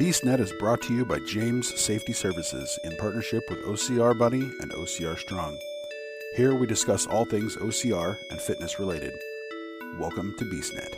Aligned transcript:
BeastNet 0.00 0.38
is 0.38 0.52
brought 0.52 0.80
to 0.82 0.94
you 0.94 1.04
by 1.04 1.18
James 1.26 1.74
Safety 1.76 2.12
Services 2.12 2.78
in 2.84 2.96
partnership 2.98 3.42
with 3.50 3.64
OCR 3.64 4.16
Buddy 4.16 4.42
and 4.60 4.70
OCR 4.70 5.18
Strong. 5.18 5.58
Here 6.36 6.54
we 6.54 6.68
discuss 6.68 7.08
all 7.08 7.24
things 7.24 7.56
OCR 7.56 8.16
and 8.30 8.40
fitness 8.40 8.78
related. 8.78 9.12
Welcome 9.98 10.36
to 10.38 10.44
BeastNet. 10.44 10.94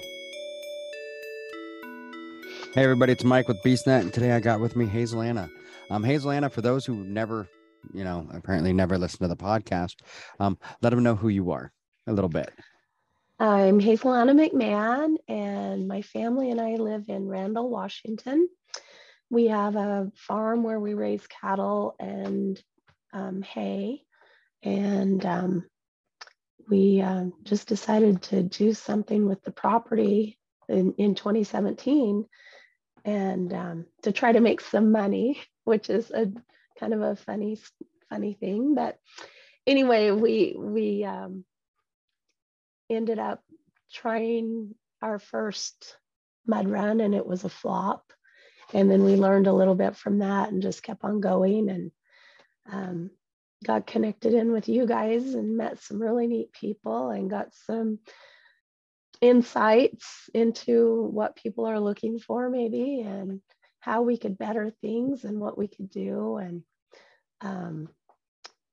Hey 2.74 2.84
everybody, 2.84 3.12
it's 3.12 3.24
Mike 3.24 3.48
with 3.48 3.56
BeastNet, 3.62 4.00
and 4.02 4.12
today 4.12 4.32
I 4.32 4.40
got 4.40 4.60
with 4.60 4.76
me 4.76 4.84
Hazel 4.84 5.22
Anna. 5.22 5.48
Um, 5.88 6.04
Hazel 6.04 6.30
Anna, 6.30 6.50
for 6.50 6.60
those 6.60 6.84
who 6.84 6.96
never, 6.96 7.48
you 7.94 8.04
know, 8.04 8.28
apparently 8.34 8.74
never 8.74 8.98
listened 8.98 9.20
to 9.20 9.28
the 9.28 9.34
podcast, 9.34 9.94
um, 10.40 10.58
let 10.82 10.90
them 10.90 11.02
know 11.02 11.16
who 11.16 11.30
you 11.30 11.52
are 11.52 11.72
a 12.06 12.12
little 12.12 12.28
bit. 12.28 12.52
I'm 13.38 13.80
Hazel 13.80 14.12
Anna 14.12 14.34
McMahon, 14.34 15.16
and 15.26 15.88
my 15.88 16.02
family 16.02 16.50
and 16.50 16.60
I 16.60 16.74
live 16.74 17.08
in 17.08 17.28
Randle, 17.28 17.70
Washington. 17.70 18.46
We 19.30 19.46
have 19.46 19.76
a 19.76 20.10
farm 20.16 20.64
where 20.64 20.80
we 20.80 20.94
raise 20.94 21.26
cattle 21.26 21.94
and 21.98 22.60
um, 23.12 23.42
hay, 23.42 24.02
and 24.62 25.24
um, 25.24 25.66
we 26.68 27.00
uh, 27.00 27.26
just 27.44 27.68
decided 27.68 28.22
to 28.22 28.42
do 28.42 28.74
something 28.74 29.26
with 29.26 29.42
the 29.42 29.52
property 29.52 30.38
in, 30.68 30.94
in 30.98 31.14
2017 31.14 32.24
and 33.04 33.52
um, 33.52 33.86
to 34.02 34.12
try 34.12 34.32
to 34.32 34.40
make 34.40 34.60
some 34.60 34.92
money, 34.92 35.40
which 35.64 35.90
is 35.90 36.10
a 36.10 36.30
kind 36.78 36.94
of 36.94 37.02
a 37.02 37.16
funny, 37.16 37.58
funny 38.08 38.34
thing. 38.34 38.74
But 38.74 38.98
anyway, 39.66 40.10
we 40.10 40.54
we 40.56 41.04
um, 41.04 41.44
ended 42.88 43.18
up 43.18 43.42
trying 43.92 44.74
our 45.02 45.18
first 45.18 45.96
mud 46.46 46.68
run, 46.68 47.00
and 47.00 47.14
it 47.14 47.26
was 47.26 47.44
a 47.44 47.48
flop 47.48 48.12
and 48.72 48.90
then 48.90 49.04
we 49.04 49.16
learned 49.16 49.46
a 49.46 49.52
little 49.52 49.74
bit 49.74 49.96
from 49.96 50.18
that 50.18 50.50
and 50.50 50.62
just 50.62 50.82
kept 50.82 51.04
on 51.04 51.20
going 51.20 51.68
and 51.68 51.90
um, 52.70 53.10
got 53.64 53.86
connected 53.86 54.34
in 54.34 54.52
with 54.52 54.68
you 54.68 54.86
guys 54.86 55.34
and 55.34 55.56
met 55.56 55.82
some 55.82 56.00
really 56.00 56.26
neat 56.26 56.52
people 56.52 57.10
and 57.10 57.30
got 57.30 57.54
some 57.66 57.98
insights 59.20 60.30
into 60.32 61.02
what 61.12 61.36
people 61.36 61.66
are 61.66 61.80
looking 61.80 62.18
for 62.18 62.48
maybe 62.48 63.00
and 63.00 63.40
how 63.80 64.02
we 64.02 64.16
could 64.16 64.38
better 64.38 64.72
things 64.80 65.24
and 65.24 65.38
what 65.38 65.58
we 65.58 65.68
could 65.68 65.90
do 65.90 66.36
and 66.36 66.62
um, 67.42 67.88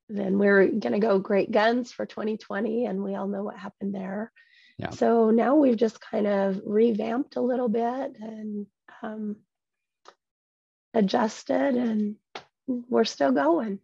then 0.10 0.38
we're 0.38 0.68
going 0.68 0.94
to 0.94 1.00
go 1.00 1.20
great 1.20 1.52
guns 1.52 1.92
for 1.92 2.06
2020 2.06 2.86
and 2.86 3.04
we 3.04 3.16
all 3.16 3.28
know 3.28 3.44
what 3.44 3.58
happened 3.58 3.94
there 3.94 4.32
yeah. 4.78 4.90
so 4.92 5.32
now 5.32 5.56
we've 5.56 5.78
just 5.78 6.00
kind 6.00 6.28
of 6.28 6.62
revamped 6.66 7.36
a 7.36 7.42
little 7.42 7.70
bit 7.70 8.16
and 8.22 8.68
um, 9.02 9.36
adjusted 10.98 11.76
and 11.76 12.16
we're 12.68 13.06
still 13.06 13.32
going. 13.32 13.80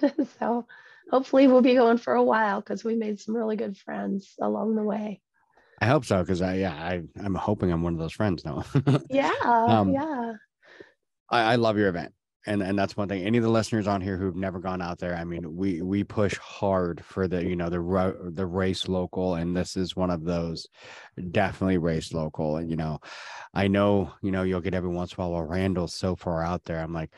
so 0.38 0.66
hopefully 1.10 1.46
we'll 1.46 1.62
be 1.62 1.74
going 1.74 1.98
for 1.98 2.14
a 2.14 2.22
while 2.22 2.60
because 2.60 2.84
we 2.84 2.94
made 2.94 3.20
some 3.20 3.36
really 3.36 3.56
good 3.56 3.76
friends 3.76 4.34
along 4.40 4.76
the 4.76 4.82
way. 4.82 5.20
I 5.80 5.86
hope 5.86 6.06
so 6.06 6.20
because 6.20 6.40
I 6.40 6.54
yeah 6.54 6.72
I 6.72 7.02
I'm 7.22 7.34
hoping 7.34 7.70
I'm 7.70 7.82
one 7.82 7.92
of 7.92 7.98
those 7.98 8.12
friends 8.12 8.44
now. 8.44 8.64
yeah, 9.10 9.32
um, 9.44 9.92
yeah. 9.92 10.32
I, 11.28 11.52
I 11.52 11.56
love 11.56 11.76
your 11.76 11.88
event 11.88 12.14
and 12.46 12.62
and 12.62 12.78
that's 12.78 12.96
one 12.96 13.08
thing 13.08 13.22
any 13.24 13.38
of 13.38 13.44
the 13.44 13.50
listeners 13.50 13.86
on 13.86 14.00
here 14.00 14.16
who've 14.16 14.36
never 14.36 14.58
gone 14.58 14.80
out 14.80 14.98
there 14.98 15.14
i 15.16 15.24
mean 15.24 15.56
we 15.56 15.82
we 15.82 16.04
push 16.04 16.36
hard 16.38 17.04
for 17.04 17.26
the 17.28 17.44
you 17.44 17.56
know 17.56 17.68
the 17.68 18.30
the 18.34 18.46
race 18.46 18.88
local 18.88 19.34
and 19.34 19.56
this 19.56 19.76
is 19.76 19.96
one 19.96 20.10
of 20.10 20.24
those 20.24 20.66
definitely 21.30 21.78
race 21.78 22.12
local 22.12 22.56
and 22.56 22.70
you 22.70 22.76
know 22.76 22.98
i 23.54 23.66
know 23.66 24.12
you 24.22 24.30
know 24.30 24.42
you'll 24.42 24.60
get 24.60 24.74
every 24.74 24.90
once 24.90 25.12
in 25.12 25.22
a 25.22 25.28
while 25.28 25.32
well 25.32 25.48
randle's 25.48 25.94
so 25.94 26.14
far 26.14 26.42
out 26.42 26.64
there 26.64 26.80
i'm 26.80 26.92
like 26.92 27.10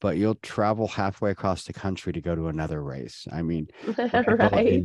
but 0.00 0.16
you'll 0.16 0.36
travel 0.36 0.86
halfway 0.86 1.30
across 1.30 1.64
the 1.64 1.72
country 1.72 2.12
to 2.12 2.20
go 2.20 2.34
to 2.34 2.48
another 2.48 2.82
race. 2.82 3.26
I 3.32 3.42
mean, 3.42 3.68
right. 3.98 4.84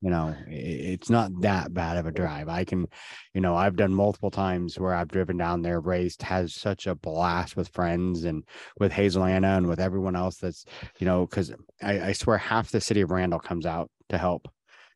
you 0.00 0.10
know, 0.10 0.36
it's 0.46 1.10
not 1.10 1.30
that 1.40 1.74
bad 1.74 1.96
of 1.96 2.06
a 2.06 2.12
drive. 2.12 2.48
I 2.48 2.64
can, 2.64 2.86
you 3.32 3.40
know, 3.40 3.56
I've 3.56 3.76
done 3.76 3.94
multiple 3.94 4.30
times 4.30 4.78
where 4.78 4.94
I've 4.94 5.08
driven 5.08 5.36
down 5.36 5.62
there, 5.62 5.80
raced, 5.80 6.22
has 6.22 6.54
such 6.54 6.86
a 6.86 6.94
blast 6.94 7.56
with 7.56 7.68
friends 7.68 8.24
and 8.24 8.44
with 8.78 8.92
Hazel 8.92 9.24
Anna 9.24 9.56
and 9.56 9.66
with 9.66 9.80
everyone 9.80 10.16
else 10.16 10.36
that's, 10.36 10.64
you 10.98 11.06
know, 11.06 11.26
because 11.26 11.52
I, 11.82 12.00
I 12.00 12.12
swear 12.12 12.38
half 12.38 12.70
the 12.70 12.80
city 12.80 13.00
of 13.00 13.10
Randle 13.10 13.40
comes 13.40 13.66
out 13.66 13.90
to 14.10 14.18
help 14.18 14.48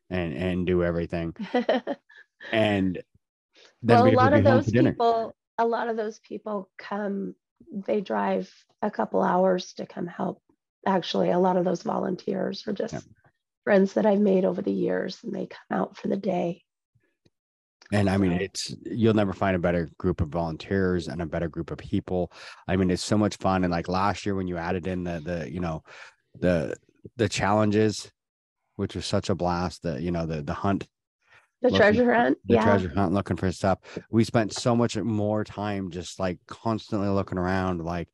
and 0.09 0.33
and 0.33 0.65
do 0.65 0.83
everything. 0.83 1.35
and 2.51 3.01
well, 3.81 4.07
a 4.07 4.11
lot 4.11 4.33
of 4.33 4.43
those 4.43 4.69
people, 4.69 5.35
a 5.57 5.65
lot 5.65 5.89
of 5.89 5.97
those 5.97 6.19
people 6.19 6.69
come 6.77 7.35
they 7.71 8.01
drive 8.01 8.51
a 8.81 8.91
couple 8.91 9.21
hours 9.21 9.73
to 9.73 9.85
come 9.85 10.07
help. 10.07 10.41
Actually, 10.85 11.31
a 11.31 11.39
lot 11.39 11.57
of 11.57 11.65
those 11.65 11.83
volunteers 11.83 12.65
are 12.67 12.73
just 12.73 12.93
yeah. 12.93 12.99
friends 13.63 13.93
that 13.93 14.05
I've 14.05 14.19
made 14.19 14.45
over 14.45 14.61
the 14.61 14.71
years, 14.71 15.19
and 15.23 15.33
they 15.33 15.47
come 15.47 15.79
out 15.79 15.97
for 15.97 16.07
the 16.07 16.17
day. 16.17 16.63
And 17.91 18.09
I 18.09 18.17
mean, 18.17 18.33
it's 18.33 18.75
you'll 18.85 19.15
never 19.15 19.33
find 19.33 19.55
a 19.55 19.59
better 19.59 19.89
group 19.97 20.21
of 20.21 20.29
volunteers 20.29 21.07
and 21.07 21.21
a 21.21 21.25
better 21.25 21.47
group 21.47 21.71
of 21.71 21.79
people. 21.79 22.31
I 22.67 22.75
mean, 22.75 22.91
it's 22.91 23.03
so 23.03 23.17
much 23.17 23.37
fun. 23.37 23.63
And 23.63 23.71
like 23.71 23.87
last 23.87 24.25
year 24.25 24.35
when 24.35 24.47
you 24.47 24.57
added 24.57 24.85
in 24.85 25.03
the 25.03 25.19
the 25.19 25.51
you 25.51 25.59
know 25.59 25.83
the 26.39 26.75
the 27.17 27.27
challenges, 27.27 28.11
which 28.75 28.95
was 28.95 29.05
such 29.05 29.29
a 29.29 29.35
blast. 29.35 29.81
The 29.81 29.99
you 30.01 30.11
know 30.11 30.27
the 30.27 30.43
the 30.43 30.53
hunt 30.53 30.87
the 31.61 31.71
treasure 31.71 32.13
hunt? 32.13 32.37
the 32.45 32.55
yeah. 32.55 32.63
treasure 32.63 32.91
hunt 32.95 33.13
looking 33.13 33.37
for 33.37 33.51
stuff. 33.51 33.79
We 34.11 34.23
spent 34.23 34.53
so 34.53 34.75
much 34.75 34.97
more 34.97 35.43
time 35.43 35.91
just 35.91 36.19
like 36.19 36.39
constantly 36.47 37.09
looking 37.09 37.37
around 37.37 37.83
like 37.83 38.09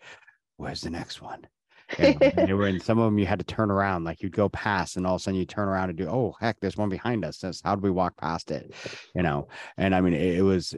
where's 0.57 0.81
the 0.81 0.89
next 0.89 1.21
one? 1.21 1.45
And, 1.99 2.21
and 2.21 2.47
they 2.47 2.53
were 2.53 2.67
in 2.67 2.79
some 2.79 2.97
of 2.97 3.05
them 3.05 3.19
you 3.19 3.27
had 3.27 3.39
to 3.39 3.45
turn 3.45 3.69
around 3.69 4.05
like 4.05 4.21
you'd 4.21 4.35
go 4.35 4.49
past 4.49 4.97
and 4.97 5.05
all 5.05 5.15
of 5.15 5.21
a 5.21 5.23
sudden 5.23 5.39
you 5.39 5.45
turn 5.45 5.67
around 5.67 5.89
and 5.89 5.97
do 5.97 6.07
oh 6.07 6.33
heck 6.39 6.59
there's 6.59 6.77
one 6.77 6.89
behind 6.89 7.23
us. 7.23 7.37
That's, 7.37 7.61
how 7.63 7.75
do 7.75 7.81
we 7.81 7.91
walk 7.91 8.17
past 8.17 8.49
it? 8.51 8.73
You 9.13 9.21
know? 9.21 9.47
And 9.77 9.93
i 9.93 10.01
mean 10.01 10.13
it, 10.13 10.37
it 10.37 10.41
was 10.41 10.73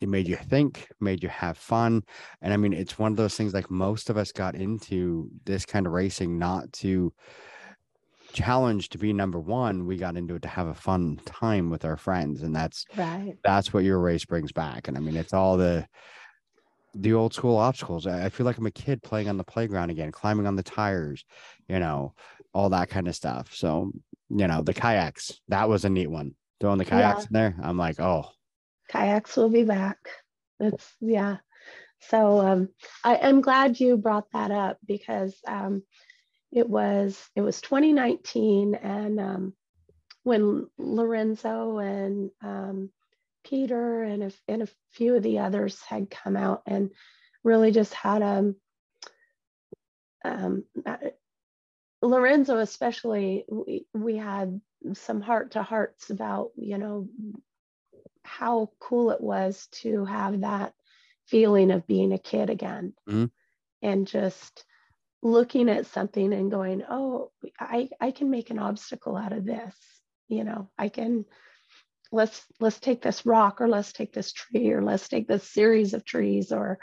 it 0.00 0.08
made 0.08 0.28
you 0.28 0.36
think 0.36 0.86
made 1.00 1.22
you 1.22 1.30
have 1.30 1.56
fun. 1.56 2.02
And 2.42 2.52
i 2.52 2.58
mean 2.58 2.74
it's 2.74 2.98
one 2.98 3.12
of 3.12 3.16
those 3.16 3.36
things 3.36 3.54
like 3.54 3.70
most 3.70 4.10
of 4.10 4.18
us 4.18 4.32
got 4.32 4.54
into 4.54 5.30
this 5.44 5.64
kind 5.64 5.86
of 5.86 5.92
racing 5.92 6.38
not 6.38 6.70
to 6.74 7.12
challenge 8.32 8.88
to 8.88 8.98
be 8.98 9.12
number 9.12 9.38
one 9.40 9.86
we 9.86 9.96
got 9.96 10.16
into 10.16 10.34
it 10.34 10.42
to 10.42 10.48
have 10.48 10.66
a 10.66 10.74
fun 10.74 11.20
time 11.24 11.70
with 11.70 11.84
our 11.84 11.96
friends 11.96 12.42
and 12.42 12.54
that's 12.54 12.84
right. 12.96 13.34
that's 13.44 13.72
what 13.72 13.84
your 13.84 13.98
race 13.98 14.24
brings 14.24 14.52
back 14.52 14.88
and 14.88 14.96
i 14.96 15.00
mean 15.00 15.16
it's 15.16 15.32
all 15.32 15.56
the 15.56 15.86
the 16.94 17.12
old 17.12 17.32
school 17.32 17.56
obstacles. 17.56 18.06
I 18.06 18.28
feel 18.30 18.46
like 18.46 18.58
i'm 18.58 18.66
a 18.66 18.70
kid 18.70 19.02
playing 19.02 19.28
on 19.28 19.36
the 19.36 19.44
playground 19.44 19.90
again 19.90 20.12
climbing 20.12 20.46
on 20.46 20.56
the 20.56 20.62
tires 20.62 21.24
you 21.68 21.78
know 21.78 22.14
all 22.52 22.70
that 22.70 22.90
kind 22.90 23.06
of 23.06 23.14
stuff. 23.14 23.54
So 23.54 23.92
you 24.28 24.46
know 24.46 24.62
the 24.62 24.74
kayaks 24.74 25.40
that 25.48 25.68
was 25.68 25.84
a 25.84 25.90
neat 25.90 26.10
one. 26.10 26.34
Throwing 26.60 26.78
the 26.78 26.84
kayaks 26.84 27.20
yeah. 27.20 27.26
in 27.26 27.32
there 27.32 27.56
i'm 27.62 27.78
like 27.78 28.00
oh. 28.00 28.28
Kayaks 28.88 29.36
will 29.36 29.50
be 29.50 29.62
back. 29.62 29.98
It's 30.58 30.92
yeah. 31.00 31.36
So 32.00 32.40
um, 32.40 32.68
I, 33.04 33.16
am 33.16 33.40
glad 33.40 33.78
you 33.78 33.96
brought 33.96 34.26
that 34.32 34.50
up 34.50 34.78
because 34.84 35.38
um, 35.46 35.84
it 36.52 36.68
was 36.68 37.18
it 37.34 37.40
was 37.40 37.60
2019 37.60 38.74
and 38.74 39.20
um, 39.20 39.54
when 40.22 40.68
lorenzo 40.78 41.78
and 41.78 42.30
um, 42.42 42.90
peter 43.44 44.02
and 44.02 44.24
a, 44.24 44.32
and 44.48 44.62
a 44.62 44.68
few 44.92 45.16
of 45.16 45.22
the 45.22 45.38
others 45.38 45.80
had 45.82 46.10
come 46.10 46.36
out 46.36 46.62
and 46.66 46.90
really 47.44 47.70
just 47.70 47.94
had 47.94 48.22
a 48.22 48.54
um, 50.24 50.64
uh, 50.84 50.96
lorenzo 52.02 52.58
especially 52.58 53.44
we, 53.48 53.86
we 53.94 54.16
had 54.16 54.60
some 54.94 55.20
heart 55.20 55.52
to 55.52 55.62
hearts 55.62 56.10
about 56.10 56.50
you 56.56 56.78
know 56.78 57.08
how 58.22 58.70
cool 58.78 59.10
it 59.10 59.20
was 59.20 59.66
to 59.72 60.04
have 60.04 60.40
that 60.40 60.72
feeling 61.26 61.70
of 61.70 61.86
being 61.86 62.12
a 62.12 62.18
kid 62.18 62.50
again 62.50 62.92
mm-hmm. 63.08 63.26
and 63.82 64.06
just 64.06 64.64
looking 65.22 65.68
at 65.68 65.86
something 65.86 66.32
and 66.32 66.50
going, 66.50 66.82
oh, 66.88 67.30
I, 67.58 67.88
I 68.00 68.10
can 68.10 68.30
make 68.30 68.50
an 68.50 68.58
obstacle 68.58 69.16
out 69.16 69.32
of 69.32 69.44
this. 69.44 69.74
You 70.28 70.44
know, 70.44 70.70
I 70.78 70.88
can 70.88 71.24
let's 72.12 72.44
let's 72.58 72.80
take 72.80 73.02
this 73.02 73.24
rock 73.24 73.60
or 73.60 73.68
let's 73.68 73.92
take 73.92 74.12
this 74.12 74.32
tree 74.32 74.70
or 74.70 74.82
let's 74.82 75.08
take 75.08 75.28
this 75.28 75.48
series 75.48 75.94
of 75.94 76.04
trees 76.04 76.52
or 76.52 76.78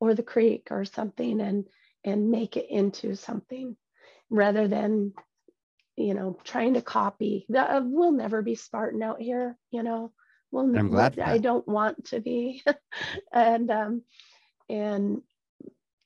or 0.00 0.14
the 0.14 0.22
creek 0.22 0.68
or 0.70 0.84
something 0.84 1.40
and 1.40 1.66
and 2.04 2.30
make 2.30 2.56
it 2.56 2.66
into 2.68 3.14
something 3.14 3.76
rather 4.30 4.66
than 4.66 5.12
you 5.96 6.14
know 6.14 6.36
trying 6.44 6.74
to 6.74 6.82
copy 6.82 7.46
uh, 7.56 7.80
we'll 7.84 8.12
never 8.12 8.42
be 8.42 8.54
spartan 8.54 9.02
out 9.02 9.20
here 9.20 9.56
you 9.70 9.82
know 9.82 10.12
well 10.50 10.64
I'm 10.76 10.88
glad 10.88 11.18
i 11.18 11.38
don't 11.38 11.66
want 11.68 12.06
to 12.06 12.20
be 12.20 12.62
and 13.32 13.70
um 13.70 14.02
and 14.68 15.22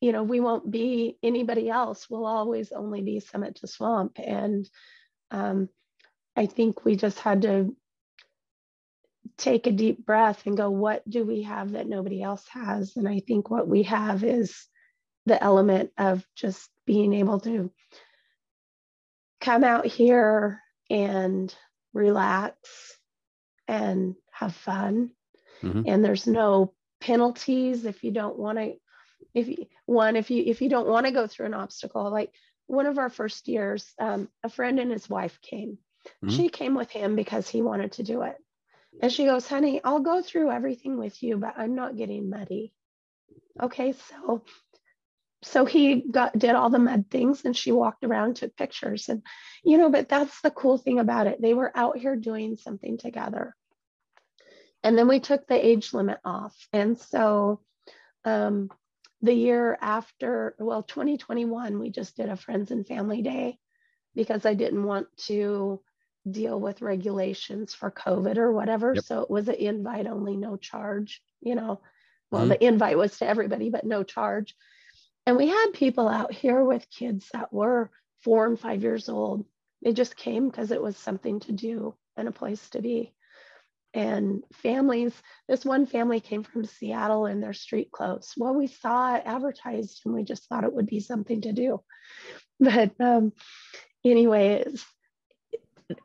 you 0.00 0.12
know, 0.12 0.22
we 0.22 0.40
won't 0.40 0.70
be 0.70 1.18
anybody 1.22 1.70
else. 1.70 2.08
We'll 2.08 2.26
always 2.26 2.72
only 2.72 3.02
be 3.02 3.20
Summit 3.20 3.56
to 3.56 3.66
Swamp. 3.66 4.18
And 4.18 4.68
um, 5.30 5.68
I 6.36 6.46
think 6.46 6.84
we 6.84 6.96
just 6.96 7.18
had 7.18 7.42
to 7.42 7.74
take 9.38 9.66
a 9.66 9.72
deep 9.72 10.04
breath 10.04 10.46
and 10.46 10.56
go, 10.56 10.70
what 10.70 11.08
do 11.08 11.24
we 11.24 11.42
have 11.42 11.72
that 11.72 11.88
nobody 11.88 12.22
else 12.22 12.46
has? 12.48 12.96
And 12.96 13.08
I 13.08 13.20
think 13.20 13.50
what 13.50 13.68
we 13.68 13.84
have 13.84 14.22
is 14.22 14.66
the 15.24 15.42
element 15.42 15.90
of 15.98 16.24
just 16.34 16.70
being 16.86 17.12
able 17.14 17.40
to 17.40 17.70
come 19.40 19.64
out 19.64 19.86
here 19.86 20.60
and 20.88 21.54
relax 21.92 22.56
and 23.66 24.14
have 24.30 24.54
fun. 24.54 25.10
Mm-hmm. 25.62 25.82
And 25.86 26.04
there's 26.04 26.26
no 26.26 26.72
penalties 27.00 27.84
if 27.84 28.04
you 28.04 28.12
don't 28.12 28.38
want 28.38 28.58
to 28.58 28.74
if 29.36 29.48
you 29.48 29.66
one 29.84 30.16
if 30.16 30.30
you 30.30 30.42
if 30.44 30.62
you 30.62 30.68
don't 30.68 30.88
want 30.88 31.06
to 31.06 31.12
go 31.12 31.26
through 31.26 31.46
an 31.46 31.54
obstacle 31.54 32.10
like 32.10 32.32
one 32.66 32.86
of 32.86 32.98
our 32.98 33.10
first 33.10 33.46
years 33.46 33.92
um, 34.00 34.28
a 34.42 34.48
friend 34.48 34.80
and 34.80 34.90
his 34.90 35.08
wife 35.08 35.38
came. 35.42 35.78
Mm-hmm. 36.24 36.34
she 36.34 36.48
came 36.48 36.74
with 36.74 36.90
him 36.90 37.16
because 37.16 37.48
he 37.48 37.62
wanted 37.62 37.92
to 37.92 38.02
do 38.02 38.22
it. 38.22 38.36
And 39.02 39.12
she 39.12 39.26
goes 39.26 39.46
honey 39.46 39.80
i'll 39.84 40.00
go 40.00 40.22
through 40.22 40.50
everything 40.50 40.96
with 40.98 41.22
you 41.22 41.36
but 41.36 41.54
i'm 41.58 41.74
not 41.74 41.96
getting 41.96 42.30
muddy. 42.30 42.72
Okay 43.62 43.92
so 43.92 44.42
so 45.42 45.66
he 45.66 46.00
got 46.10 46.36
did 46.36 46.54
all 46.54 46.70
the 46.70 46.78
mud 46.78 47.04
things 47.10 47.44
and 47.44 47.54
she 47.54 47.72
walked 47.72 48.04
around 48.04 48.36
took 48.36 48.56
pictures 48.56 49.10
and 49.10 49.22
you 49.62 49.76
know 49.76 49.90
but 49.90 50.08
that's 50.08 50.40
the 50.40 50.50
cool 50.50 50.78
thing 50.78 50.98
about 50.98 51.26
it. 51.26 51.42
They 51.42 51.52
were 51.52 51.76
out 51.76 51.98
here 51.98 52.16
doing 52.16 52.56
something 52.56 52.96
together. 52.96 53.54
And 54.82 54.96
then 54.96 55.08
we 55.08 55.20
took 55.20 55.46
the 55.46 55.66
age 55.66 55.92
limit 55.92 56.18
off. 56.24 56.56
And 56.72 56.96
so 56.96 57.60
um, 58.24 58.70
the 59.22 59.34
year 59.34 59.78
after 59.80 60.54
well 60.58 60.82
2021 60.82 61.78
we 61.78 61.90
just 61.90 62.16
did 62.16 62.28
a 62.28 62.36
friends 62.36 62.70
and 62.70 62.86
family 62.86 63.22
day 63.22 63.58
because 64.14 64.44
i 64.44 64.54
didn't 64.54 64.84
want 64.84 65.06
to 65.16 65.80
deal 66.30 66.58
with 66.58 66.82
regulations 66.82 67.74
for 67.74 67.90
covid 67.90 68.36
or 68.36 68.52
whatever 68.52 68.94
yep. 68.94 69.04
so 69.04 69.20
it 69.20 69.30
was 69.30 69.48
an 69.48 69.54
invite 69.54 70.06
only 70.06 70.36
no 70.36 70.56
charge 70.56 71.22
you 71.40 71.54
know 71.54 71.80
well 72.30 72.42
mm-hmm. 72.42 72.50
the 72.50 72.64
invite 72.64 72.98
was 72.98 73.16
to 73.18 73.26
everybody 73.26 73.70
but 73.70 73.84
no 73.84 74.02
charge 74.02 74.54
and 75.26 75.36
we 75.36 75.48
had 75.48 75.72
people 75.72 76.08
out 76.08 76.32
here 76.32 76.62
with 76.62 76.88
kids 76.88 77.28
that 77.32 77.52
were 77.52 77.90
four 78.20 78.46
and 78.46 78.58
five 78.58 78.82
years 78.82 79.08
old. 79.08 79.44
They 79.82 79.92
just 79.92 80.16
came 80.16 80.48
because 80.48 80.70
it 80.70 80.80
was 80.80 80.96
something 80.96 81.40
to 81.40 81.52
do 81.52 81.94
and 82.16 82.28
a 82.28 82.32
place 82.32 82.70
to 82.70 82.80
be. 82.80 83.12
And 83.96 84.42
families, 84.52 85.14
this 85.48 85.64
one 85.64 85.86
family 85.86 86.20
came 86.20 86.42
from 86.42 86.66
Seattle 86.66 87.24
in 87.24 87.40
their 87.40 87.54
street 87.54 87.90
clothes. 87.90 88.34
Well, 88.36 88.54
we 88.54 88.66
saw 88.66 89.16
it 89.16 89.22
advertised 89.24 90.02
and 90.04 90.14
we 90.14 90.22
just 90.22 90.46
thought 90.48 90.64
it 90.64 90.72
would 90.74 90.86
be 90.86 91.00
something 91.00 91.40
to 91.40 91.52
do. 91.52 91.82
But 92.58 92.92
um, 93.00 93.32
anyways, 94.04 94.84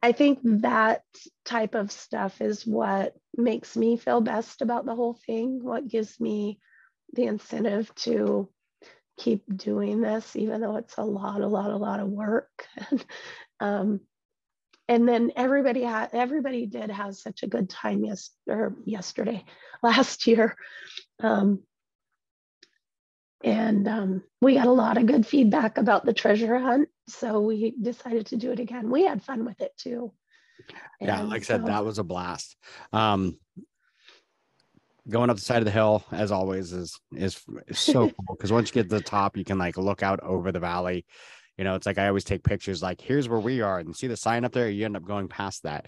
I 0.03 0.11
think 0.11 0.39
that 0.43 1.03
type 1.45 1.75
of 1.75 1.91
stuff 1.91 2.41
is 2.41 2.65
what 2.67 3.13
makes 3.37 3.75
me 3.77 3.97
feel 3.97 4.21
best 4.21 4.61
about 4.61 4.85
the 4.85 4.95
whole 4.95 5.17
thing, 5.25 5.63
what 5.63 5.87
gives 5.87 6.19
me 6.19 6.59
the 7.13 7.23
incentive 7.23 7.93
to 7.95 8.49
keep 9.17 9.43
doing 9.55 10.01
this, 10.01 10.35
even 10.35 10.61
though 10.61 10.75
it's 10.77 10.97
a 10.97 11.03
lot, 11.03 11.41
a 11.41 11.47
lot, 11.47 11.71
a 11.71 11.77
lot 11.77 11.99
of 11.99 12.09
work. 12.09 12.67
um, 13.59 14.01
and 14.91 15.07
then 15.07 15.31
everybody 15.37 15.83
had, 15.83 16.09
everybody 16.11 16.65
did 16.65 16.91
have 16.91 17.15
such 17.15 17.43
a 17.43 17.47
good 17.47 17.69
time 17.69 18.03
yes, 18.03 18.31
or 18.45 18.75
yesterday, 18.83 19.45
last 19.83 20.27
year. 20.27 20.57
Um, 21.23 21.63
and 23.41 23.87
um, 23.87 24.23
we 24.41 24.55
got 24.55 24.67
a 24.67 24.71
lot 24.71 24.97
of 24.97 25.05
good 25.05 25.25
feedback 25.25 25.77
about 25.77 26.05
the 26.05 26.11
treasure 26.11 26.59
hunt. 26.59 26.89
So 27.07 27.39
we 27.39 27.73
decided 27.81 28.25
to 28.27 28.35
do 28.35 28.51
it 28.51 28.59
again. 28.59 28.89
We 28.89 29.05
had 29.05 29.23
fun 29.23 29.45
with 29.45 29.61
it 29.61 29.71
too. 29.77 30.11
Yeah, 30.99 31.21
like 31.21 31.43
I 31.43 31.45
said, 31.45 31.65
that 31.67 31.85
was 31.85 31.97
a 31.97 32.03
blast. 32.03 32.57
Um, 32.91 33.37
going 35.07 35.29
up 35.29 35.37
the 35.37 35.41
side 35.41 35.59
of 35.59 35.65
the 35.65 35.71
hill 35.71 36.03
as 36.11 36.33
always 36.33 36.73
is 36.73 36.99
is, 37.15 37.41
is 37.67 37.79
so 37.79 38.07
cool 38.27 38.35
because 38.35 38.51
once 38.51 38.69
you 38.69 38.73
get 38.73 38.89
to 38.89 38.97
the 38.97 39.01
top 39.01 39.35
you 39.35 39.43
can 39.43 39.57
like 39.57 39.75
look 39.75 40.03
out 40.03 40.19
over 40.19 40.51
the 40.51 40.59
valley 40.59 41.03
you 41.57 41.63
know 41.63 41.75
it's 41.75 41.85
like 41.85 41.97
i 41.97 42.07
always 42.07 42.23
take 42.23 42.43
pictures 42.43 42.81
like 42.81 43.01
here's 43.01 43.29
where 43.29 43.39
we 43.39 43.61
are 43.61 43.79
and 43.79 43.95
see 43.95 44.07
the 44.07 44.17
sign 44.17 44.45
up 44.45 44.51
there 44.51 44.69
you 44.69 44.85
end 44.85 44.97
up 44.97 45.05
going 45.05 45.27
past 45.27 45.63
that 45.63 45.87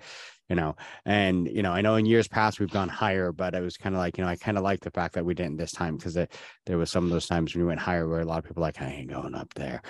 you 0.49 0.55
know 0.55 0.75
and 1.05 1.47
you 1.47 1.63
know 1.63 1.71
i 1.71 1.81
know 1.81 1.95
in 1.95 2.05
years 2.05 2.27
past 2.27 2.59
we've 2.59 2.71
gone 2.71 2.89
higher 2.89 3.31
but 3.31 3.55
it 3.55 3.61
was 3.61 3.77
kind 3.77 3.95
of 3.95 3.99
like 3.99 4.17
you 4.17 4.23
know 4.23 4.29
i 4.29 4.35
kind 4.35 4.57
of 4.57 4.63
like 4.63 4.81
the 4.81 4.91
fact 4.91 5.15
that 5.15 5.25
we 5.25 5.33
didn't 5.33 5.57
this 5.57 5.71
time 5.71 5.97
because 5.97 6.13
there 6.13 6.77
was 6.77 6.91
some 6.91 7.05
of 7.05 7.09
those 7.09 7.27
times 7.27 7.53
when 7.53 7.63
we 7.63 7.67
went 7.67 7.79
higher 7.79 8.07
where 8.07 8.21
a 8.21 8.25
lot 8.25 8.39
of 8.39 8.45
people 8.45 8.61
like 8.61 8.81
i 8.81 8.85
ain't 8.85 9.09
going 9.09 9.35
up 9.35 9.53
there 9.55 9.81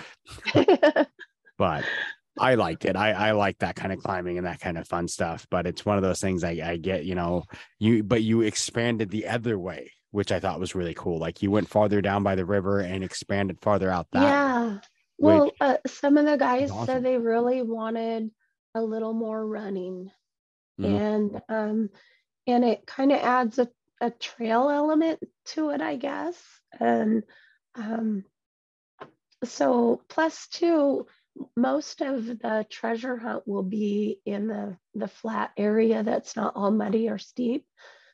but 1.57 1.83
I 2.39 2.55
liked 2.55 2.85
it. 2.85 2.95
I, 2.95 3.11
I 3.11 3.31
like 3.31 3.59
that 3.59 3.75
kind 3.75 3.93
of 3.93 3.99
climbing 3.99 4.37
and 4.37 4.47
that 4.47 4.59
kind 4.59 4.77
of 4.77 4.87
fun 4.87 5.07
stuff. 5.07 5.45
But 5.49 5.67
it's 5.67 5.85
one 5.85 5.97
of 5.97 6.03
those 6.03 6.19
things 6.19 6.43
I, 6.43 6.59
I 6.63 6.77
get, 6.77 7.05
you 7.05 7.15
know, 7.15 7.43
you 7.79 8.03
but 8.03 8.23
you 8.23 8.41
expanded 8.41 9.09
the 9.09 9.27
other 9.27 9.57
way, 9.59 9.91
which 10.11 10.31
I 10.31 10.39
thought 10.39 10.59
was 10.59 10.75
really 10.75 10.95
cool. 10.95 11.19
Like 11.19 11.43
you 11.43 11.51
went 11.51 11.69
farther 11.69 12.01
down 12.01 12.23
by 12.23 12.35
the 12.35 12.45
river 12.45 12.79
and 12.79 13.03
expanded 13.03 13.59
farther 13.61 13.91
out 13.91 14.07
that. 14.13 14.21
Yeah. 14.21 14.79
Well, 15.17 15.51
uh, 15.61 15.77
some 15.87 16.17
of 16.17 16.25
the 16.25 16.37
guys 16.37 16.71
awesome. 16.71 16.85
said 16.85 17.03
they 17.03 17.17
really 17.17 17.61
wanted 17.61 18.31
a 18.75 18.81
little 18.81 19.13
more 19.13 19.45
running, 19.45 20.11
mm-hmm. 20.79 20.95
and 20.95 21.41
um, 21.49 21.89
and 22.47 22.65
it 22.65 22.85
kind 22.85 23.11
of 23.11 23.19
adds 23.19 23.59
a, 23.59 23.69
a 24.01 24.11
trail 24.11 24.69
element 24.69 25.19
to 25.45 25.69
it, 25.69 25.81
I 25.81 25.95
guess. 25.95 26.41
And 26.79 27.23
um, 27.75 28.25
so 29.43 30.01
plus 30.09 30.47
two 30.47 31.07
most 31.55 32.01
of 32.01 32.25
the 32.25 32.65
treasure 32.69 33.17
hunt 33.17 33.47
will 33.47 33.63
be 33.63 34.19
in 34.25 34.47
the, 34.47 34.77
the 34.93 35.07
flat 35.07 35.51
area 35.57 36.03
that's 36.03 36.35
not 36.35 36.55
all 36.55 36.71
muddy 36.71 37.09
or 37.09 37.17
steep. 37.17 37.65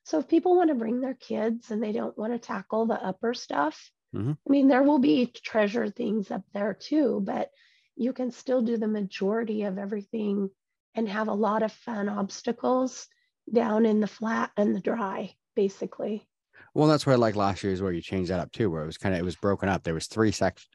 So 0.03 0.19
if 0.19 0.27
people 0.27 0.55
want 0.55 0.69
to 0.69 0.75
bring 0.75 1.01
their 1.01 1.13
kids 1.13 1.69
and 1.69 1.83
they 1.83 1.91
don't 1.91 2.17
want 2.17 2.33
to 2.33 2.39
tackle 2.39 2.85
the 2.85 3.01
upper 3.03 3.33
stuff, 3.33 3.91
mm-hmm. 4.15 4.31
I 4.31 4.49
mean, 4.49 4.67
there 4.67 4.83
will 4.83 4.99
be 4.99 5.27
treasure 5.27 5.89
things 5.89 6.31
up 6.31 6.43
there 6.53 6.73
too, 6.73 7.21
but 7.23 7.49
you 7.95 8.13
can 8.13 8.31
still 8.31 8.61
do 8.61 8.77
the 8.77 8.87
majority 8.87 9.63
of 9.63 9.77
everything 9.77 10.49
and 10.95 11.07
have 11.07 11.27
a 11.27 11.33
lot 11.33 11.63
of 11.63 11.71
fun 11.71 12.09
obstacles 12.09 13.07
down 13.51 13.85
in 13.85 13.99
the 13.99 14.07
flat 14.07 14.51
and 14.57 14.75
the 14.75 14.79
dry, 14.79 15.33
basically. 15.55 16.27
Well, 16.73 16.87
that's 16.87 17.05
where 17.05 17.13
I 17.13 17.17
like 17.17 17.35
last 17.35 17.63
year 17.63 17.73
is 17.73 17.81
where 17.81 17.91
you 17.91 18.01
changed 18.01 18.31
that 18.31 18.39
up 18.39 18.51
too, 18.51 18.69
where 18.69 18.83
it 18.83 18.87
was 18.87 18.97
kind 18.97 19.15
of 19.15 19.19
it 19.19 19.25
was 19.25 19.35
broken 19.35 19.69
up. 19.69 19.83
There 19.83 19.93
was 19.93 20.07
three 20.07 20.31
sections 20.31 20.69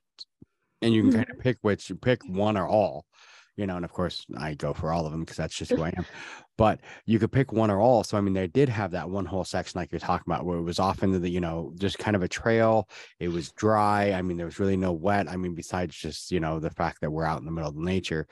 and 0.85 0.93
you 0.93 1.03
can 1.03 1.13
kind 1.13 1.31
of 1.31 1.39
pick 1.39 1.57
which 1.63 1.89
you 1.89 1.97
pick 1.97 2.23
one 2.27 2.57
or 2.57 2.69
all 2.69 3.07
you 3.57 3.67
know 3.67 3.77
and 3.77 3.85
of 3.85 3.93
course 3.93 4.27
i 4.39 4.55
go 4.55 4.73
for 4.73 4.93
all 4.93 5.07
of 5.07 5.13
them 5.13 5.21
because 5.21 5.37
that's 5.37 5.57
just 5.57 5.71
who 5.71 5.83
i 5.83 5.89
am. 5.97 6.05
But 6.57 6.81
you 7.05 7.19
could 7.19 7.33
pick 7.33 7.53
one 7.53 7.71
or 7.71 7.81
all 7.81 8.05
so 8.05 8.17
i 8.17 8.21
mean 8.21 8.35
they 8.35 8.47
did 8.47 8.69
have 8.69 8.93
that 8.93 9.11
one 9.11 9.25
whole 9.25 9.45
section 9.45 9.81
like 9.81 9.91
you're 9.91 9.99
talking 9.99 10.25
about 10.27 10.45
where 10.45 10.59
it 10.59 10.63
was 10.63 10.79
off 10.79 11.03
into 11.03 11.19
the 11.19 11.29
you 11.29 11.41
know 11.41 11.73
just 11.79 11.99
kind 11.99 12.17
of 12.17 12.23
a 12.23 12.29
trail. 12.29 12.89
It 13.19 13.29
was 13.29 13.53
dry. 13.53 14.13
I 14.13 14.23
mean 14.23 14.37
there 14.37 14.47
was 14.47 14.61
really 14.61 14.77
no 14.77 14.93
wet. 14.93 15.29
I 15.29 15.37
mean 15.37 15.55
besides 15.55 15.97
just 15.97 16.31
you 16.31 16.41
know 16.41 16.61
the 16.61 16.71
fact 16.71 17.01
that 17.01 17.11
we're 17.11 17.25
out 17.25 17.41
in 17.41 17.45
the 17.45 17.51
middle 17.51 17.71
of 17.71 17.77
nature 17.77 18.27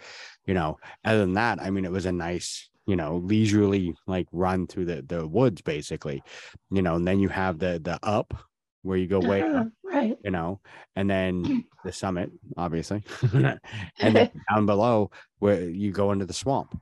you 0.47 0.55
know. 0.55 0.79
Other 1.05 1.19
than 1.19 1.35
that 1.35 1.61
i 1.61 1.71
mean 1.71 1.85
it 1.85 1.93
was 1.93 2.07
a 2.07 2.13
nice 2.13 2.69
you 2.87 2.97
know 2.97 3.17
leisurely 3.17 3.95
like 4.07 4.27
run 4.33 4.67
through 4.67 4.87
the 4.87 5.03
the 5.03 5.27
woods 5.27 5.61
basically 5.63 6.23
you 6.71 6.83
know. 6.83 6.95
And 6.95 7.07
then 7.07 7.21
you 7.21 7.29
have 7.29 7.59
the 7.59 7.81
the 7.83 7.99
up 8.03 8.35
where 8.83 8.99
you 8.99 9.07
go 9.07 9.21
way 9.21 9.43
up, 9.43 9.69
right? 9.85 10.17
You 10.25 10.31
know, 10.31 10.61
and 10.97 11.09
then 11.09 11.65
the 11.85 11.93
summit, 11.93 12.31
obviously, 12.57 13.03
and 13.33 13.59
then 13.99 14.31
down 14.51 14.67
below 14.67 15.11
where 15.39 15.69
you 15.69 15.93
go 15.93 16.13
into 16.13 16.27
the 16.27 16.33
swamp, 16.33 16.79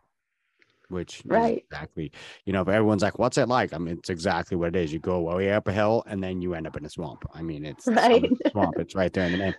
which 0.89 1.23
right 1.27 1.65
exactly, 1.71 2.13
you 2.45 2.53
know, 2.53 2.63
if 2.63 2.69
everyone's 2.69 3.03
like, 3.03 3.19
"What's 3.19 3.39
it 3.39 3.49
like?" 3.49 3.73
I 3.73 3.79
mean, 3.79 3.99
it's 3.99 4.11
exactly 4.11 4.57
what 4.57 4.69
it 4.69 4.77
is. 4.77 4.93
You 4.93 4.99
go 4.99 5.21
way 5.21 5.53
up 5.53 5.69
a 5.69 5.73
hill, 5.73 6.03
and 6.07 6.23
then 6.23 6.43
you 6.43 6.55
end 6.55 6.67
up 6.67 6.77
in 6.77 6.85
a 6.85 6.91
swamp. 6.91 7.25
I 7.35 7.43
mean, 7.43 7.65
it's 7.65 7.87
right 7.87 8.25
swamp. 8.51 8.79
It's 8.79 8.95
right 8.95 9.13
there 9.13 9.27
in 9.27 9.33
the 9.33 9.39
name. 9.39 9.55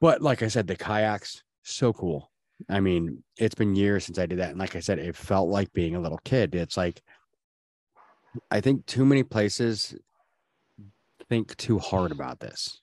But 0.00 0.22
like 0.22 0.42
I 0.42 0.48
said, 0.48 0.66
the 0.66 0.76
kayaks 0.76 1.42
so 1.62 1.92
cool. 1.92 2.30
I 2.68 2.80
mean, 2.80 3.22
it's 3.36 3.54
been 3.54 3.76
years 3.76 4.06
since 4.06 4.18
I 4.18 4.26
did 4.26 4.38
that, 4.38 4.50
and 4.50 4.58
like 4.58 4.76
I 4.76 4.80
said, 4.80 4.98
it 4.98 5.16
felt 5.16 5.48
like 5.48 5.72
being 5.72 5.94
a 5.94 6.00
little 6.00 6.20
kid. 6.24 6.54
It's 6.54 6.76
like 6.76 7.02
I 8.50 8.60
think 8.60 8.86
too 8.86 9.04
many 9.04 9.22
places 9.22 9.94
think 11.28 11.56
too 11.56 11.78
hard 11.78 12.12
about 12.12 12.40
this. 12.40 12.80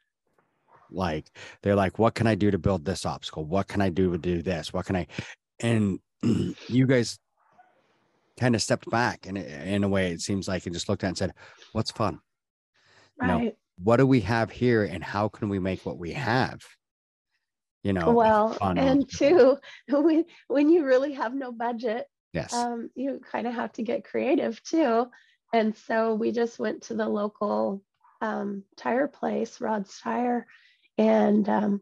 Like 0.92 1.30
they're 1.62 1.76
like, 1.76 2.00
what 2.00 2.16
can 2.16 2.28
I 2.28 2.36
do 2.36 2.52
to 2.52 2.58
build 2.58 2.86
this 2.86 3.06
obstacle? 3.06 3.46
What 3.46 3.68
can 3.68 3.82
I 3.82 3.90
do 3.90 4.12
to 4.12 4.18
do 4.18 4.42
this? 4.42 4.72
What 4.72 4.86
can 4.86 4.96
I? 4.96 5.08
And 5.60 6.00
you 6.68 6.86
guys 6.88 7.20
kind 8.40 8.56
of 8.56 8.62
stepped 8.62 8.90
back 8.90 9.28
and 9.28 9.38
in 9.38 9.84
a 9.84 9.88
way 9.88 10.12
it 10.12 10.22
seems 10.22 10.48
like 10.48 10.66
and 10.66 10.76
just 10.76 10.90
looked 10.90 11.04
at 11.04 11.08
and 11.08 11.18
said, 11.18 11.34
what's 11.74 11.92
fun? 11.92 12.20
Right. 13.20 13.28
You 13.28 13.46
know, 13.46 13.52
what 13.84 13.98
do 13.98 14.08
we 14.08 14.22
have 14.22 14.52
here 14.52 14.84
and 14.84 15.04
how 15.04 15.28
can 15.28 15.50
we 15.50 15.60
make 15.60 15.86
what 15.86 15.98
we 15.98 16.14
have? 16.14 16.62
You 17.84 17.94
know, 17.94 18.14
well, 18.14 18.58
and 18.62 19.08
two, 19.08 19.58
when 19.90 20.26
when 20.48 20.70
you 20.70 20.86
really 20.86 21.14
have 21.14 21.36
no 21.36 21.52
budget, 21.52 22.08
yes, 22.34 22.52
um, 22.52 22.90
you 22.96 23.22
kind 23.32 23.46
of 23.46 23.54
have 23.54 23.74
to 23.74 23.84
get 23.84 24.04
creative 24.04 24.62
too. 24.64 25.06
And 25.54 25.76
so 25.76 26.16
we 26.16 26.32
just 26.32 26.58
went 26.58 26.82
to 26.84 26.96
the 26.96 27.08
local 27.08 27.84
um, 28.22 28.64
tire 28.78 29.08
place, 29.08 29.60
Rod's 29.62 30.00
Tire, 30.00 30.48
and 30.98 31.48
um, 31.50 31.82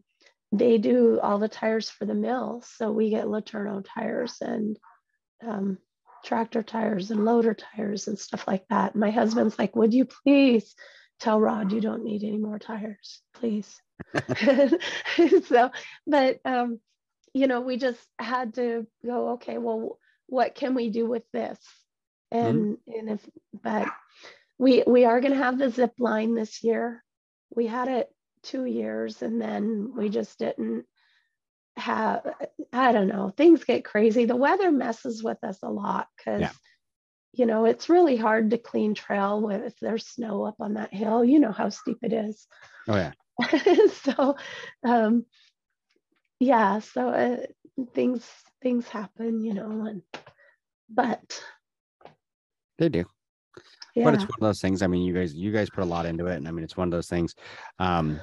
they 0.51 0.77
do 0.77 1.19
all 1.19 1.39
the 1.39 1.49
tires 1.49 1.89
for 1.89 2.05
the 2.05 2.13
mill. 2.13 2.63
So 2.75 2.91
we 2.91 3.09
get 3.09 3.25
LeTourneau 3.25 3.85
tires, 3.87 4.37
and 4.41 4.77
um, 5.45 5.77
tractor 6.23 6.63
tires 6.63 7.11
and 7.11 7.25
loader 7.25 7.53
tires 7.53 8.07
and 8.07 8.17
stuff 8.17 8.47
like 8.47 8.67
that. 8.69 8.95
My 8.95 9.11
husband's 9.11 9.59
like, 9.59 9.75
Would 9.75 9.93
you 9.93 10.05
please 10.05 10.73
tell 11.19 11.39
Rod 11.39 11.71
you 11.71 11.81
don't 11.81 12.03
need 12.03 12.23
any 12.23 12.37
more 12.37 12.59
tires, 12.59 13.21
please? 13.33 13.81
so, 15.45 15.71
but, 16.07 16.39
um, 16.45 16.79
you 17.33 17.47
know, 17.47 17.61
we 17.61 17.77
just 17.77 17.99
had 18.19 18.55
to 18.55 18.85
go, 19.05 19.31
okay, 19.31 19.57
well, 19.57 19.97
what 20.27 20.55
can 20.55 20.75
we 20.75 20.89
do 20.89 21.05
with 21.05 21.23
this? 21.31 21.59
Mm-hmm. 22.33 22.45
And, 22.45 22.77
mm-hmm. 22.77 22.99
and 22.99 23.09
if, 23.11 23.29
but 23.61 23.87
we, 24.63 24.83
we 24.87 25.05
are 25.05 25.19
going 25.19 25.33
to 25.33 25.37
have 25.37 25.59
the 25.59 25.69
zip 25.69 25.93
line 25.99 26.35
this 26.35 26.63
year. 26.63 27.03
We 27.55 27.67
had 27.67 27.87
it 27.87 28.09
two 28.43 28.65
years 28.65 29.21
and 29.21 29.41
then 29.41 29.93
we 29.95 30.09
just 30.09 30.37
didn't 30.37 30.85
have 31.75 32.21
i 32.71 32.91
don't 32.91 33.07
know 33.07 33.33
things 33.35 33.63
get 33.63 33.83
crazy. 33.83 34.25
The 34.25 34.35
weather 34.35 34.71
messes 34.71 35.23
with 35.23 35.43
us 35.43 35.59
a 35.63 35.69
lot 35.69 36.07
because 36.15 36.41
yeah. 36.41 36.51
you 37.33 37.45
know 37.45 37.65
it's 37.65 37.89
really 37.89 38.15
hard 38.15 38.51
to 38.51 38.57
clean 38.57 38.93
trail 38.93 39.41
with 39.41 39.63
if 39.63 39.73
there's 39.79 40.05
snow 40.05 40.43
up 40.43 40.55
on 40.59 40.75
that 40.75 40.93
hill. 40.93 41.25
You 41.25 41.39
know 41.39 41.51
how 41.51 41.69
steep 41.69 41.97
it 42.03 42.13
is. 42.13 42.45
Oh 42.87 42.95
yeah. 42.95 43.13
So 44.03 44.35
um 44.85 45.25
yeah 46.39 46.79
so 46.79 47.09
uh, 47.09 47.37
things 47.95 48.29
things 48.61 48.87
happen 48.87 49.43
you 49.43 49.53
know 49.53 49.85
and 49.85 50.01
but 50.89 51.41
they 52.77 52.89
do 52.89 53.05
yeah. 53.95 54.03
but 54.03 54.13
it's 54.13 54.23
one 54.23 54.37
of 54.41 54.41
those 54.41 54.61
things 54.61 54.81
i 54.81 54.87
mean 54.87 55.03
you 55.03 55.13
guys 55.13 55.33
you 55.33 55.51
guys 55.51 55.69
put 55.69 55.83
a 55.83 55.85
lot 55.85 56.05
into 56.05 56.27
it 56.27 56.35
and 56.35 56.47
i 56.47 56.51
mean 56.51 56.63
it's 56.63 56.77
one 56.77 56.87
of 56.87 56.91
those 56.91 57.07
things 57.07 57.35
um 57.79 58.19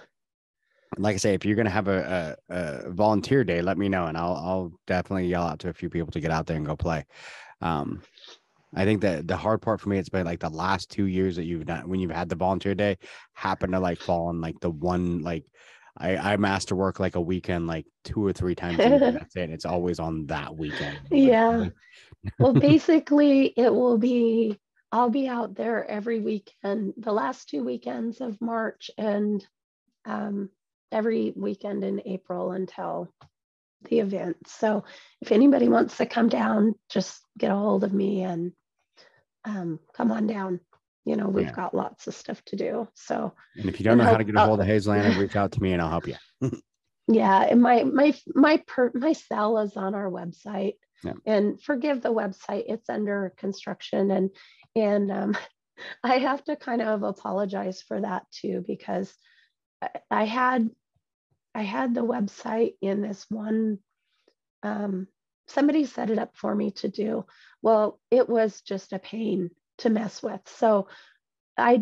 like 0.98 1.14
I 1.14 1.18
say, 1.18 1.34
if 1.34 1.44
you're 1.44 1.56
gonna 1.56 1.70
have 1.70 1.88
a, 1.88 2.36
a, 2.48 2.54
a, 2.86 2.90
volunteer 2.90 3.44
day, 3.44 3.62
let 3.62 3.78
me 3.78 3.88
know, 3.88 4.06
and 4.06 4.16
I'll 4.16 4.34
I'll 4.34 4.72
definitely 4.86 5.28
yell 5.28 5.44
out 5.44 5.60
to 5.60 5.68
a 5.68 5.72
few 5.72 5.88
people 5.88 6.10
to 6.12 6.20
get 6.20 6.30
out 6.30 6.46
there 6.46 6.56
and 6.56 6.66
go 6.66 6.76
play. 6.76 7.06
Um, 7.60 8.02
I 8.74 8.84
think 8.84 9.00
that 9.02 9.26
the 9.26 9.36
hard 9.36 9.62
part 9.62 9.80
for 9.80 9.88
me, 9.88 9.98
it's 9.98 10.08
been 10.08 10.26
like 10.26 10.40
the 10.40 10.50
last 10.50 10.90
two 10.90 11.06
years 11.06 11.36
that 11.36 11.44
you've 11.44 11.66
done 11.66 11.88
when 11.88 12.00
you've 12.00 12.10
had 12.10 12.28
the 12.28 12.36
volunteer 12.36 12.74
day, 12.74 12.98
happen 13.34 13.72
to 13.72 13.80
like 13.80 13.98
fall 13.98 14.28
on 14.28 14.40
like 14.40 14.58
the 14.60 14.70
one 14.70 15.20
like 15.20 15.44
I 15.96 16.16
I 16.16 16.36
master 16.36 16.74
work 16.74 17.00
like 17.00 17.16
a 17.16 17.20
weekend 17.20 17.66
like 17.66 17.86
two 18.04 18.24
or 18.24 18.32
three 18.32 18.54
times. 18.54 18.78
Year, 18.78 18.98
that's 19.12 19.36
it. 19.36 19.50
It's 19.50 19.64
always 19.64 19.98
on 19.98 20.26
that 20.26 20.56
weekend. 20.56 21.00
Yeah. 21.10 21.68
well, 22.38 22.52
basically, 22.52 23.52
it 23.56 23.72
will 23.72 23.98
be. 23.98 24.58
I'll 24.92 25.10
be 25.10 25.28
out 25.28 25.54
there 25.54 25.88
every 25.88 26.20
weekend. 26.20 26.94
The 26.96 27.12
last 27.12 27.48
two 27.48 27.64
weekends 27.64 28.20
of 28.20 28.40
March 28.40 28.90
and 28.98 29.46
um, 30.04 30.50
every 30.90 31.32
weekend 31.36 31.84
in 31.84 32.02
April 32.04 32.52
until 32.52 33.12
the 33.88 34.00
event. 34.00 34.36
So 34.46 34.84
if 35.20 35.32
anybody 35.32 35.68
wants 35.68 35.96
to 35.98 36.06
come 36.06 36.28
down, 36.28 36.74
just 36.88 37.20
get 37.38 37.50
a 37.50 37.56
hold 37.56 37.84
of 37.84 37.92
me 37.92 38.22
and 38.22 38.52
um, 39.44 39.78
come 39.94 40.12
on 40.12 40.26
down. 40.26 40.60
You 41.04 41.16
know, 41.16 41.28
we've 41.28 41.46
yeah. 41.46 41.52
got 41.52 41.74
lots 41.74 42.06
of 42.06 42.14
stuff 42.14 42.42
to 42.46 42.56
do. 42.56 42.88
So 42.94 43.32
and 43.56 43.68
if 43.68 43.80
you 43.80 43.84
don't 43.84 43.96
know 43.96 44.04
how 44.04 44.16
to 44.16 44.24
get 44.24 44.36
a 44.36 44.40
hold 44.40 44.60
of 44.60 44.66
Hazel 44.66 44.92
Anna, 44.92 45.18
reach 45.18 45.36
out 45.36 45.52
to 45.52 45.62
me 45.62 45.72
and 45.72 45.80
I'll 45.80 45.88
help 45.88 46.06
you. 46.06 46.16
yeah, 47.08 47.42
and 47.42 47.62
my 47.62 47.84
my 47.84 48.14
my 48.34 48.62
per, 48.66 48.90
my 48.94 49.12
cell 49.12 49.58
is 49.58 49.76
on 49.76 49.94
our 49.94 50.10
website. 50.10 50.74
Yeah. 51.02 51.14
And 51.24 51.60
forgive 51.62 52.02
the 52.02 52.12
website; 52.12 52.64
it's 52.68 52.90
under 52.90 53.32
construction, 53.38 54.10
and 54.10 54.30
and 54.76 55.10
um, 55.10 55.36
I 56.04 56.18
have 56.18 56.44
to 56.44 56.56
kind 56.56 56.82
of 56.82 57.02
apologize 57.02 57.82
for 57.82 58.00
that 58.00 58.24
too 58.30 58.64
because 58.66 59.12
I 60.10 60.24
had 60.24 60.68
I 61.54 61.62
had 61.62 61.94
the 61.94 62.04
website 62.04 62.74
in 62.80 63.02
this 63.02 63.26
one. 63.28 63.78
Um, 64.62 65.08
somebody 65.48 65.84
set 65.84 66.10
it 66.10 66.18
up 66.18 66.36
for 66.36 66.54
me 66.54 66.70
to 66.72 66.88
do. 66.88 67.26
Well, 67.62 67.98
it 68.10 68.28
was 68.28 68.60
just 68.60 68.92
a 68.92 68.98
pain 68.98 69.50
to 69.78 69.90
mess 69.90 70.22
with. 70.22 70.40
So 70.46 70.86
I 71.56 71.80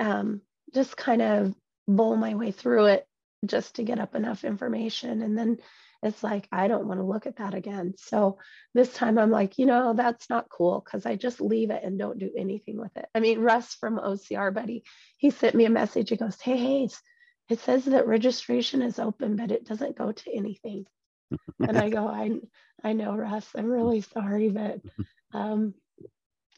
um, 0.00 0.40
just 0.72 0.96
kind 0.96 1.22
of 1.22 1.54
bowl 1.86 2.16
my 2.16 2.34
way 2.34 2.50
through 2.50 2.86
it 2.86 3.06
just 3.44 3.76
to 3.76 3.82
get 3.82 4.00
up 4.00 4.14
enough 4.14 4.44
information. 4.44 5.22
And 5.22 5.36
then 5.36 5.58
it's 6.04 6.22
like, 6.22 6.46
I 6.52 6.68
don't 6.68 6.86
want 6.86 7.00
to 7.00 7.06
look 7.06 7.26
at 7.26 7.36
that 7.36 7.54
again. 7.54 7.94
So 7.96 8.38
this 8.74 8.92
time 8.92 9.18
I'm 9.18 9.30
like, 9.30 9.58
you 9.58 9.64
know, 9.64 9.94
that's 9.94 10.28
not 10.28 10.50
cool 10.50 10.82
because 10.84 11.06
I 11.06 11.16
just 11.16 11.40
leave 11.40 11.70
it 11.70 11.82
and 11.82 11.98
don't 11.98 12.18
do 12.18 12.30
anything 12.36 12.78
with 12.78 12.94
it. 12.96 13.06
I 13.14 13.20
mean, 13.20 13.40
Russ 13.40 13.74
from 13.74 13.98
OCR 13.98 14.52
Buddy, 14.52 14.84
he 15.16 15.30
sent 15.30 15.54
me 15.54 15.64
a 15.64 15.70
message. 15.70 16.10
He 16.10 16.16
goes, 16.16 16.38
Hey, 16.38 16.58
hey, 16.58 16.88
it 17.48 17.58
says 17.60 17.86
that 17.86 18.06
registration 18.06 18.82
is 18.82 18.98
open, 18.98 19.36
but 19.36 19.50
it 19.50 19.64
doesn't 19.64 19.96
go 19.96 20.12
to 20.12 20.36
anything. 20.36 20.84
and 21.58 21.78
I 21.78 21.88
go, 21.90 22.06
I, 22.06 22.32
I 22.82 22.92
know, 22.92 23.16
Russ, 23.16 23.48
I'm 23.56 23.66
really 23.66 24.02
sorry, 24.02 24.50
but 24.50 24.80
um, 25.32 25.72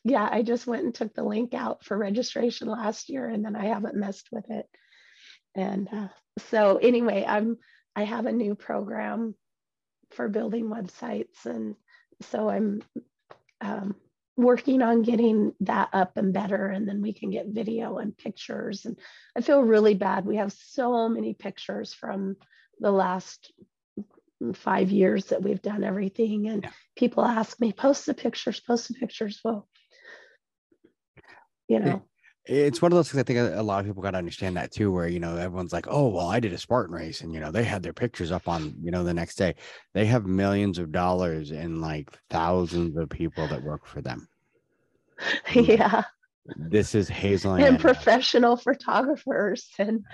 yeah, 0.03 0.29
I 0.29 0.43
just 0.43 0.67
went 0.67 0.85
and 0.85 0.95
took 0.95 1.15
the 1.15 1.23
link 1.23 1.55
out 1.55 1.85
for 1.85 1.97
registration 1.97 2.67
last 2.69 3.09
year, 3.09 3.29
and 3.29 3.45
then 3.45 3.55
I 3.55 3.67
haven't 3.67 3.97
messed 3.97 4.29
with 4.33 4.51
it. 4.51 4.67
And 5.55 5.89
uh, 5.93 6.09
so 6.51 6.77
anyway, 6.77 7.25
I'm 7.27 7.59
I 7.97 8.05
have 8.05 8.27
a 8.27 8.33
new 8.33 8.55
program 8.55 9.35
for 10.13 10.29
building 10.29 10.67
websites, 10.67 11.47
and 11.47 11.75
so 12.21 12.49
I'm 12.49 12.83
um, 13.61 13.97
working 14.37 14.83
on 14.83 15.03
getting 15.03 15.55
that 15.61 15.89
up 15.93 16.17
and 16.17 16.33
better 16.33 16.67
and 16.67 16.87
then 16.87 17.01
we 17.01 17.15
can 17.15 17.31
get 17.31 17.47
video 17.47 17.97
and 17.97 18.17
pictures. 18.17 18.85
And 18.85 18.99
i 19.35 19.41
feel 19.41 19.63
really 19.63 19.95
bad. 19.95 20.27
We 20.27 20.37
have 20.37 20.53
so 20.53 21.09
many 21.09 21.33
pictures 21.33 21.95
from 21.95 22.37
the 22.79 22.91
last 22.91 23.51
five 24.55 24.91
years 24.91 25.27
that 25.27 25.43
we've 25.43 25.63
done 25.63 25.83
everything. 25.83 26.49
And 26.49 26.65
yeah. 26.65 26.71
people 26.97 27.25
ask 27.25 27.59
me 27.59 27.73
post 27.73 28.05
the 28.05 28.13
pictures 28.13 28.61
post 28.61 28.89
the 28.89 28.95
pictures. 28.95 29.41
Well 29.43 29.67
you 31.69 31.81
know 31.81 32.03
it's 32.47 32.81
one 32.81 32.93
of 32.93 32.97
those 32.97 33.11
things 33.11 33.21
I 33.21 33.25
think 33.25 33.57
a 33.57 33.63
lot 33.63 33.81
of 33.81 33.87
people 33.87 34.03
got 34.03 34.13
to 34.13 34.19
understand 34.19 34.57
that 34.57 34.73
too, 34.73 34.93
where 34.93 35.09
you 35.09 35.21
know 35.21 35.37
everyone's 35.37 35.73
like, 35.73 35.87
"Oh, 35.89 36.09
well, 36.09 36.29
I 36.29 36.41
did 36.41 36.53
a 36.53 36.59
Spartan 36.59 36.95
race, 36.95 37.21
and 37.21 37.33
you 37.33 37.41
know 37.41 37.51
they 37.51 37.65
had 37.65 37.83
their 37.83 37.93
pictures 37.93 38.31
up 38.33 38.49
on 38.49 38.75
you 38.83 38.91
know 38.91 39.05
the 39.05 39.15
next 39.15 39.37
day." 39.37 39.55
They 39.95 40.07
have 40.07 40.27
millions 40.27 40.79
of 40.79 40.93
dollars 40.93 41.51
and 41.51 41.81
like 41.81 42.11
thousands 42.31 42.97
of 42.97 43.09
people 43.09 43.49
that 43.49 43.63
work 43.63 43.87
for 43.87 44.01
them. 44.01 44.29
Yeah. 45.55 46.03
This 46.55 46.95
is 46.95 47.09
Hazel 47.09 47.55
and 47.55 47.77
uh, 47.77 47.81
professional 47.81 48.57
photographers, 48.57 49.69
and 49.79 50.05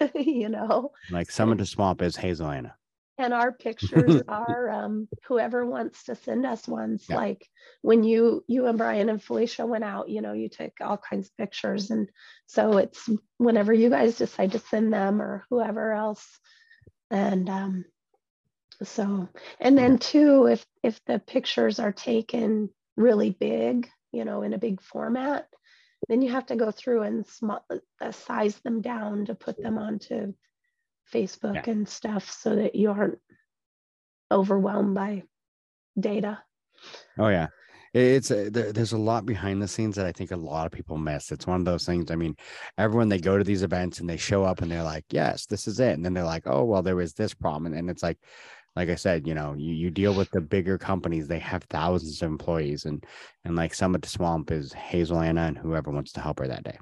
you 0.14 0.48
know, 0.48 0.92
like 1.10 1.30
Summit 1.30 1.58
to 1.58 1.66
Swamp 1.66 2.00
is 2.00 2.16
Hazel 2.16 2.48
Anna 2.48 2.74
and 3.22 3.32
our 3.32 3.52
pictures 3.52 4.22
are 4.28 4.68
um, 4.70 5.08
whoever 5.26 5.64
wants 5.64 6.04
to 6.04 6.14
send 6.14 6.44
us 6.44 6.66
ones 6.68 7.06
yeah. 7.08 7.16
like 7.16 7.46
when 7.80 8.04
you 8.04 8.44
you 8.48 8.66
and 8.66 8.78
brian 8.78 9.08
and 9.08 9.22
felicia 9.22 9.64
went 9.64 9.84
out 9.84 10.08
you 10.08 10.20
know 10.20 10.32
you 10.32 10.48
took 10.48 10.72
all 10.80 10.96
kinds 10.96 11.28
of 11.28 11.36
pictures. 11.36 11.90
And 11.90 12.08
so 12.46 12.78
it's 12.78 13.08
whenever 13.38 13.72
you 13.72 13.90
guys 13.90 14.16
decide 14.16 14.52
to 14.52 14.58
send 14.58 14.92
them 14.92 15.20
or 15.20 15.44
whoever 15.50 15.92
else. 15.92 16.26
And 17.10 17.48
um, 17.48 17.84
so 18.82 19.28
and 19.60 19.76
then 19.76 19.98
too 19.98 20.46
if 20.46 20.64
if 20.82 21.00
the 21.06 21.18
pictures 21.18 21.78
are 21.78 21.92
taken 21.92 22.70
really 22.96 23.30
big 23.30 23.88
you 24.12 24.24
know 24.24 24.42
in 24.42 24.52
a 24.52 24.58
big 24.58 24.82
format 24.82 25.46
then 26.08 26.20
you 26.20 26.32
have 26.32 26.46
to 26.46 26.56
go 26.56 26.72
through 26.72 27.02
and 27.02 27.24
small, 27.26 27.64
uh, 28.00 28.10
size 28.10 28.56
them 28.64 28.80
down 28.80 29.26
to 29.26 29.36
put 29.36 29.62
them 29.62 29.78
onto 29.78 30.34
Facebook 31.12 31.54
yeah. 31.54 31.70
and 31.70 31.88
stuff 31.88 32.30
so 32.30 32.56
that 32.56 32.74
you 32.74 32.90
aren't 32.90 33.18
overwhelmed 34.30 34.94
by 34.94 35.22
data. 35.98 36.42
Oh 37.18 37.28
yeah. 37.28 37.48
It's 37.94 38.30
a, 38.30 38.46
uh, 38.46 38.72
there's 38.72 38.92
a 38.92 38.98
lot 38.98 39.26
behind 39.26 39.60
the 39.60 39.68
scenes 39.68 39.96
that 39.96 40.06
I 40.06 40.12
think 40.12 40.30
a 40.30 40.36
lot 40.36 40.64
of 40.64 40.72
people 40.72 40.96
miss. 40.96 41.30
It's 41.30 41.46
one 41.46 41.60
of 41.60 41.66
those 41.66 41.84
things. 41.84 42.10
I 42.10 42.16
mean, 42.16 42.36
everyone 42.78 43.10
they 43.10 43.18
go 43.18 43.36
to 43.36 43.44
these 43.44 43.62
events 43.62 44.00
and 44.00 44.08
they 44.08 44.16
show 44.16 44.44
up 44.44 44.62
and 44.62 44.70
they're 44.70 44.82
like, 44.82 45.04
"Yes, 45.10 45.44
this 45.44 45.68
is 45.68 45.78
it," 45.78 45.92
and 45.92 46.02
then 46.02 46.14
they're 46.14 46.24
like, 46.24 46.46
"Oh, 46.46 46.64
well, 46.64 46.82
there 46.82 46.96
was 46.96 47.12
this 47.12 47.34
problem," 47.34 47.66
and, 47.66 47.74
and 47.74 47.90
it's 47.90 48.02
like, 48.02 48.16
like 48.76 48.88
I 48.88 48.94
said, 48.94 49.26
you 49.26 49.34
know, 49.34 49.52
you, 49.58 49.74
you 49.74 49.90
deal 49.90 50.14
with 50.14 50.30
the 50.30 50.40
bigger 50.40 50.78
companies. 50.78 51.28
They 51.28 51.38
have 51.40 51.64
thousands 51.64 52.22
of 52.22 52.30
employees, 52.30 52.86
and 52.86 53.04
and 53.44 53.56
like 53.56 53.74
Summit 53.74 54.00
to 54.02 54.08
Swamp 54.08 54.50
is 54.50 54.72
Hazel 54.72 55.20
Anna 55.20 55.42
and 55.42 55.58
whoever 55.58 55.90
wants 55.90 56.12
to 56.12 56.22
help 56.22 56.38
her 56.38 56.48
that 56.48 56.64
day. 56.64 56.78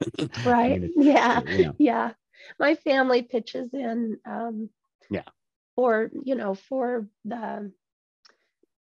right. 0.46 0.74
I 0.74 0.78
mean, 0.78 0.92
yeah. 0.96 1.40
You 1.40 1.64
know. 1.64 1.74
Yeah 1.78 2.12
my 2.58 2.74
family 2.74 3.22
pitches 3.22 3.72
in 3.72 4.18
um, 4.26 4.70
yeah. 5.10 5.22
or 5.76 6.10
you 6.24 6.34
know 6.34 6.54
for 6.54 7.08
the 7.24 7.72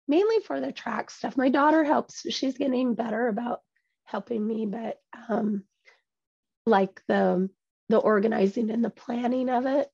mainly 0.06 0.40
for 0.40 0.60
the 0.60 0.72
track 0.72 1.10
stuff. 1.10 1.36
My 1.36 1.50
daughter 1.50 1.84
helps 1.84 2.26
she's 2.30 2.56
getting 2.56 2.94
better 2.94 3.28
about 3.28 3.60
helping 4.04 4.46
me 4.46 4.64
but 4.64 4.96
um 5.28 5.64
like 6.64 7.02
the 7.08 7.50
the 7.90 7.98
organizing 7.98 8.70
and 8.70 8.84
the 8.84 8.90
planning 8.90 9.48
of 9.48 9.66
it. 9.66 9.88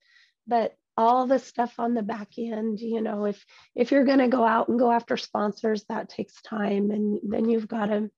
But 0.46 0.74
all 0.96 1.26
the 1.26 1.38
stuff 1.38 1.74
on 1.78 1.94
the 1.94 2.02
back 2.02 2.28
end 2.38 2.78
you 2.78 3.00
know 3.00 3.24
if 3.24 3.44
if 3.74 3.90
you're 3.90 4.04
going 4.04 4.20
to 4.20 4.28
go 4.28 4.44
out 4.44 4.68
and 4.68 4.78
go 4.78 4.92
after 4.92 5.16
sponsors 5.16 5.84
that 5.88 6.08
takes 6.08 6.40
time 6.42 6.92
and 6.92 7.18
then 7.24 7.48
you've 7.48 7.66
got 7.66 7.86
to 7.86 8.08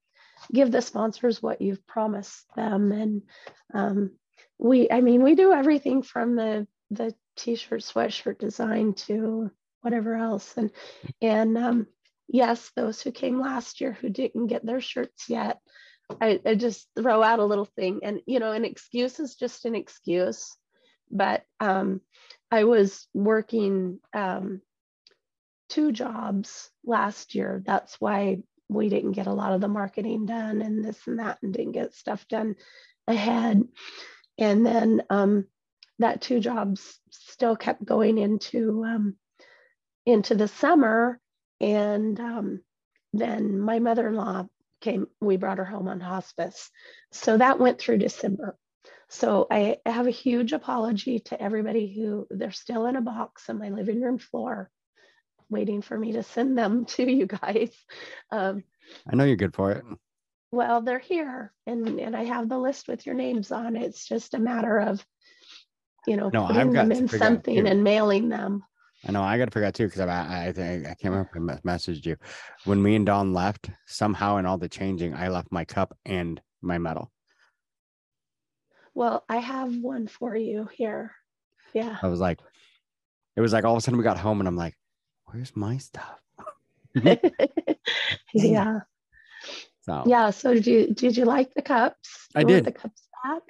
give 0.52 0.70
the 0.70 0.82
sponsors 0.82 1.42
what 1.42 1.60
you've 1.60 1.86
promised 1.86 2.44
them 2.54 2.92
and 2.92 3.22
um, 3.74 4.10
we 4.58 4.90
i 4.90 5.00
mean 5.00 5.22
we 5.22 5.34
do 5.34 5.52
everything 5.52 6.02
from 6.02 6.36
the 6.36 6.66
the 6.90 7.14
t-shirt 7.36 7.80
sweatshirt 7.80 8.38
design 8.38 8.94
to 8.94 9.50
whatever 9.82 10.14
else 10.14 10.54
and 10.56 10.70
and 11.20 11.58
um, 11.58 11.86
yes, 12.28 12.70
those 12.74 13.00
who 13.00 13.12
came 13.12 13.40
last 13.40 13.80
year 13.80 13.92
who 13.92 14.08
didn't 14.08 14.48
get 14.48 14.64
their 14.64 14.80
shirts 14.80 15.28
yet, 15.28 15.60
I, 16.20 16.40
I 16.44 16.54
just 16.54 16.88
throw 16.96 17.22
out 17.22 17.38
a 17.38 17.44
little 17.44 17.64
thing. 17.64 18.00
And, 18.02 18.20
you 18.26 18.38
know, 18.38 18.52
an 18.52 18.64
excuse 18.64 19.18
is 19.20 19.34
just 19.34 19.64
an 19.64 19.74
excuse. 19.74 20.56
But 21.10 21.44
um, 21.60 22.00
I 22.50 22.64
was 22.64 23.06
working 23.14 24.00
um, 24.12 24.60
two 25.68 25.92
jobs 25.92 26.70
last 26.84 27.34
year. 27.34 27.62
That's 27.64 28.00
why 28.00 28.38
we 28.68 28.88
didn't 28.88 29.12
get 29.12 29.28
a 29.28 29.32
lot 29.32 29.52
of 29.52 29.60
the 29.60 29.68
marketing 29.68 30.26
done 30.26 30.62
and 30.62 30.84
this 30.84 30.98
and 31.06 31.20
that 31.20 31.38
and 31.42 31.52
didn't 31.52 31.72
get 31.72 31.94
stuff 31.94 32.26
done 32.28 32.56
ahead. 33.06 33.62
And 34.38 34.64
then 34.64 35.02
um, 35.10 35.46
that 35.98 36.20
two 36.20 36.40
jobs 36.40 36.98
still 37.10 37.56
kept 37.56 37.84
going 37.84 38.18
into 38.18 38.84
um, 38.84 39.16
into 40.04 40.34
the 40.34 40.48
summer. 40.48 41.20
And 41.60 42.18
um, 42.20 42.62
then 43.12 43.58
my 43.58 43.78
mother-in-law 43.78 44.46
came, 44.80 45.06
we 45.20 45.36
brought 45.36 45.58
her 45.58 45.64
home 45.64 45.88
on 45.88 46.00
hospice. 46.00 46.70
So 47.12 47.38
that 47.38 47.58
went 47.58 47.78
through 47.78 47.98
December. 47.98 48.56
So 49.08 49.46
I 49.50 49.78
have 49.86 50.06
a 50.06 50.12
huge 50.12 50.52
apology 50.52 51.20
to 51.20 51.40
everybody 51.40 51.92
who 51.92 52.26
they're 52.30 52.50
still 52.52 52.86
in 52.86 52.96
a 52.96 53.00
box 53.00 53.48
on 53.48 53.58
my 53.58 53.70
living 53.70 54.00
room 54.00 54.18
floor 54.18 54.70
waiting 55.48 55.80
for 55.82 55.98
me 55.98 56.12
to 56.12 56.22
send 56.22 56.58
them 56.58 56.84
to 56.96 57.10
you 57.10 57.26
guys. 57.26 57.70
Um, 58.30 58.64
I 59.10 59.16
know 59.16 59.24
you're 59.24 59.36
good 59.36 59.54
for 59.54 59.72
it. 59.72 59.84
Well, 60.52 60.80
they're 60.80 60.98
here 60.98 61.52
and, 61.66 62.00
and 62.00 62.16
I 62.16 62.24
have 62.24 62.48
the 62.48 62.58
list 62.58 62.88
with 62.88 63.04
your 63.04 63.14
names 63.14 63.52
on. 63.52 63.76
It's 63.76 64.06
just 64.06 64.34
a 64.34 64.38
matter 64.38 64.78
of, 64.78 65.04
you 66.06 66.16
know, 66.16 66.30
No, 66.32 66.46
putting 66.46 66.72
them 66.72 66.92
in 66.92 67.08
something 67.08 67.66
and 67.66 67.82
mailing 67.82 68.28
them. 68.28 68.64
I 69.06 69.12
know 69.12 69.22
I 69.22 69.38
got 69.38 69.46
to 69.46 69.50
figure 69.50 69.66
out 69.66 69.74
too 69.74 69.86
because 69.86 70.00
I, 70.00 70.08
I 70.08 70.46
I 70.46 70.52
think 70.52 70.86
I 70.86 70.94
can't 70.94 71.14
remember 71.14 71.52
if 71.52 71.58
I 71.64 71.68
messaged 71.68 72.06
you 72.06 72.16
when 72.64 72.82
me 72.82 72.96
and 72.96 73.06
Don 73.06 73.32
left. 73.32 73.70
Somehow 73.86 74.38
in 74.38 74.46
all 74.46 74.58
the 74.58 74.68
changing, 74.68 75.14
I 75.14 75.28
left 75.28 75.52
my 75.52 75.64
cup 75.64 75.96
and 76.04 76.40
my 76.62 76.78
medal. 76.78 77.12
Well, 78.94 79.24
I 79.28 79.36
have 79.36 79.76
one 79.76 80.08
for 80.08 80.34
you 80.34 80.68
here. 80.72 81.12
Yeah. 81.74 81.98
I 82.02 82.06
was 82.08 82.20
like, 82.20 82.40
it 83.36 83.42
was 83.42 83.52
like 83.52 83.64
all 83.64 83.74
of 83.74 83.78
a 83.78 83.80
sudden 83.82 83.98
we 83.98 84.04
got 84.04 84.18
home 84.18 84.40
and 84.40 84.48
I'm 84.48 84.56
like, 84.56 84.74
where's 85.26 85.54
my 85.54 85.76
stuff? 85.76 86.18
yeah. 88.34 88.80
So 89.86 90.02
Yeah. 90.06 90.30
So 90.30 90.52
did 90.54 90.66
you 90.66 90.92
did 90.92 91.16
you 91.16 91.24
like 91.24 91.54
the 91.54 91.62
cups? 91.62 92.28
I 92.34 92.40
You 92.40 92.46
did. 92.46 92.64
the 92.64 92.72
cups 92.72 93.08
back. 93.24 93.42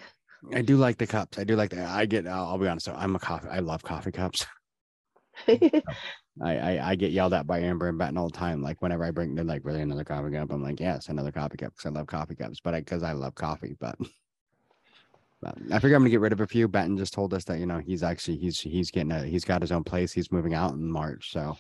I 0.55 0.63
do 0.63 0.77
like 0.77 0.99
the 0.99 1.07
cups. 1.07 1.39
I 1.39 1.45
do 1.45 1.57
like 1.57 1.71
the. 1.71 1.85
I 1.85 2.07
get. 2.07 2.27
I'll, 2.27 2.47
I'll 2.47 2.59
be 2.59 2.69
honest. 2.69 2.89
I'm 2.89 3.17
a 3.17 3.19
coffee. 3.19 3.49
I 3.49 3.59
love 3.61 3.83
coffee 3.83 4.13
cups. 4.13 4.47
I, 5.49 6.57
I 6.59 6.91
I 6.91 6.95
get 6.95 7.13
yelled 7.13 7.33
at 7.33 7.47
by 7.47 7.61
Amber 7.61 7.89
and 7.89 7.99
Benton 7.99 8.19
all 8.19 8.29
the 8.29 8.37
time. 8.37 8.63
Like 8.63 8.83
whenever 8.83 9.05
I 9.05 9.11
bring, 9.11 9.35
they're 9.35 9.45
like, 9.45 9.65
"Really, 9.65 9.81
another 9.81 10.05
coffee 10.05 10.31
cup?" 10.31 10.51
I'm 10.51 10.63
like, 10.63 10.79
"Yes, 10.81 11.09
another 11.09 11.33
coffee 11.33 11.57
cup," 11.57 11.73
because 11.73 11.87
I 11.87 11.91
love 11.99 12.07
coffee 12.07 12.35
cups. 12.35 12.61
But 12.63 12.75
I 12.75 12.81
because 12.81 13.03
I 13.03 13.13
love 13.13 13.35
coffee. 13.35 13.75
But, 13.81 13.97
but 15.41 15.57
I 15.73 15.79
figure 15.79 15.97
I'm 15.97 16.03
gonna 16.03 16.11
get 16.11 16.21
rid 16.21 16.33
of 16.35 16.41
a 16.43 16.47
few. 16.47 16.69
Benton 16.69 16.97
just 16.99 17.15
told 17.15 17.33
us 17.33 17.45
that 17.45 17.59
you 17.59 17.67
know 17.67 17.79
he's 17.79 18.03
actually 18.03 18.37
he's 18.37 18.61
he's 18.61 18.91
getting 18.91 19.13
a 19.13 19.25
he's 19.25 19.45
got 19.45 19.63
his 19.63 19.73
own 19.73 19.85
place. 19.85 20.13
He's 20.13 20.31
moving 20.31 20.53
out 20.55 20.73
in 20.75 20.91
March, 20.91 21.33
so 21.33 21.57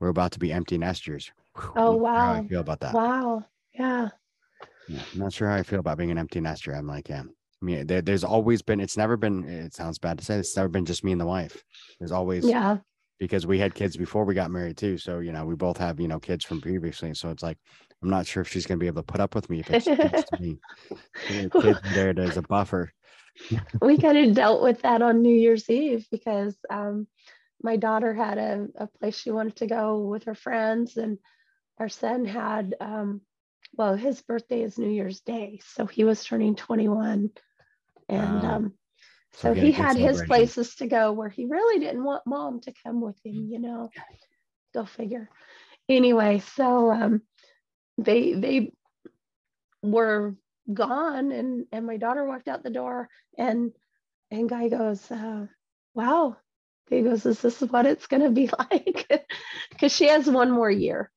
we're 0.00 0.08
about 0.08 0.32
to 0.32 0.38
be 0.38 0.52
empty 0.52 0.78
nesters. 0.78 1.30
Whew, 1.56 1.72
Oh, 1.76 1.92
I'm 1.92 2.14
How 2.14 2.32
I 2.32 2.36
wow. 2.36 2.46
feel 2.48 2.60
about 2.60 2.80
that? 2.80 2.94
wow. 2.94 3.44
Yeah. 3.74 4.08
Yeah, 4.88 5.02
I'm 5.12 5.18
not 5.18 5.32
sure 5.32 5.48
how 5.48 5.56
I 5.56 5.62
feel 5.62 5.80
about 5.80 5.98
being 5.98 6.10
an 6.10 6.18
empty 6.18 6.40
nester. 6.40 6.72
I'm 6.72 6.86
like, 6.86 7.08
yeah. 7.08 7.22
I 7.22 7.64
mean, 7.64 7.86
there, 7.86 8.02
there's 8.02 8.24
always 8.24 8.60
been. 8.60 8.80
It's 8.80 8.96
never 8.96 9.16
been. 9.16 9.44
It 9.48 9.74
sounds 9.74 9.98
bad 9.98 10.18
to 10.18 10.24
say. 10.24 10.36
It's 10.36 10.56
never 10.56 10.68
been 10.68 10.84
just 10.84 11.04
me 11.04 11.12
and 11.12 11.20
the 11.20 11.26
wife. 11.26 11.62
There's 11.98 12.12
always 12.12 12.46
Yeah. 12.46 12.78
because 13.18 13.46
we 13.46 13.58
had 13.58 13.74
kids 13.74 13.96
before 13.96 14.24
we 14.24 14.34
got 14.34 14.50
married 14.50 14.76
too. 14.76 14.98
So 14.98 15.20
you 15.20 15.32
know, 15.32 15.46
we 15.46 15.54
both 15.54 15.78
have 15.78 15.98
you 16.00 16.08
know 16.08 16.20
kids 16.20 16.44
from 16.44 16.60
previously. 16.60 17.14
So 17.14 17.30
it's 17.30 17.42
like 17.42 17.56
I'm 18.02 18.10
not 18.10 18.26
sure 18.26 18.42
if 18.42 18.48
she's 18.50 18.66
gonna 18.66 18.78
be 18.78 18.86
able 18.86 19.02
to 19.02 19.06
put 19.12 19.20
up 19.22 19.34
with 19.34 19.48
me 19.48 19.60
if 19.60 19.70
it's 19.70 19.86
me. 20.38 20.58
The 21.28 21.80
there 21.94 22.18
as 22.20 22.36
a 22.36 22.42
buffer. 22.42 22.92
we 23.80 23.96
kind 23.98 24.18
of 24.18 24.34
dealt 24.34 24.62
with 24.62 24.82
that 24.82 25.00
on 25.00 25.22
New 25.22 25.34
Year's 25.34 25.68
Eve 25.70 26.06
because 26.10 26.54
um, 26.68 27.06
my 27.62 27.76
daughter 27.76 28.12
had 28.12 28.36
a, 28.36 28.66
a 28.76 28.86
place 28.98 29.18
she 29.18 29.30
wanted 29.30 29.56
to 29.56 29.66
go 29.66 30.00
with 30.02 30.24
her 30.24 30.34
friends, 30.34 30.98
and 30.98 31.18
our 31.78 31.88
son 31.88 32.26
had, 32.26 32.74
um, 32.80 33.22
well, 33.72 33.96
his 33.96 34.22
birthday 34.22 34.62
is 34.62 34.78
New 34.78 34.90
Year's 34.90 35.20
Day, 35.20 35.60
so 35.64 35.86
he 35.86 36.04
was 36.04 36.24
turning 36.24 36.54
21. 36.54 37.30
And 38.08 38.20
Ah, 38.20 38.54
um, 38.56 38.74
so 39.32 39.52
he 39.54 39.58
had 39.58 39.58
a 39.58 39.60
he 39.60 39.72
good 39.72 39.82
had 39.82 39.96
his 39.96 40.22
places 40.22 40.74
to 40.76 40.86
go 40.86 41.12
where 41.12 41.28
he 41.28 41.46
really 41.46 41.80
didn't 41.80 42.04
want 42.04 42.26
mom 42.26 42.60
to 42.60 42.72
come 42.84 43.00
with 43.00 43.16
him, 43.24 43.48
you 43.50 43.58
know. 43.58 43.90
Go 44.72 44.84
figure. 44.84 45.28
Anyway, 45.88 46.38
so 46.38 46.90
um, 46.92 47.22
they 47.98 48.32
they 48.34 48.72
were 49.82 50.34
gone 50.72 51.30
and 51.30 51.66
and 51.72 51.86
my 51.86 51.98
daughter 51.98 52.24
walked 52.24 52.48
out 52.48 52.62
the 52.62 52.70
door 52.70 53.08
and 53.36 53.72
and 54.30 54.48
guy 54.48 54.68
goes 54.68 55.10
uh 55.10 55.46
wow. 55.94 56.36
He 56.90 57.02
goes 57.02 57.24
is 57.26 57.40
this 57.40 57.60
what 57.60 57.86
it's 57.86 58.06
going 58.06 58.22
to 58.22 58.30
be 58.30 58.50
like. 58.58 59.06
Because 59.70 59.94
she 59.94 60.08
has 60.08 60.28
one 60.28 60.50
more 60.50 60.70
year 60.70 61.10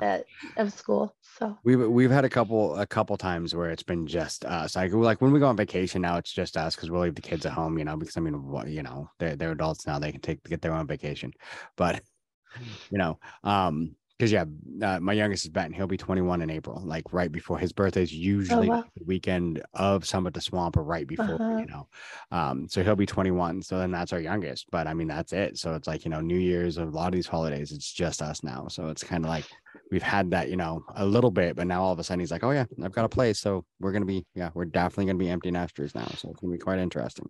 Yeah. 0.00 0.06
at, 0.10 0.24
of 0.56 0.72
school 0.72 1.14
so 1.38 1.58
We've 1.64 1.80
we've 1.88 2.10
had 2.10 2.24
a 2.24 2.28
couple 2.28 2.76
a 2.76 2.86
couple 2.86 3.16
times 3.16 3.54
where 3.54 3.70
it's 3.70 3.82
been 3.82 4.06
just 4.06 4.44
us. 4.44 4.76
Like 4.76 4.92
like 4.92 5.20
when 5.20 5.32
we 5.32 5.40
go 5.40 5.46
on 5.46 5.56
vacation 5.56 6.02
now, 6.02 6.16
it's 6.18 6.32
just 6.32 6.56
us 6.56 6.74
because 6.74 6.90
we'll 6.90 7.02
leave 7.02 7.14
the 7.14 7.22
kids 7.22 7.46
at 7.46 7.52
home. 7.52 7.78
You 7.78 7.84
know, 7.84 7.96
because 7.96 8.16
I 8.16 8.20
mean, 8.20 8.46
what 8.46 8.68
you 8.68 8.82
know, 8.82 9.08
they're 9.18 9.36
they're 9.36 9.52
adults 9.52 9.86
now. 9.86 9.98
They 9.98 10.12
can 10.12 10.20
take 10.20 10.42
get 10.44 10.60
their 10.60 10.74
own 10.74 10.86
vacation, 10.86 11.32
but 11.76 12.02
you 12.90 12.98
know, 12.98 13.18
um, 13.44 13.94
because 14.18 14.32
yeah, 14.32 14.44
uh, 14.82 15.00
my 15.00 15.14
youngest 15.14 15.44
is 15.44 15.48
Benton. 15.50 15.72
He'll 15.72 15.86
be 15.86 15.96
21 15.96 16.42
in 16.42 16.50
April, 16.50 16.82
like 16.84 17.10
right 17.10 17.32
before 17.32 17.58
his 17.58 17.72
birthday 17.72 18.02
is 18.02 18.12
usually 18.12 18.68
wow. 18.68 18.84
the 18.94 19.04
weekend 19.04 19.62
of 19.72 20.04
Summit 20.04 20.34
to 20.34 20.42
Swamp 20.42 20.76
or 20.76 20.82
right 20.82 21.06
before, 21.06 21.36
Uh-huh. 21.40 21.56
you 21.56 21.64
know. 21.64 21.88
Um, 22.30 22.68
so 22.68 22.82
he'll 22.82 22.96
be 22.96 23.06
21. 23.06 23.62
So 23.62 23.78
then 23.78 23.90
that's 23.90 24.12
our 24.12 24.20
youngest. 24.20 24.66
But 24.70 24.86
I 24.86 24.92
mean, 24.92 25.08
that's 25.08 25.32
it. 25.32 25.56
So 25.56 25.74
it's 25.74 25.88
like, 25.88 26.04
you 26.04 26.10
know, 26.10 26.20
New 26.20 26.36
Year's, 26.38 26.76
a 26.76 26.84
lot 26.84 27.06
of 27.06 27.14
these 27.14 27.26
holidays, 27.26 27.72
it's 27.72 27.90
just 27.90 28.20
us 28.20 28.42
now. 28.44 28.68
So 28.68 28.88
it's 28.88 29.02
kind 29.02 29.24
of 29.24 29.30
like 29.30 29.46
we've 29.90 30.02
had 30.02 30.30
that, 30.30 30.48
you 30.48 30.56
know, 30.56 30.84
a 30.94 31.04
little 31.04 31.30
bit, 31.30 31.56
but 31.56 31.66
now 31.66 31.82
all 31.82 31.92
of 31.92 31.98
a 31.98 32.04
sudden 32.04 32.20
he's 32.20 32.30
like, 32.30 32.44
Oh 32.44 32.50
yeah, 32.50 32.64
I've 32.82 32.92
got 32.92 33.04
a 33.04 33.08
place. 33.08 33.38
So 33.38 33.64
we're 33.80 33.92
gonna 33.92 34.04
be, 34.04 34.24
yeah, 34.34 34.50
we're 34.54 34.64
definitely 34.64 35.06
gonna 35.06 35.18
be 35.18 35.28
empty 35.28 35.50
nesters 35.50 35.94
now. 35.94 36.06
So 36.16 36.30
it's 36.30 36.40
gonna 36.40 36.52
be 36.52 36.58
quite 36.58 36.78
interesting. 36.78 37.28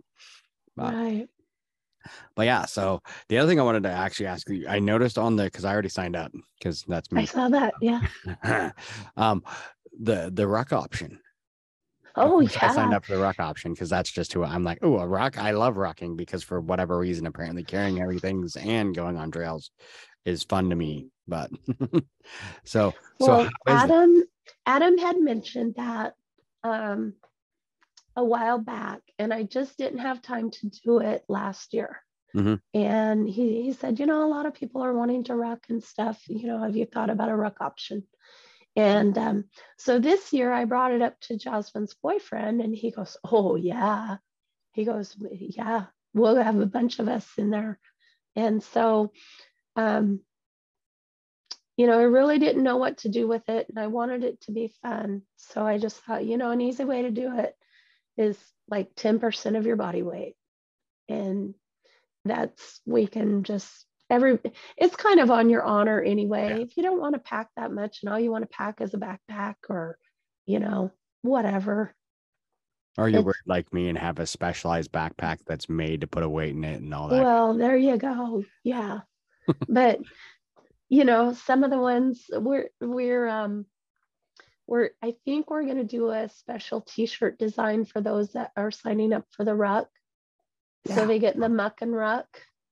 But 0.76 0.94
right 0.94 1.28
but 2.34 2.46
yeah, 2.46 2.64
so 2.64 3.02
the 3.28 3.38
other 3.38 3.48
thing 3.48 3.60
I 3.60 3.64
wanted 3.64 3.82
to 3.84 3.90
actually 3.90 4.26
ask 4.26 4.48
you, 4.48 4.66
I 4.68 4.78
noticed 4.78 5.18
on 5.18 5.36
the 5.36 5.44
because 5.44 5.64
I 5.64 5.72
already 5.72 5.88
signed 5.88 6.16
up 6.16 6.32
because 6.58 6.84
that's 6.88 7.10
me. 7.12 7.22
i 7.22 7.24
saw 7.24 7.48
that 7.48 7.74
yeah 7.80 8.00
um, 9.16 9.42
the 10.00 10.30
the 10.32 10.46
ruck 10.46 10.72
option. 10.72 11.20
Oh 12.16 12.40
yeah. 12.40 12.58
I 12.62 12.74
signed 12.74 12.92
up 12.92 13.04
for 13.04 13.14
the 13.14 13.22
ruck 13.22 13.38
option 13.38 13.72
because 13.72 13.88
that's 13.88 14.10
just 14.10 14.32
who 14.32 14.42
I'm 14.42 14.64
like. 14.64 14.78
Oh, 14.82 14.98
a 14.98 15.06
ruck. 15.06 15.38
I 15.38 15.52
love 15.52 15.76
rucking 15.76 16.16
because 16.16 16.42
for 16.42 16.60
whatever 16.60 16.98
reason, 16.98 17.26
apparently 17.26 17.62
carrying 17.62 18.00
everything's 18.00 18.56
and 18.56 18.94
going 18.94 19.16
on 19.16 19.30
trails 19.30 19.70
is 20.24 20.44
fun 20.44 20.70
to 20.70 20.76
me. 20.76 21.08
But 21.28 21.50
so 22.64 22.92
so 23.20 23.26
well 23.26 23.42
how 23.44 23.48
is 23.48 23.50
that? 23.66 23.90
adam 23.90 24.22
adam 24.66 24.98
had 24.98 25.20
mentioned 25.20 25.74
that 25.76 26.14
um 26.64 27.14
a 28.16 28.24
while 28.24 28.58
back 28.58 29.00
and 29.18 29.32
i 29.32 29.42
just 29.44 29.78
didn't 29.78 30.00
have 30.00 30.20
time 30.20 30.50
to 30.50 30.68
do 30.84 30.98
it 30.98 31.24
last 31.28 31.72
year 31.72 32.02
Mhm. 32.34 32.60
and 32.74 33.28
he, 33.28 33.62
he 33.62 33.72
said 33.72 33.98
you 33.98 34.06
know 34.06 34.24
a 34.24 34.30
lot 34.30 34.46
of 34.46 34.54
people 34.54 34.82
are 34.82 34.94
wanting 34.94 35.24
to 35.24 35.34
ruck 35.34 35.66
and 35.68 35.82
stuff 35.82 36.20
you 36.28 36.46
know 36.48 36.58
have 36.62 36.76
you 36.76 36.86
thought 36.86 37.10
about 37.10 37.28
a 37.28 37.36
ruck 37.36 37.60
option 37.60 38.04
and 38.76 39.16
um, 39.18 39.44
so 39.78 39.98
this 39.98 40.32
year 40.32 40.52
i 40.52 40.64
brought 40.64 40.92
it 40.92 41.02
up 41.02 41.18
to 41.20 41.36
jasmine's 41.36 41.94
boyfriend 42.02 42.60
and 42.60 42.74
he 42.74 42.90
goes 42.90 43.16
oh 43.24 43.56
yeah 43.56 44.16
he 44.72 44.84
goes 44.84 45.16
yeah 45.32 45.86
we'll 46.14 46.36
have 46.36 46.58
a 46.60 46.66
bunch 46.66 46.98
of 47.00 47.08
us 47.08 47.28
in 47.36 47.50
there 47.50 47.78
and 48.36 48.62
so 48.62 49.12
um, 49.80 50.20
you 51.76 51.86
know, 51.86 51.98
I 51.98 52.02
really 52.02 52.38
didn't 52.38 52.62
know 52.62 52.76
what 52.76 52.98
to 52.98 53.08
do 53.08 53.26
with 53.26 53.48
it 53.48 53.66
and 53.68 53.78
I 53.78 53.86
wanted 53.86 54.22
it 54.22 54.40
to 54.42 54.52
be 54.52 54.72
fun. 54.82 55.22
So 55.36 55.66
I 55.66 55.78
just 55.78 55.96
thought, 56.04 56.26
you 56.26 56.36
know, 56.36 56.50
an 56.50 56.60
easy 56.60 56.84
way 56.84 57.02
to 57.02 57.10
do 57.10 57.38
it 57.38 57.54
is 58.18 58.36
like 58.68 58.94
10% 58.96 59.56
of 59.56 59.64
your 59.64 59.76
body 59.76 60.02
weight. 60.02 60.34
And 61.08 61.54
that's, 62.26 62.80
we 62.84 63.06
can 63.06 63.44
just, 63.44 63.86
every, 64.10 64.38
it's 64.76 64.94
kind 64.94 65.20
of 65.20 65.30
on 65.30 65.48
your 65.48 65.62
honor 65.62 66.02
anyway. 66.02 66.50
Yeah. 66.50 66.62
If 66.64 66.76
you 66.76 66.82
don't 66.82 67.00
want 67.00 67.14
to 67.14 67.20
pack 67.20 67.48
that 67.56 67.72
much 67.72 68.00
and 68.02 68.12
all 68.12 68.20
you 68.20 68.30
want 68.30 68.42
to 68.42 68.54
pack 68.54 68.82
is 68.82 68.92
a 68.92 68.98
backpack 68.98 69.54
or, 69.70 69.96
you 70.44 70.58
know, 70.58 70.92
whatever. 71.22 71.94
Or 72.98 73.08
it's- 73.08 73.24
weird 73.24 73.36
like 73.46 73.72
me 73.72 73.88
and 73.88 73.96
have 73.96 74.18
a 74.18 74.26
specialized 74.26 74.92
backpack 74.92 75.38
that's 75.46 75.70
made 75.70 76.02
to 76.02 76.06
put 76.06 76.24
a 76.24 76.28
weight 76.28 76.54
in 76.54 76.64
it 76.64 76.82
and 76.82 76.92
all 76.92 77.08
that. 77.08 77.22
Well, 77.22 77.54
there 77.54 77.76
you 77.76 77.96
go. 77.96 78.44
Yeah. 78.64 79.00
But 79.68 80.00
you 80.88 81.04
know, 81.04 81.32
some 81.32 81.64
of 81.64 81.70
the 81.70 81.78
ones 81.78 82.24
we're 82.32 82.68
we're 82.80 83.26
um 83.28 83.64
we're 84.66 84.90
I 85.02 85.14
think 85.24 85.50
we're 85.50 85.64
gonna 85.66 85.84
do 85.84 86.10
a 86.10 86.28
special 86.28 86.80
t-shirt 86.80 87.38
design 87.38 87.84
for 87.84 88.00
those 88.00 88.32
that 88.32 88.52
are 88.56 88.70
signing 88.70 89.12
up 89.12 89.24
for 89.30 89.44
the 89.44 89.54
ruck. 89.54 89.88
Yeah. 90.84 90.96
So 90.96 91.06
they 91.06 91.18
get 91.18 91.38
the 91.38 91.48
muck 91.48 91.82
and 91.82 91.94
ruck 91.94 92.26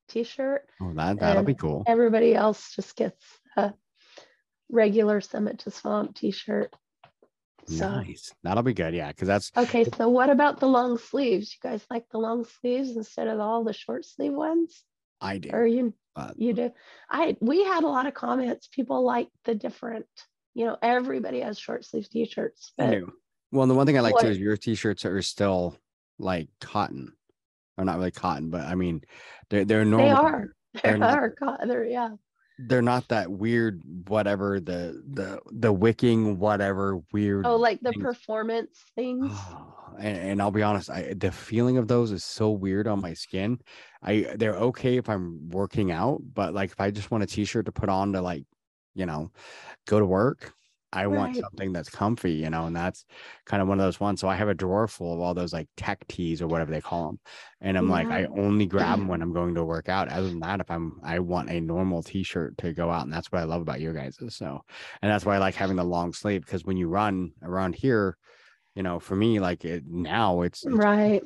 t-shirt. 0.08 0.66
oh, 0.80 0.92
that 0.94 1.20
that'll 1.20 1.42
be 1.42 1.54
cool. 1.54 1.84
Everybody 1.86 2.34
else 2.34 2.74
just 2.74 2.96
gets 2.96 3.22
a 3.56 3.72
regular 4.70 5.20
Summit 5.20 5.60
to 5.60 5.70
Swamp 5.70 6.16
t-shirt. 6.16 6.74
So 7.66 7.88
Nice. 7.88 8.32
That'll 8.42 8.62
be 8.62 8.72
good. 8.72 8.94
Yeah, 8.94 9.08
because 9.08 9.28
that's 9.28 9.52
okay, 9.56 9.84
so 9.96 10.08
what 10.08 10.30
about 10.30 10.58
the 10.58 10.66
long 10.66 10.96
sleeves? 10.98 11.52
You 11.52 11.70
guys 11.70 11.84
like 11.90 12.08
the 12.10 12.18
long 12.18 12.46
sleeves 12.60 12.96
instead 12.96 13.28
of 13.28 13.40
all 13.40 13.62
the 13.62 13.74
short 13.74 14.06
sleeve 14.06 14.32
ones? 14.32 14.82
I 15.20 15.38
do. 15.38 15.50
Or 15.52 15.66
you 15.66 15.92
But 16.18 16.40
you 16.40 16.52
do? 16.52 16.70
I 17.10 17.36
we 17.40 17.64
had 17.64 17.84
a 17.84 17.88
lot 17.88 18.06
of 18.06 18.14
comments. 18.14 18.68
People 18.68 19.04
like 19.04 19.28
the 19.44 19.54
different, 19.54 20.06
you 20.54 20.66
know, 20.66 20.76
everybody 20.82 21.40
has 21.40 21.58
short 21.58 21.84
sleeve 21.84 22.08
t-shirts, 22.10 22.72
I 22.78 22.90
do. 22.90 23.12
Well, 23.52 23.66
the 23.66 23.74
one 23.74 23.86
thing 23.86 23.96
I 23.96 24.00
like 24.00 24.18
too 24.18 24.26
is 24.26 24.38
your 24.38 24.56
t-shirts 24.56 25.04
are 25.04 25.22
still 25.22 25.76
like 26.18 26.48
cotton, 26.60 27.12
or 27.76 27.84
not 27.84 27.98
really 27.98 28.10
cotton, 28.10 28.50
but 28.50 28.62
I 28.62 28.74
mean, 28.74 29.02
they're 29.48 29.64
they're 29.64 29.84
normal. 29.84 30.08
they 30.82 30.90
are. 30.90 30.98
They 30.98 31.00
are. 31.00 31.30
co- 31.30 31.56
They're 31.66 31.84
yeah. 31.84 32.10
They're 32.58 32.82
not 32.82 33.08
that 33.08 33.30
weird, 33.30 33.82
whatever 34.08 34.58
the 34.58 35.02
the 35.10 35.40
the 35.52 35.72
wicking, 35.72 36.38
whatever 36.38 37.00
weird. 37.12 37.46
Oh, 37.46 37.56
like 37.56 37.80
the 37.80 37.92
things. 37.92 38.02
performance 38.02 38.84
things. 38.94 39.32
and, 39.98 40.16
and 40.16 40.42
I'll 40.42 40.50
be 40.50 40.62
honest, 40.62 40.90
I 40.90 41.14
the 41.14 41.30
feeling 41.30 41.78
of 41.78 41.88
those 41.88 42.10
is 42.10 42.24
so 42.24 42.50
weird 42.50 42.88
on 42.88 43.00
my 43.00 43.14
skin. 43.14 43.60
I 44.02 44.26
they're 44.36 44.56
okay 44.56 44.96
if 44.96 45.08
I'm 45.08 45.48
working 45.50 45.92
out, 45.92 46.20
but 46.34 46.54
like 46.54 46.70
if 46.72 46.80
I 46.80 46.90
just 46.90 47.10
want 47.10 47.24
a 47.24 47.26
t-shirt 47.26 47.66
to 47.66 47.72
put 47.72 47.88
on 47.88 48.12
to 48.12 48.20
like, 48.20 48.44
you 48.94 49.06
know, 49.06 49.30
go 49.86 50.00
to 50.00 50.06
work, 50.06 50.52
I 50.92 51.06
want 51.06 51.34
Right. 51.34 51.36
something 51.36 51.72
that's 51.72 51.90
comfy, 51.90 52.32
you 52.32 52.50
know, 52.50 52.66
and 52.66 52.74
that's 52.76 53.04
kind 53.46 53.60
of 53.62 53.68
one 53.68 53.78
of 53.78 53.84
those 53.84 54.00
ones. 54.00 54.20
So 54.20 54.28
I 54.28 54.36
have 54.36 54.48
a 54.48 54.54
drawer 54.54 54.88
full 54.88 55.12
of 55.14 55.20
all 55.20 55.34
those 55.34 55.52
like 55.52 55.68
tech 55.76 56.06
tees 56.08 56.40
or 56.42 56.48
whatever 56.48 56.70
they 56.70 56.80
call 56.80 57.06
them. 57.08 57.20
And 57.60 57.76
I'm 57.76 57.88
like, 57.88 58.10
I 58.10 58.24
only 58.26 58.66
grab 58.66 58.98
them 58.98 59.08
when 59.08 59.20
I'm 59.22 59.32
going 59.32 59.54
to 59.56 59.64
work 59.64 59.88
out. 59.88 60.08
Other 60.08 60.28
than 60.28 60.40
that, 60.40 60.60
if 60.60 60.70
I'm 60.70 61.00
I 61.04 61.18
want 61.20 61.50
a 61.50 61.60
normal 61.60 62.02
t-shirt 62.02 62.58
to 62.58 62.72
go 62.72 62.90
out. 62.90 63.04
And 63.04 63.12
that's 63.12 63.30
what 63.30 63.40
I 63.40 63.44
love 63.44 63.62
about 63.62 63.80
you 63.80 63.92
guys. 63.92 64.18
So 64.34 64.64
and 65.02 65.10
that's 65.10 65.24
why 65.26 65.36
I 65.36 65.38
like 65.38 65.54
having 65.54 65.76
the 65.76 65.84
long 65.84 66.12
sleeve 66.12 66.44
because 66.44 66.64
when 66.64 66.76
you 66.76 66.88
run 66.88 67.32
around 67.42 67.74
here, 67.74 68.16
you 68.74 68.82
know, 68.82 69.00
for 69.00 69.16
me, 69.16 69.40
like 69.40 69.64
it 69.64 69.84
now 69.86 70.42
it's, 70.42 70.66
it's 70.66 70.80
Right. 70.80 71.22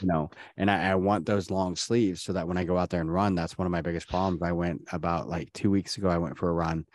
you 0.00 0.08
know, 0.08 0.30
and 0.56 0.70
I, 0.70 0.90
I 0.90 0.94
want 0.96 1.24
those 1.26 1.50
long 1.50 1.76
sleeves 1.76 2.22
so 2.22 2.32
that 2.32 2.48
when 2.48 2.56
I 2.58 2.64
go 2.64 2.76
out 2.76 2.90
there 2.90 3.00
and 3.00 3.12
run, 3.12 3.34
that's 3.34 3.56
one 3.56 3.66
of 3.66 3.72
my 3.72 3.80
biggest 3.82 4.08
problems. 4.08 4.42
I 4.42 4.52
went 4.52 4.82
about 4.92 5.28
like 5.28 5.52
two 5.52 5.70
weeks 5.70 5.96
ago, 5.96 6.08
I 6.08 6.18
went 6.18 6.36
for 6.36 6.48
a 6.48 6.52
run 6.52 6.86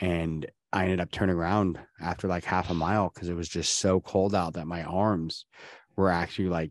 and 0.00 0.46
I 0.72 0.84
ended 0.84 1.00
up 1.00 1.10
turning 1.10 1.36
around 1.36 1.78
after 2.00 2.28
like 2.28 2.44
half 2.44 2.70
a 2.70 2.74
mile 2.74 3.10
because 3.12 3.28
it 3.28 3.34
was 3.34 3.48
just 3.48 3.78
so 3.78 4.00
cold 4.00 4.34
out 4.34 4.54
that 4.54 4.66
my 4.66 4.82
arms 4.84 5.44
were 5.96 6.10
actually 6.10 6.48
like 6.48 6.70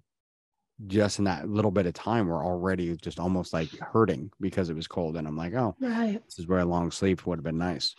just 0.88 1.20
in 1.20 1.26
that 1.26 1.48
little 1.48 1.72
bit 1.72 1.86
of 1.86 1.94
time 1.94 2.28
were 2.28 2.44
already 2.44 2.96
just 2.98 3.20
almost 3.20 3.54
like 3.54 3.70
hurting 3.80 4.32
because 4.40 4.70
it 4.70 4.76
was 4.76 4.88
cold. 4.88 5.16
And 5.16 5.28
I'm 5.28 5.38
like, 5.38 5.54
oh, 5.54 5.76
Right. 5.80 6.22
this 6.26 6.40
is 6.40 6.48
where 6.48 6.60
a 6.60 6.66
long 6.66 6.90
sleeve 6.92 7.26
would 7.26 7.38
have 7.38 7.44
been 7.44 7.58
nice. 7.60 7.96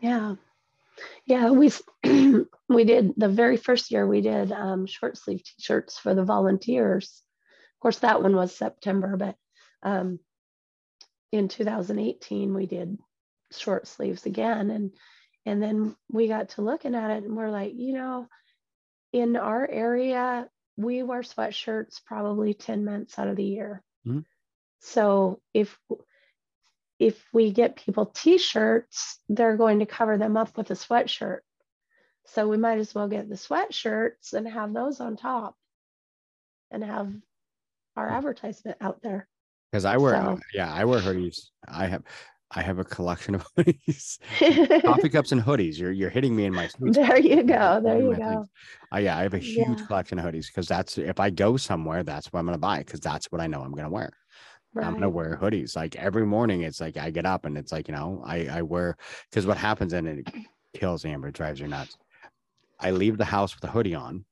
Yeah. 0.00 0.36
Yeah, 1.26 1.50
we 1.50 1.70
we 2.68 2.84
did 2.84 3.14
the 3.16 3.28
very 3.28 3.56
first 3.56 3.90
year 3.90 4.06
we 4.06 4.20
did 4.20 4.52
um, 4.52 4.86
short 4.86 5.16
sleeve 5.16 5.42
t-shirts 5.44 5.98
for 5.98 6.14
the 6.14 6.24
volunteers. 6.24 7.22
Of 7.76 7.80
course, 7.80 7.98
that 8.00 8.22
one 8.22 8.34
was 8.34 8.56
September, 8.56 9.16
but 9.16 9.36
um, 9.82 10.18
in 11.30 11.48
2018 11.48 12.54
we 12.54 12.66
did 12.66 12.98
short 13.52 13.86
sleeves 13.86 14.26
again, 14.26 14.70
and 14.70 14.92
and 15.46 15.62
then 15.62 15.96
we 16.10 16.28
got 16.28 16.50
to 16.50 16.62
looking 16.62 16.94
at 16.94 17.10
it 17.10 17.24
and 17.24 17.36
we're 17.36 17.50
like, 17.50 17.72
you 17.74 17.94
know, 17.94 18.26
in 19.12 19.36
our 19.36 19.66
area 19.68 20.48
we 20.76 21.02
wear 21.02 21.22
sweatshirts 21.22 22.04
probably 22.04 22.54
10 22.54 22.84
months 22.84 23.18
out 23.18 23.26
of 23.28 23.36
the 23.36 23.44
year. 23.44 23.82
Mhm. 24.06 24.24
So 24.80 25.40
if 25.54 25.78
if 26.98 27.24
we 27.32 27.52
get 27.52 27.76
people 27.76 28.06
t-shirts, 28.06 29.20
they're 29.28 29.56
going 29.56 29.78
to 29.78 29.86
cover 29.86 30.18
them 30.18 30.36
up 30.36 30.56
with 30.56 30.70
a 30.70 30.74
sweatshirt. 30.74 31.40
So 32.26 32.46
we 32.48 32.56
might 32.58 32.78
as 32.78 32.94
well 32.94 33.08
get 33.08 33.28
the 33.28 33.36
sweatshirts 33.36 34.32
and 34.34 34.46
have 34.48 34.74
those 34.74 35.00
on 35.00 35.16
top 35.16 35.56
and 36.70 36.84
have 36.84 37.12
our 37.96 38.08
advertisement 38.08 38.76
out 38.80 39.00
there. 39.02 39.28
Because 39.70 39.84
I 39.84 39.96
wear, 39.96 40.14
So- 40.14 40.40
yeah, 40.52 40.72
I 40.72 40.84
wear 40.84 41.00
hoodies. 41.00 41.50
I 41.66 41.86
have, 41.86 42.02
I 42.50 42.62
have 42.62 42.78
a 42.78 42.84
collection 42.84 43.34
of 43.34 43.44
hoodies, 43.56 44.18
coffee 44.84 45.08
cups 45.10 45.32
and 45.32 45.42
hoodies. 45.42 45.78
You're 45.78 45.92
you're 45.92 46.10
hitting 46.10 46.34
me 46.34 46.44
in 46.46 46.54
my 46.54 46.66
sweet 46.66 46.94
there 46.94 47.18
you 47.18 47.42
go. 47.42 47.80
There 47.82 48.00
you 48.00 48.14
go. 48.16 48.46
Uh, 48.92 48.98
yeah, 48.98 49.18
I 49.18 49.22
have 49.22 49.34
a 49.34 49.38
huge 49.38 49.80
Yeah. 49.80 49.86
collection 49.86 50.18
of 50.18 50.24
hoodies 50.24 50.46
because 50.46 50.66
that's 50.66 50.96
if 50.96 51.20
I 51.20 51.30
go 51.30 51.56
somewhere, 51.58 52.02
that's 52.02 52.32
what 52.32 52.40
I'm 52.40 52.46
gonna 52.46 52.58
buy 52.58 52.78
because 52.78 53.00
that's 53.00 53.26
what 53.30 53.40
I 53.40 53.46
know 53.46 53.60
I'm 53.62 53.72
gonna 53.72 53.90
wear. 53.90 54.10
I'm 54.76 54.94
gonna 54.94 55.10
wear 55.10 55.36
hoodies. 55.40 55.76
Like 55.76 55.96
every 55.96 56.24
morning, 56.24 56.62
it's 56.62 56.80
like 56.80 56.96
I 56.96 57.10
get 57.10 57.26
up 57.26 57.44
and 57.44 57.58
it's 57.58 57.72
like 57.72 57.88
you 57.88 57.94
know 57.94 58.22
I 58.24 58.46
I 58.46 58.62
wear 58.62 58.96
because 59.30 59.46
what 59.46 59.56
happens 59.58 59.92
and 59.92 60.06
it 60.08 60.26
kills 60.74 61.04
Amber, 61.04 61.30
drives 61.30 61.60
her 61.60 61.68
nuts. 61.68 61.96
I 62.80 62.92
leave 62.92 63.18
the 63.18 63.24
house 63.24 63.54
with 63.54 63.64
a 63.64 63.72
hoodie 63.72 63.94
on, 63.94 64.24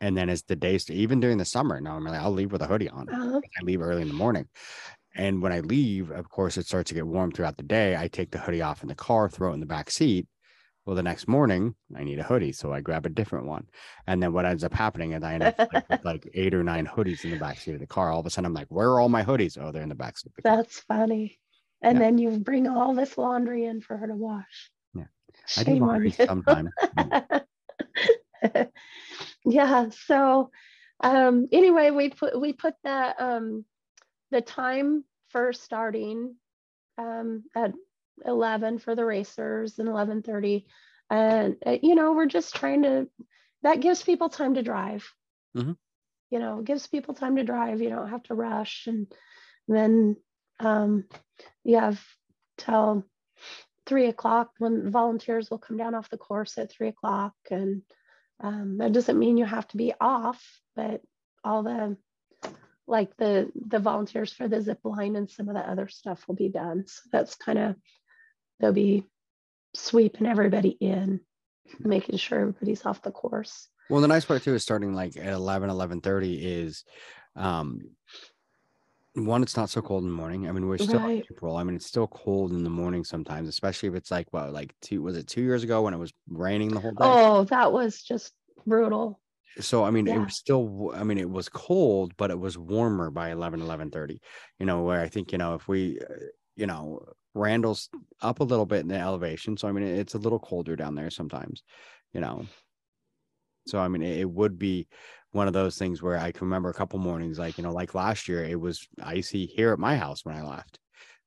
and 0.00 0.16
then 0.16 0.28
as 0.28 0.42
the 0.44 0.56
days 0.56 0.88
even 0.90 1.20
during 1.20 1.38
the 1.38 1.44
summer, 1.44 1.80
normally 1.80 2.08
I'm 2.08 2.14
like, 2.14 2.22
I'll 2.22 2.30
leave 2.32 2.52
with 2.52 2.62
a 2.62 2.66
hoodie 2.66 2.88
on. 2.88 3.08
Uh-huh. 3.08 3.40
I 3.60 3.64
leave 3.64 3.82
early 3.82 4.02
in 4.02 4.08
the 4.08 4.14
morning. 4.14 4.48
And 5.14 5.40
when 5.42 5.52
I 5.52 5.60
leave, 5.60 6.10
of 6.10 6.28
course, 6.28 6.56
it 6.56 6.66
starts 6.66 6.88
to 6.88 6.94
get 6.94 7.06
warm 7.06 7.30
throughout 7.30 7.56
the 7.56 7.62
day. 7.62 7.96
I 7.96 8.08
take 8.08 8.30
the 8.32 8.38
hoodie 8.38 8.62
off 8.62 8.82
in 8.82 8.88
the 8.88 8.94
car, 8.94 9.28
throw 9.28 9.50
it 9.50 9.54
in 9.54 9.60
the 9.60 9.66
back 9.66 9.90
seat. 9.90 10.26
Well, 10.84 10.96
the 10.96 11.02
next 11.02 11.28
morning, 11.28 11.74
I 11.96 12.04
need 12.04 12.18
a 12.18 12.24
hoodie. 12.24 12.52
So 12.52 12.72
I 12.72 12.80
grab 12.80 13.06
a 13.06 13.10
different 13.10 13.46
one. 13.46 13.66
And 14.06 14.22
then 14.22 14.32
what 14.32 14.44
ends 14.44 14.64
up 14.64 14.74
happening 14.74 15.12
is 15.12 15.22
I 15.22 15.34
end 15.34 15.44
up 15.44 15.54
like, 15.72 15.88
with 15.88 16.04
like 16.04 16.28
eight 16.34 16.52
or 16.52 16.62
nine 16.62 16.86
hoodies 16.86 17.24
in 17.24 17.30
the 17.30 17.36
back 17.36 17.58
seat 17.58 17.74
of 17.74 17.80
the 17.80 17.86
car. 17.86 18.10
All 18.10 18.20
of 18.20 18.26
a 18.26 18.30
sudden, 18.30 18.46
I'm 18.46 18.54
like, 18.54 18.66
where 18.68 18.88
are 18.90 19.00
all 19.00 19.08
my 19.08 19.24
hoodies? 19.24 19.56
Oh, 19.58 19.72
they're 19.72 19.82
in 19.82 19.88
the 19.88 19.94
back 19.94 20.18
seat. 20.18 20.30
of 20.30 20.34
the 20.36 20.42
car. 20.42 20.56
That's 20.58 20.80
funny. 20.80 21.38
And 21.80 21.94
Yeah. 21.96 22.00
then 22.00 22.18
you 22.18 22.38
bring 22.38 22.66
all 22.66 22.94
this 22.94 23.16
laundry 23.16 23.64
in 23.64 23.80
for 23.80 23.96
her 23.96 24.06
to 24.08 24.14
wash. 24.14 24.70
Yeah. 24.94 25.04
I 25.56 25.64
do 25.64 25.70
Shame 25.72 25.80
laundry 25.86 26.10
sometimes. 26.10 26.70
yeah 29.46 29.88
so 30.06 30.50
um 31.02 31.48
anyway 31.50 31.90
we 31.90 32.10
put 32.10 32.38
we 32.38 32.52
put 32.52 32.74
the 32.84 33.14
um 33.18 33.64
the 34.34 34.40
time 34.40 35.04
for 35.28 35.52
starting 35.52 36.34
um 36.98 37.44
at 37.54 37.72
11 38.24 38.78
for 38.80 38.96
the 38.96 39.04
racers 39.04 39.78
and 39.78 39.88
11:30 39.88 40.64
and 41.08 41.56
uh, 41.64 41.76
you 41.80 41.94
know 41.94 42.12
we're 42.12 42.26
just 42.26 42.54
trying 42.56 42.82
to 42.82 43.08
that 43.62 43.80
gives 43.80 44.02
people 44.02 44.28
time 44.28 44.54
to 44.54 44.62
drive. 44.62 45.08
Mhm. 45.56 45.76
you 46.30 46.38
know 46.40 46.62
gives 46.62 46.88
people 46.88 47.14
time 47.14 47.36
to 47.36 47.44
drive. 47.44 47.80
You 47.80 47.90
don't 47.90 48.10
have 48.10 48.24
to 48.24 48.34
rush 48.34 48.88
and 48.88 49.06
then 49.68 50.16
um 50.58 51.04
you 51.62 51.78
have 51.78 52.04
till 52.58 53.04
three 53.86 54.06
o'clock 54.06 54.50
when 54.58 54.90
volunteers 54.90 55.48
will 55.48 55.58
come 55.58 55.76
down 55.76 55.94
off 55.94 56.10
the 56.10 56.18
course 56.18 56.58
at 56.58 56.72
three 56.72 56.88
o'clock. 56.88 57.34
And 57.50 57.82
um, 58.40 58.78
that 58.78 58.92
doesn't 58.92 59.18
mean 59.18 59.36
you 59.36 59.44
have 59.44 59.68
to 59.68 59.76
be 59.76 59.92
off 60.00 60.42
but 60.74 61.02
all 61.44 61.62
the 61.62 61.96
like 62.86 63.16
the 63.16 63.50
the 63.68 63.78
volunteers 63.78 64.32
for 64.32 64.48
the 64.48 64.60
zip 64.60 64.80
line 64.84 65.16
and 65.16 65.30
some 65.30 65.48
of 65.48 65.54
the 65.54 65.60
other 65.60 65.88
stuff 65.88 66.26
will 66.28 66.34
be 66.34 66.48
done 66.48 66.84
so 66.86 67.00
that's 67.12 67.34
kind 67.36 67.58
of 67.58 67.76
they'll 68.60 68.72
be 68.72 69.04
sweeping 69.74 70.26
everybody 70.26 70.68
in 70.68 71.20
making 71.80 72.16
sure 72.18 72.40
everybody's 72.40 72.84
off 72.84 73.02
the 73.02 73.10
course 73.10 73.68
Well, 73.88 74.00
the 74.00 74.08
nice 74.08 74.24
part 74.24 74.42
too 74.42 74.54
is 74.54 74.62
starting 74.62 74.94
like 74.94 75.16
at 75.16 75.32
11, 75.32 75.70
11.30 75.70 76.38
is 76.40 76.84
um 77.36 77.80
one, 79.16 79.42
it's 79.44 79.56
not 79.56 79.70
so 79.70 79.80
cold 79.80 80.02
in 80.02 80.08
the 80.08 80.14
morning. 80.16 80.48
I 80.48 80.52
mean, 80.52 80.66
we're 80.66 80.76
still 80.76 80.98
in 80.98 81.04
Right. 81.04 81.24
April. 81.30 81.56
I 81.56 81.62
mean, 81.62 81.76
it's 81.76 81.86
still 81.86 82.08
cold 82.08 82.50
in 82.52 82.64
the 82.64 82.70
morning 82.70 83.04
sometimes, 83.04 83.48
especially 83.48 83.88
if 83.88 83.94
it's 83.94 84.10
like 84.10 84.26
what, 84.32 84.52
like 84.52 84.74
two 84.82 85.02
was 85.02 85.16
it 85.16 85.28
two 85.28 85.42
years 85.42 85.62
ago 85.62 85.82
when 85.82 85.94
it 85.94 85.98
was 85.98 86.12
raining 86.28 86.68
the 86.68 86.80
whole 86.80 86.90
day? 86.90 87.04
oh 87.04 87.44
that 87.44 87.72
was 87.72 88.02
just 88.02 88.32
brutal 88.66 89.20
so 89.60 89.84
I 89.84 89.90
mean, 89.90 90.08
it 90.08 90.18
was 90.18 90.36
still 90.36 90.92
i 90.94 91.04
mean, 91.04 91.18
it 91.18 91.30
was 91.30 91.48
cold, 91.48 92.16
but 92.16 92.30
it 92.30 92.38
was 92.38 92.58
warmer 92.58 93.10
by 93.10 93.30
11, 93.30 93.60
11.30, 93.60 94.20
you 94.58 94.66
know, 94.66 94.82
where 94.82 95.00
I 95.00 95.08
think, 95.08 95.32
you 95.32 95.38
know, 95.38 95.54
if 95.54 95.68
we 95.68 95.98
uh, 96.00 96.14
you 96.56 96.66
know, 96.66 97.00
Randle's 97.34 97.90
up 98.22 98.40
a 98.40 98.44
little 98.44 98.66
bit 98.66 98.80
in 98.80 98.88
the 98.88 98.98
elevation. 98.98 99.56
So 99.56 99.68
I 99.68 99.72
mean 99.72 99.84
it's 99.84 100.14
a 100.14 100.18
little 100.18 100.38
colder 100.38 100.76
down 100.76 100.94
there 100.94 101.10
sometimes, 101.10 101.62
you 102.12 102.20
know. 102.20 102.46
So 103.66 103.78
I 103.78 103.88
mean 103.88 104.02
it, 104.02 104.20
it 104.20 104.30
would 104.30 104.58
be 104.58 104.88
one 105.32 105.48
of 105.48 105.52
those 105.52 105.76
things 105.76 106.00
where 106.00 106.16
I 106.16 106.30
can 106.30 106.46
remember 106.46 106.70
a 106.70 106.74
couple 106.74 106.98
mornings, 107.00 107.40
like, 107.40 107.58
you 107.58 107.64
know, 107.64 107.72
like 107.72 107.94
last 107.94 108.28
year, 108.28 108.44
it 108.44 108.60
was 108.60 108.86
icy 109.02 109.46
here 109.46 109.72
at 109.72 109.80
my 109.80 109.96
house 109.96 110.24
when 110.24 110.36
I 110.36 110.42
left. 110.42 110.78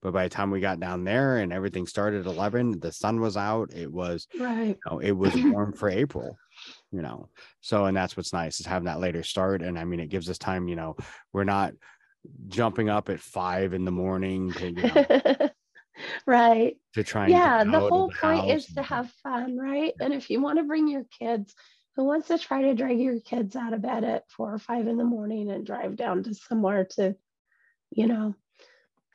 But 0.01 0.13
by 0.13 0.23
the 0.23 0.29
time 0.29 0.49
we 0.49 0.61
got 0.61 0.79
down 0.79 1.03
there 1.03 1.37
and 1.37 1.51
everything 1.51 1.85
started 1.87 2.21
at 2.21 2.33
11, 2.33 2.79
the 2.79 2.91
sun 2.93 3.19
was 3.19 3.35
out. 3.35 3.73
It 3.73 3.91
was, 3.91 4.27
right 4.39 4.67
you 4.67 4.77
know, 4.89 4.99
it 4.99 5.11
was 5.11 5.35
warm 5.35 5.73
for 5.73 5.89
April, 5.89 6.37
you 6.91 7.01
know. 7.01 7.29
So, 7.61 7.85
and 7.85 7.95
that's 7.95 8.15
what's 8.15 8.33
nice 8.33 8.59
is 8.59 8.65
having 8.65 8.85
that 8.85 8.99
later 8.99 9.23
start. 9.23 9.61
And 9.61 9.77
I 9.77 9.83
mean, 9.83 9.99
it 9.99 10.09
gives 10.09 10.29
us 10.29 10.37
time, 10.37 10.67
you 10.67 10.75
know, 10.75 10.95
we're 11.33 11.43
not 11.43 11.73
jumping 12.47 12.89
up 12.89 13.09
at 13.09 13.19
five 13.19 13.73
in 13.73 13.85
the 13.85 13.91
morning 13.91 14.51
to, 14.53 14.71
you 14.71 14.83
know, 14.83 15.49
right 16.27 16.77
to 16.93 17.03
try 17.03 17.23
and 17.23 17.31
yeah 17.31 17.63
the 17.63 17.79
whole 17.79 18.11
point 18.21 18.49
is 18.51 18.65
to 18.67 18.83
have 18.83 19.09
fun 19.23 19.57
right 19.57 19.93
and 19.99 20.13
if 20.13 20.29
you 20.29 20.39
want 20.39 20.59
to 20.59 20.63
bring 20.63 20.87
your 20.87 21.03
kids 21.17 21.55
who 21.95 22.03
wants 22.03 22.27
to 22.27 22.37
try 22.37 22.61
to 22.61 22.75
drag 22.75 22.99
your 22.99 23.19
kids 23.19 23.55
out 23.55 23.73
of 23.73 23.81
bed 23.81 24.03
at 24.03 24.29
four 24.29 24.53
or 24.53 24.59
five 24.59 24.87
in 24.87 24.97
the 24.97 25.03
morning 25.03 25.49
and 25.49 25.65
drive 25.65 25.95
down 25.95 26.21
to 26.21 26.35
somewhere 26.35 26.85
to 26.85 27.15
you 27.89 28.05
know 28.05 28.35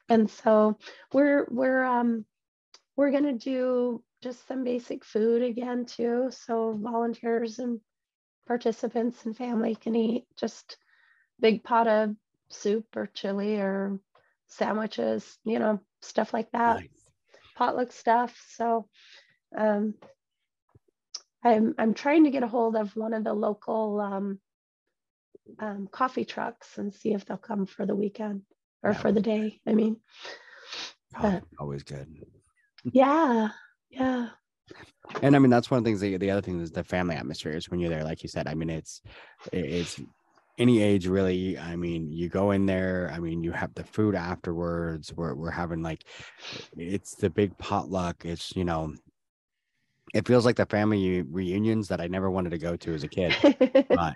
and 0.09 0.29
so 0.29 0.77
we're 1.13 1.47
we're 1.51 1.85
um 1.85 2.25
we're 2.97 3.11
going 3.11 3.25
to 3.25 3.33
do 3.33 4.03
just 4.23 4.47
some 4.47 4.65
basic 4.65 5.05
food 5.05 5.43
again 5.43 5.85
too. 5.85 6.31
So 6.31 6.73
volunteers 6.81 7.59
and 7.59 7.81
participants 8.47 9.25
and 9.25 9.37
family 9.37 9.75
can 9.75 9.95
eat 9.95 10.25
just 10.37 10.77
big 11.41 11.65
pot 11.65 11.89
of 11.89 12.15
soup 12.49 12.87
or 12.97 13.07
chili 13.07 13.57
or 13.57 13.99
sandwiches 14.47 15.39
you 15.45 15.59
know 15.59 15.81
stuff 16.01 16.33
like 16.33 16.51
that. 16.53 16.81
Nice. 16.81 16.89
potluck 17.57 17.93
stuff. 17.93 18.41
So 18.57 18.89
um, 19.57 19.95
I'm, 21.45 21.75
I'm 21.79 21.95
trying 21.95 22.25
to 22.25 22.31
get 22.31 22.43
a 22.43 22.49
hold 22.49 22.77
of 22.77 22.97
one 22.97 23.15
of 23.15 23.25
the 23.25 23.35
local 23.35 24.01
um, 24.01 24.39
um, 25.59 25.89
coffee 25.91 26.25
trucks 26.25 26.79
and 26.79 26.95
see 26.95 27.13
if 27.13 27.25
they'll 27.25 27.37
come 27.37 27.67
for 27.67 27.85
the 27.85 27.97
weekend 27.97 28.43
or 28.83 28.93
yeah. 28.93 28.99
for 28.99 29.13
the 29.13 29.21
day 29.21 29.61
i 29.67 29.75
mean. 29.75 29.97
But, 31.21 31.45
always 31.59 31.83
good. 31.83 32.09
Yeah 32.85 33.51
yeah 33.93 34.29
and 35.21 35.37
i 35.37 35.39
mean 35.39 35.51
that's 35.51 35.71
one 35.71 35.79
of 35.79 35.85
the 35.85 35.89
things 35.89 36.01
that, 36.01 36.19
the 36.19 36.31
other 36.31 36.41
thing 36.41 36.61
is 36.61 36.71
the 36.71 36.83
family 36.83 37.15
atmosphere 37.15 37.53
is 37.53 37.71
when 37.71 37.79
you're 37.79 37.91
there 37.91 38.05
like 38.05 38.23
you 38.23 38.29
said 38.29 38.47
i 38.47 38.55
mean 38.55 38.71
it's 38.71 39.03
it's 39.53 40.01
any 40.59 40.83
age 40.83 41.07
really 41.07 41.59
i 41.59 41.77
mean 41.77 42.11
you 42.11 42.29
go 42.29 42.51
in 42.51 42.67
there 42.67 43.11
i 43.15 43.19
mean 43.19 43.43
you 43.43 43.53
have 43.53 43.75
the 43.75 43.85
food 43.85 44.15
afterwards 44.15 45.13
we're, 45.15 45.35
we're 45.35 45.51
having 45.51 45.83
like 45.83 46.05
it's 46.77 47.15
the 47.15 47.31
big 47.31 47.57
potluck 47.59 48.25
it's 48.25 48.55
you 48.57 48.65
know 48.65 48.93
it 50.15 50.27
feels 50.27 50.45
like 50.45 50.57
the 50.57 50.67
family 50.67 51.23
reunions 51.23 51.89
that 51.89 52.01
i 52.01 52.07
never 52.07 52.31
wanted 52.31 52.51
to 52.51 52.59
go 52.59 52.77
to 52.77 52.95
as 52.95 53.03
a 53.03 53.09
kid 53.09 53.35
but 53.89 54.15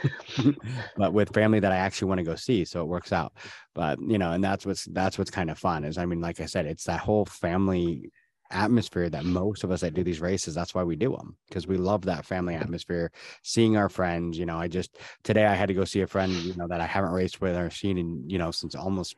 but 0.96 1.12
with 1.12 1.32
family 1.34 1.60
that 1.60 1.72
I 1.72 1.76
actually 1.76 2.08
want 2.08 2.18
to 2.18 2.24
go 2.24 2.34
see. 2.34 2.64
So 2.64 2.80
it 2.80 2.86
works 2.86 3.12
out. 3.12 3.32
But 3.74 4.00
you 4.00 4.18
know, 4.18 4.32
and 4.32 4.42
that's 4.42 4.66
what's 4.66 4.86
that's 4.86 5.18
what's 5.18 5.30
kind 5.30 5.50
of 5.50 5.58
fun 5.58 5.84
is 5.84 5.98
I 5.98 6.06
mean, 6.06 6.20
like 6.20 6.40
I 6.40 6.46
said, 6.46 6.66
it's 6.66 6.84
that 6.84 7.00
whole 7.00 7.24
family 7.26 8.10
atmosphere 8.52 9.08
that 9.08 9.24
most 9.24 9.64
of 9.64 9.70
us 9.70 9.80
that 9.80 9.94
do 9.94 10.02
these 10.02 10.20
races 10.20 10.54
that's 10.54 10.74
why 10.74 10.82
we 10.82 10.96
do 10.96 11.10
them 11.16 11.36
because 11.48 11.66
we 11.66 11.76
love 11.76 12.02
that 12.02 12.24
family 12.24 12.54
atmosphere 12.54 13.10
seeing 13.42 13.76
our 13.76 13.88
friends 13.88 14.38
you 14.38 14.46
know 14.46 14.56
i 14.56 14.68
just 14.68 14.98
today 15.24 15.46
i 15.46 15.54
had 15.54 15.68
to 15.68 15.74
go 15.74 15.84
see 15.84 16.00
a 16.00 16.06
friend 16.06 16.32
you 16.32 16.54
know 16.56 16.68
that 16.68 16.80
i 16.80 16.86
haven't 16.86 17.12
raced 17.12 17.40
with 17.40 17.56
or 17.56 17.70
seen 17.70 17.98
in 17.98 18.22
you 18.28 18.38
know 18.38 18.50
since 18.50 18.74
almost 18.74 19.16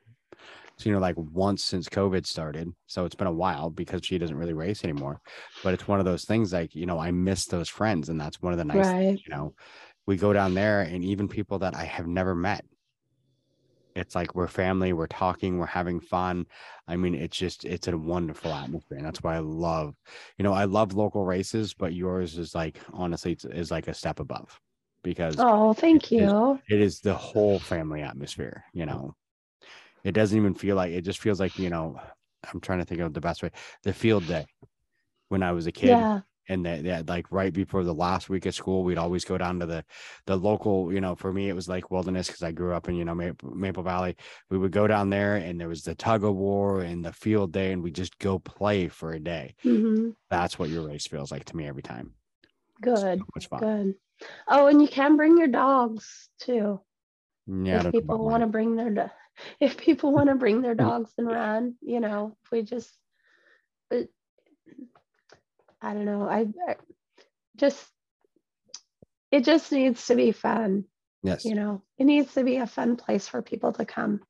you 0.83 0.93
know 0.93 0.99
like 0.99 1.15
once 1.17 1.65
since 1.65 1.89
covid 1.89 2.27
started 2.27 2.69
so 2.87 3.05
it's 3.05 3.15
been 3.15 3.29
a 3.29 3.33
while 3.33 3.71
because 3.71 4.01
she 4.05 4.19
doesn't 4.19 4.37
really 4.37 4.53
race 4.53 4.83
anymore 4.83 5.21
but 5.63 5.73
it's 5.73 5.87
one 5.87 6.01
of 6.01 6.05
those 6.05 6.25
things 6.25 6.53
like 6.53 6.75
you 6.75 6.87
know 6.87 6.99
i 6.99 7.11
miss 7.11 7.47
those 7.47 7.69
friends 7.69 8.09
and 8.09 8.21
that's 8.21 8.43
one 8.43 8.53
of 8.53 8.59
the 8.59 8.65
nice 8.65 8.87
right. 8.87 8.99
things, 8.99 9.23
you 9.27 9.35
know 9.35 9.55
we 10.07 10.17
go 10.17 10.33
down 10.33 10.55
there 10.55 10.81
and 10.81 11.05
even 11.05 11.29
people 11.29 11.59
that 11.61 11.75
I 11.75 11.85
have 11.85 12.07
never 12.07 12.35
met. 12.35 12.65
It's 13.95 14.15
like 14.15 14.35
we're 14.35 14.49
family, 14.49 14.93
we're 14.93 15.07
talking, 15.07 15.59
we're 15.59 15.67
having 15.67 16.01
fun. 16.01 16.47
I 16.89 16.97
mean, 16.97 17.15
it's 17.15 17.37
just 17.37 17.65
it's 17.65 17.89
a 17.89 17.97
wonderful 17.97 18.53
atmosphere. 18.53 18.99
And 18.99 19.07
that's 19.07 19.23
why 19.23 19.37
I 19.37 19.39
love, 19.39 19.95
you 20.37 20.43
know, 20.43 20.53
I 20.53 20.65
love 20.65 20.95
local 20.95 21.25
races, 21.25 21.75
but 21.75 21.95
yours 21.95 22.37
is 22.37 22.55
like 22.55 22.79
honestly 22.93 23.33
it's, 23.33 23.45
is 23.45 23.71
like 23.71 23.89
a 23.89 23.95
step 23.95 24.21
above 24.21 24.61
because 25.03 25.37
oh 25.39 25.73
thank 25.75 26.11
it 26.11 26.17
you. 26.17 26.55
Is, 26.55 26.61
it 26.69 26.81
is 26.81 27.01
the 27.01 27.15
whole 27.15 27.59
family 27.59 28.03
atmosphere, 28.03 28.65
you 28.73 28.85
mm. 28.85 28.89
know. 28.89 29.15
It 30.03 30.13
doesn't 30.13 30.37
even 30.37 30.55
feel 30.55 30.77
like 30.77 30.93
it 30.93 31.03
just 31.03 31.21
feels 31.21 31.41
like, 31.41 31.59
you 31.59 31.71
know, 31.71 31.99
I'm 32.53 32.61
trying 32.61 32.81
to 32.81 32.85
think 32.85 33.01
of 33.01 33.15
the 33.15 33.21
best 33.21 33.43
way. 33.43 33.51
The 33.85 33.93
field 33.93 34.27
day 34.27 34.47
when 35.29 35.43
I 35.43 35.53
was 35.53 35.67
a 35.67 35.73
kid. 35.73 35.89
Yeah 35.89 36.21
and 36.49 36.65
that, 36.67 36.85
that 36.85 37.09
like 37.09 37.31
right 37.31 37.53
before 37.53 37.85
the 37.85 37.95
last 37.95 38.29
week 38.29 38.47
of 38.47 38.55
school 38.55 38.85
we'd 38.85 38.99
always 38.99 39.25
go 39.25 39.39
down 39.39 39.59
to 39.61 39.67
the 39.67 39.85
the 40.27 40.37
local 40.37 40.93
you 40.93 41.01
know 41.01 41.15
for 41.15 41.33
me 41.33 41.49
it 41.49 41.55
was 41.55 41.69
like 41.69 41.91
wilderness 41.91 42.27
because 42.27 42.43
i 42.43 42.53
grew 42.53 42.75
up 42.75 42.89
in 42.89 42.95
you 42.95 43.05
know 43.05 43.15
maple, 43.15 43.51
maple, 43.55 43.83
valley. 43.83 44.17
We 44.51 44.59
would 44.59 44.73
go 44.73 44.87
down 44.87 45.11
there 45.11 45.37
and 45.37 45.61
there 45.61 45.69
was 45.69 45.83
the 45.83 45.95
tug 45.95 46.25
of 46.25 46.35
war 46.35 46.81
and 46.81 47.05
the 47.05 47.13
field 47.13 47.53
day 47.53 47.73
and 47.73 47.83
we 47.83 47.91
just 47.91 48.19
go 48.19 48.39
play 48.39 48.89
for 48.89 49.13
a 49.13 49.21
day. 49.21 49.55
Mm-hmm. 49.65 50.11
that's 50.31 50.59
what 50.59 50.71
your 50.71 50.87
race 50.87 51.07
feels 51.07 51.31
like 51.31 51.45
to 51.47 51.57
me 51.57 51.67
every 51.67 51.83
time. 51.83 52.13
Good 52.83 52.99
so 52.99 53.27
much 53.35 53.49
fun. 53.49 53.61
good. 53.61 53.95
Oh 54.49 54.67
and 54.67 54.81
you 54.81 54.89
can 54.89 55.17
bring 55.17 55.39
your 55.39 55.49
dogs 55.49 56.29
too. 56.41 56.81
Yeah 57.47 57.87
if 57.87 57.93
people 57.93 58.25
want 58.25 58.43
to 58.43 58.47
bring 58.47 58.77
their 58.77 58.91
do- 58.91 59.11
if 59.61 59.77
people 59.77 60.13
want 60.13 60.29
to 60.29 60.35
bring 60.35 60.63
their 60.63 60.75
dogs 60.87 61.13
and 61.19 61.27
run 61.27 61.75
you 61.81 62.01
know 62.01 62.37
if 62.45 62.51
we 62.51 62.63
just 62.63 62.91
I 65.85 65.93
don't 65.93 66.07
know. 66.07 66.29
I, 66.29 66.47
I 66.69 66.77
just 67.57 67.85
it 69.31 69.45
just 69.45 69.73
needs 69.73 70.07
to 70.07 70.15
be 70.15 70.33
fun. 70.33 70.85
Yes. 71.23 71.45
You 71.45 71.55
know, 71.55 71.83
it 71.99 72.05
needs 72.05 72.35
to 72.35 72.45
be 72.45 72.57
a 72.57 72.67
fun 72.67 72.97
place 72.97 73.27
for 73.29 73.43
people 73.43 73.73
to 73.75 73.85
come. 73.85 74.21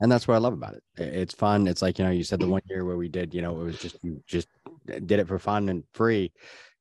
And 0.00 0.10
that's 0.10 0.26
what 0.26 0.34
I 0.34 0.38
love 0.38 0.52
about 0.52 0.74
it. 0.74 0.82
It's 0.96 1.34
fun. 1.34 1.66
It's 1.66 1.82
like, 1.82 1.98
you 1.98 2.04
know, 2.04 2.10
you 2.10 2.24
said 2.24 2.40
the 2.40 2.46
one 2.46 2.62
year 2.66 2.84
where 2.84 2.96
we 2.96 3.08
did, 3.08 3.34
you 3.34 3.42
know, 3.42 3.60
it 3.60 3.64
was 3.64 3.78
just 3.78 3.96
you 4.02 4.22
just 4.26 4.48
did 4.86 5.12
it 5.12 5.28
for 5.28 5.38
fun 5.38 5.68
and 5.68 5.84
free, 5.92 6.32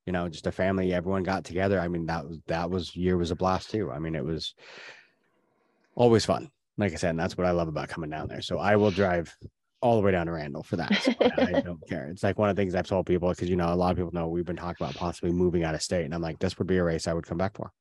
you 0.06 0.14
know, 0.14 0.30
just 0.30 0.48
a 0.48 0.52
family, 0.52 0.94
everyone 0.94 1.24
got 1.24 1.44
together. 1.44 1.80
I 1.80 1.88
mean, 1.88 2.06
that 2.06 2.26
was 2.26 2.40
that 2.48 2.70
was 2.70 2.96
year 2.96 3.18
was 3.18 3.32
a 3.32 3.36
blast 3.36 3.70
too. 3.72 3.92
I 3.92 4.00
mean, 4.00 4.16
it 4.16 4.24
was 4.24 4.56
always 5.96 6.26
fun. 6.26 6.50
Like 6.78 6.94
I 6.94 6.96
said, 6.96 7.12
and 7.12 7.20
that's 7.20 7.38
what 7.38 7.48
I 7.48 7.52
love 7.52 7.68
about 7.68 7.90
coming 7.90 8.10
down 8.10 8.28
there. 8.28 8.42
So 8.42 8.60
I 8.60 8.76
will 8.76 8.92
drive 8.92 9.36
all 9.82 9.98
the 9.98 10.02
way 10.02 10.12
down 10.12 10.26
to 10.26 10.32
Randle 10.32 10.64
for 10.64 10.78
that. 10.78 10.94
So 11.02 11.14
I, 11.22 11.62
don't 11.66 11.88
care. 11.88 12.08
It's 12.08 12.24
like 12.24 12.38
one 12.38 12.50
of 12.50 12.56
the 12.56 12.62
things 12.62 12.76
I've 12.76 12.88
told 12.88 13.06
people 13.06 13.30
because 13.30 13.50
you 13.50 13.56
know 13.56 13.74
a 13.74 13.76
lot 13.76 13.92
of 13.92 13.98
people 13.98 14.12
know 14.14 14.28
we've 14.28 14.46
been 14.46 14.56
talking 14.56 14.84
about 14.86 14.96
possibly 14.96 15.32
moving 15.32 15.64
out 15.64 15.76
of 15.76 15.82
state, 15.82 16.06
and 16.06 16.14
I'm 16.14 16.22
like, 16.22 16.40
this 16.40 16.58
would 16.58 16.68
be 16.68 16.78
a 16.78 16.84
race 16.84 17.08
I 17.08 17.14
would 17.14 17.26
come 17.26 17.38
back 17.38 17.56
for. 17.56 17.72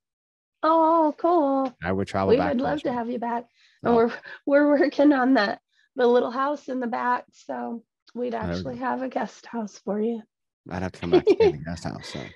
Oh, 0.63 1.15
cool! 1.19 1.73
I 1.83 1.93
would 1.93 2.09
travel. 2.09 2.29
We 2.29 2.39
would 2.39 2.61
love 2.61 2.83
to 2.83 2.93
have 2.93 3.11
you 3.11 3.19
back, 3.19 3.45
and 3.83 3.93
oh. 3.93 3.97
we're 3.97 4.13
we're 4.47 4.81
working 4.81 5.13
on 5.13 5.35
that 5.35 5.61
the 5.97 6.07
little 6.07 6.31
house 6.31 6.69
in 6.69 6.81
the 6.81 6.87
back, 6.87 7.25
so 7.33 7.83
we'd 8.15 8.35
actually 8.35 8.77
have 8.79 9.03
a 9.03 9.09
guest 9.09 9.47
house 9.47 9.81
for 9.85 10.01
you. 10.01 10.23
I'd 10.71 10.83
have 10.83 10.93
to 10.93 11.01
come 11.01 11.11
back 11.11 11.27
to 11.27 11.37
the 11.39 11.63
guest 11.65 11.85
house. 11.85 12.09
So. 12.09 12.21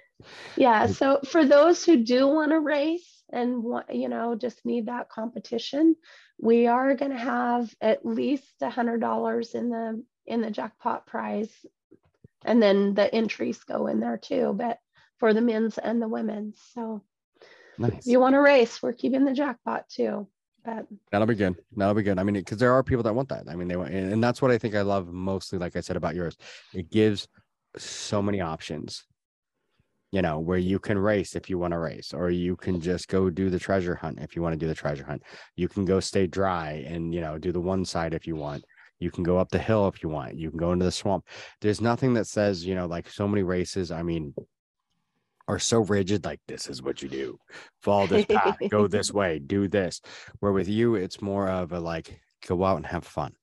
Yeah. 0.56 0.86
So 0.86 1.20
for 1.30 1.44
those 1.44 1.84
who 1.84 2.02
do 2.02 2.26
want 2.26 2.50
to 2.50 2.58
race 2.58 3.22
and 3.32 3.62
want, 3.62 3.94
you 3.94 4.08
know, 4.08 4.34
just 4.34 4.66
need 4.66 4.86
that 4.86 5.08
competition, 5.08 5.94
we 6.38 6.66
are 6.66 6.94
going 6.94 7.10
to 7.10 7.18
have 7.18 7.74
at 7.80 8.06
least 8.06 8.54
a 8.62 8.70
hundred 8.70 9.00
dollars 9.00 9.54
in 9.54 9.70
the 9.70 10.02
in 10.26 10.40
the 10.40 10.50
jackpot 10.50 11.06
prize 11.06 11.50
and 12.44 12.62
then 12.62 12.94
the 12.94 13.12
entries 13.14 13.58
go 13.64 13.86
in 13.86 14.00
there 14.00 14.16
too 14.16 14.54
but 14.56 14.78
for 15.18 15.34
the 15.34 15.40
men's 15.40 15.78
and 15.78 16.00
the 16.00 16.08
women's. 16.08 16.60
So 16.74 17.02
nice. 17.76 17.92
if 17.98 18.06
you 18.06 18.20
want 18.20 18.34
to 18.34 18.40
race 18.40 18.82
we're 18.82 18.92
keeping 18.92 19.24
the 19.24 19.32
jackpot 19.32 19.88
too 19.88 20.28
but 20.64 20.86
that'll 21.10 21.26
be 21.26 21.34
good. 21.34 21.56
That'll 21.76 21.94
be 21.94 22.02
good. 22.02 22.18
I 22.18 22.24
mean 22.24 22.34
because 22.34 22.58
there 22.58 22.72
are 22.72 22.82
people 22.82 23.02
that 23.04 23.14
want 23.14 23.28
that. 23.30 23.44
I 23.48 23.56
mean 23.56 23.68
they 23.68 23.76
want 23.76 23.92
and 23.92 24.22
that's 24.22 24.42
what 24.42 24.50
i 24.50 24.58
think 24.58 24.74
i 24.74 24.82
love 24.82 25.08
mostly 25.12 25.58
like 25.58 25.76
i 25.76 25.80
said 25.80 25.96
about 25.96 26.14
yours. 26.14 26.36
It 26.72 26.90
gives 26.90 27.26
so 27.76 28.22
many 28.22 28.40
options 28.40 29.04
you 30.10 30.22
know, 30.22 30.38
where 30.38 30.58
you 30.58 30.78
can 30.78 30.98
race 30.98 31.36
if 31.36 31.50
you 31.50 31.58
want 31.58 31.72
to 31.72 31.78
race, 31.78 32.14
or 32.14 32.30
you 32.30 32.56
can 32.56 32.80
just 32.80 33.08
go 33.08 33.28
do 33.28 33.50
the 33.50 33.58
treasure 33.58 33.94
hunt 33.94 34.18
if 34.20 34.34
you 34.34 34.42
want 34.42 34.54
to 34.54 34.58
do 34.58 34.66
the 34.66 34.74
treasure 34.74 35.04
hunt. 35.04 35.22
You 35.54 35.68
can 35.68 35.84
go 35.84 36.00
stay 36.00 36.26
dry 36.26 36.84
and, 36.86 37.14
you 37.14 37.20
know, 37.20 37.36
do 37.38 37.52
the 37.52 37.60
one 37.60 37.84
side 37.84 38.14
if 38.14 38.26
you 38.26 38.34
want. 38.34 38.64
You 39.00 39.10
can 39.10 39.22
go 39.22 39.38
up 39.38 39.50
the 39.50 39.58
hill 39.58 39.86
if 39.86 40.02
you 40.02 40.08
want. 40.08 40.38
You 40.38 40.50
can 40.50 40.58
go 40.58 40.72
into 40.72 40.84
the 40.84 40.92
swamp. 40.92 41.26
There's 41.60 41.80
nothing 41.80 42.14
that 42.14 42.26
says, 42.26 42.64
you 42.64 42.74
know, 42.74 42.86
like 42.86 43.08
so 43.08 43.28
many 43.28 43.42
races, 43.42 43.92
I 43.92 44.02
mean, 44.02 44.34
are 45.46 45.58
so 45.58 45.80
rigid, 45.80 46.24
like 46.24 46.40
this 46.48 46.68
is 46.68 46.82
what 46.82 47.02
you 47.02 47.08
do. 47.08 47.38
Follow 47.80 48.06
this 48.06 48.26
path, 48.26 48.56
go 48.70 48.86
this 48.88 49.12
way, 49.12 49.38
do 49.38 49.68
this. 49.68 50.00
Where 50.40 50.52
with 50.52 50.68
you, 50.68 50.94
it's 50.94 51.22
more 51.22 51.48
of 51.48 51.72
a 51.72 51.80
like 51.80 52.20
go 52.46 52.64
out 52.64 52.76
and 52.76 52.86
have 52.86 53.04
fun. 53.04 53.34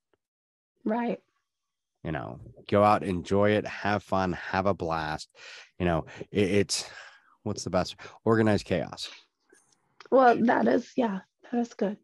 Right 0.84 1.20
you 2.06 2.12
know 2.12 2.40
go 2.70 2.84
out 2.84 3.04
enjoy 3.04 3.52
it 3.52 3.66
have 3.66 4.04
fun 4.04 4.34
have 4.34 4.68
a 4.68 4.74
blast 4.74 5.28
you 5.80 5.86
know 5.86 6.06
it, 6.32 6.50
it's 6.50 6.90
what's 7.44 7.64
the 7.64 7.70
best 7.70 7.96
organized 8.24 8.66
chaos 8.66 9.10
well 10.12 10.36
that 10.46 10.68
is 10.68 10.92
yeah 10.96 11.20
that 11.52 11.60
is 11.60 11.74
good 11.74 11.98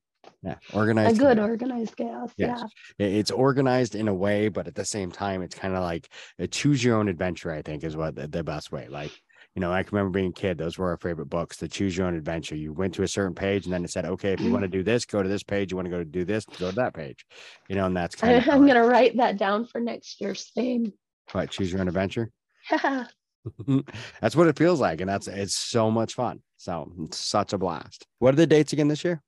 yeah 0.43 0.55
organized 0.73 1.17
a 1.17 1.19
good 1.19 1.38
chaos. 1.38 1.49
organized 1.49 1.97
chaos 1.97 2.31
yes. 2.38 2.63
yeah 2.97 3.07
it's 3.07 3.31
organized 3.31 3.95
in 3.95 4.07
a 4.07 4.13
way 4.13 4.49
but 4.49 4.67
at 4.67 4.75
the 4.75 4.86
same 4.86 5.12
time 5.12 5.41
it's 5.41 5.55
kind 5.55 5.75
of 5.75 5.81
like 5.81 6.10
a 6.39 6.47
choose 6.47 6.84
your 6.84 6.97
own 6.97 7.07
adventure 7.07 7.51
i 7.51 7.62
think 7.62 7.84
is 7.84 7.95
what 7.95 8.15
the, 8.15 8.27
the 8.27 8.43
best 8.43 8.71
way 8.71 8.88
like 8.88 9.12
you 9.55 9.60
know, 9.60 9.71
I 9.71 9.84
can 9.84 9.97
remember 9.97 10.17
being 10.17 10.29
a 10.29 10.34
kid, 10.34 10.57
those 10.57 10.77
were 10.77 10.89
our 10.89 10.97
favorite 10.97 11.25
books, 11.25 11.57
the 11.57 11.67
choose 11.67 11.97
your 11.97 12.07
own 12.07 12.15
adventure. 12.15 12.55
You 12.55 12.71
went 12.71 12.93
to 12.93 13.03
a 13.03 13.07
certain 13.07 13.36
page 13.36 13.65
and 13.65 13.73
then 13.73 13.84
it 13.84 13.91
said, 13.91 14.05
okay, 14.05 14.31
if 14.31 14.39
you 14.39 14.45
mm-hmm. 14.45 14.53
want 14.53 14.63
to 14.63 14.69
do 14.69 14.81
this, 14.81 15.03
go 15.05 15.21
to 15.21 15.27
this 15.27 15.43
page. 15.43 15.71
You 15.71 15.75
want 15.75 15.88
to 15.88 15.89
go 15.89 15.97
to 15.97 16.05
do 16.05 16.23
this, 16.23 16.45
go 16.45 16.69
to 16.69 16.75
that 16.77 16.93
page. 16.93 17.25
You 17.67 17.75
know, 17.75 17.86
and 17.86 17.95
that's 17.95 18.15
kind 18.15 18.38
of 18.38 18.47
I'm 18.47 18.65
gonna 18.65 18.86
write 18.86 19.17
that 19.17 19.38
down 19.38 19.65
for 19.65 19.81
next 19.81 20.21
year's 20.21 20.49
theme. 20.55 20.93
What 21.34 21.49
choose 21.49 21.71
your 21.71 21.81
own 21.81 21.88
adventure? 21.88 22.29
Yeah. 22.71 23.05
that's 24.21 24.36
what 24.36 24.47
it 24.47 24.58
feels 24.58 24.80
like. 24.80 25.01
And 25.01 25.10
that's 25.10 25.27
it's 25.27 25.56
so 25.56 25.91
much 25.91 26.13
fun. 26.13 26.41
So 26.58 26.91
it's 27.04 27.17
such 27.17 27.54
a 27.54 27.58
blast. 27.58 28.06
What 28.19 28.34
are 28.34 28.38
the 28.38 28.47
dates 28.47 28.73
again 28.73 28.88
this 28.88 29.04
year? 29.04 29.21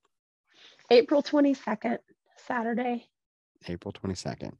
April 0.91 1.23
22nd, 1.23 1.97
Saturday. 2.37 3.07
April 3.67 3.93
22nd. 3.93 4.53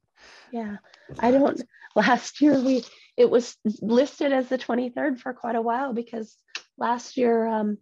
Yeah. 0.52 0.78
I 1.20 1.32
don't 1.32 1.62
last 1.96 2.42
year 2.42 2.60
we 2.60 2.84
it 3.18 3.30
was 3.30 3.58
listed 3.82 4.32
as 4.32 4.48
the 4.50 4.58
23rd 4.58 5.20
for 5.20 5.34
quite 5.34 5.56
a 5.56 5.62
while 5.62 5.94
because 5.94 6.36
last 6.78 7.18
year 7.18 7.46
um, 7.46 7.78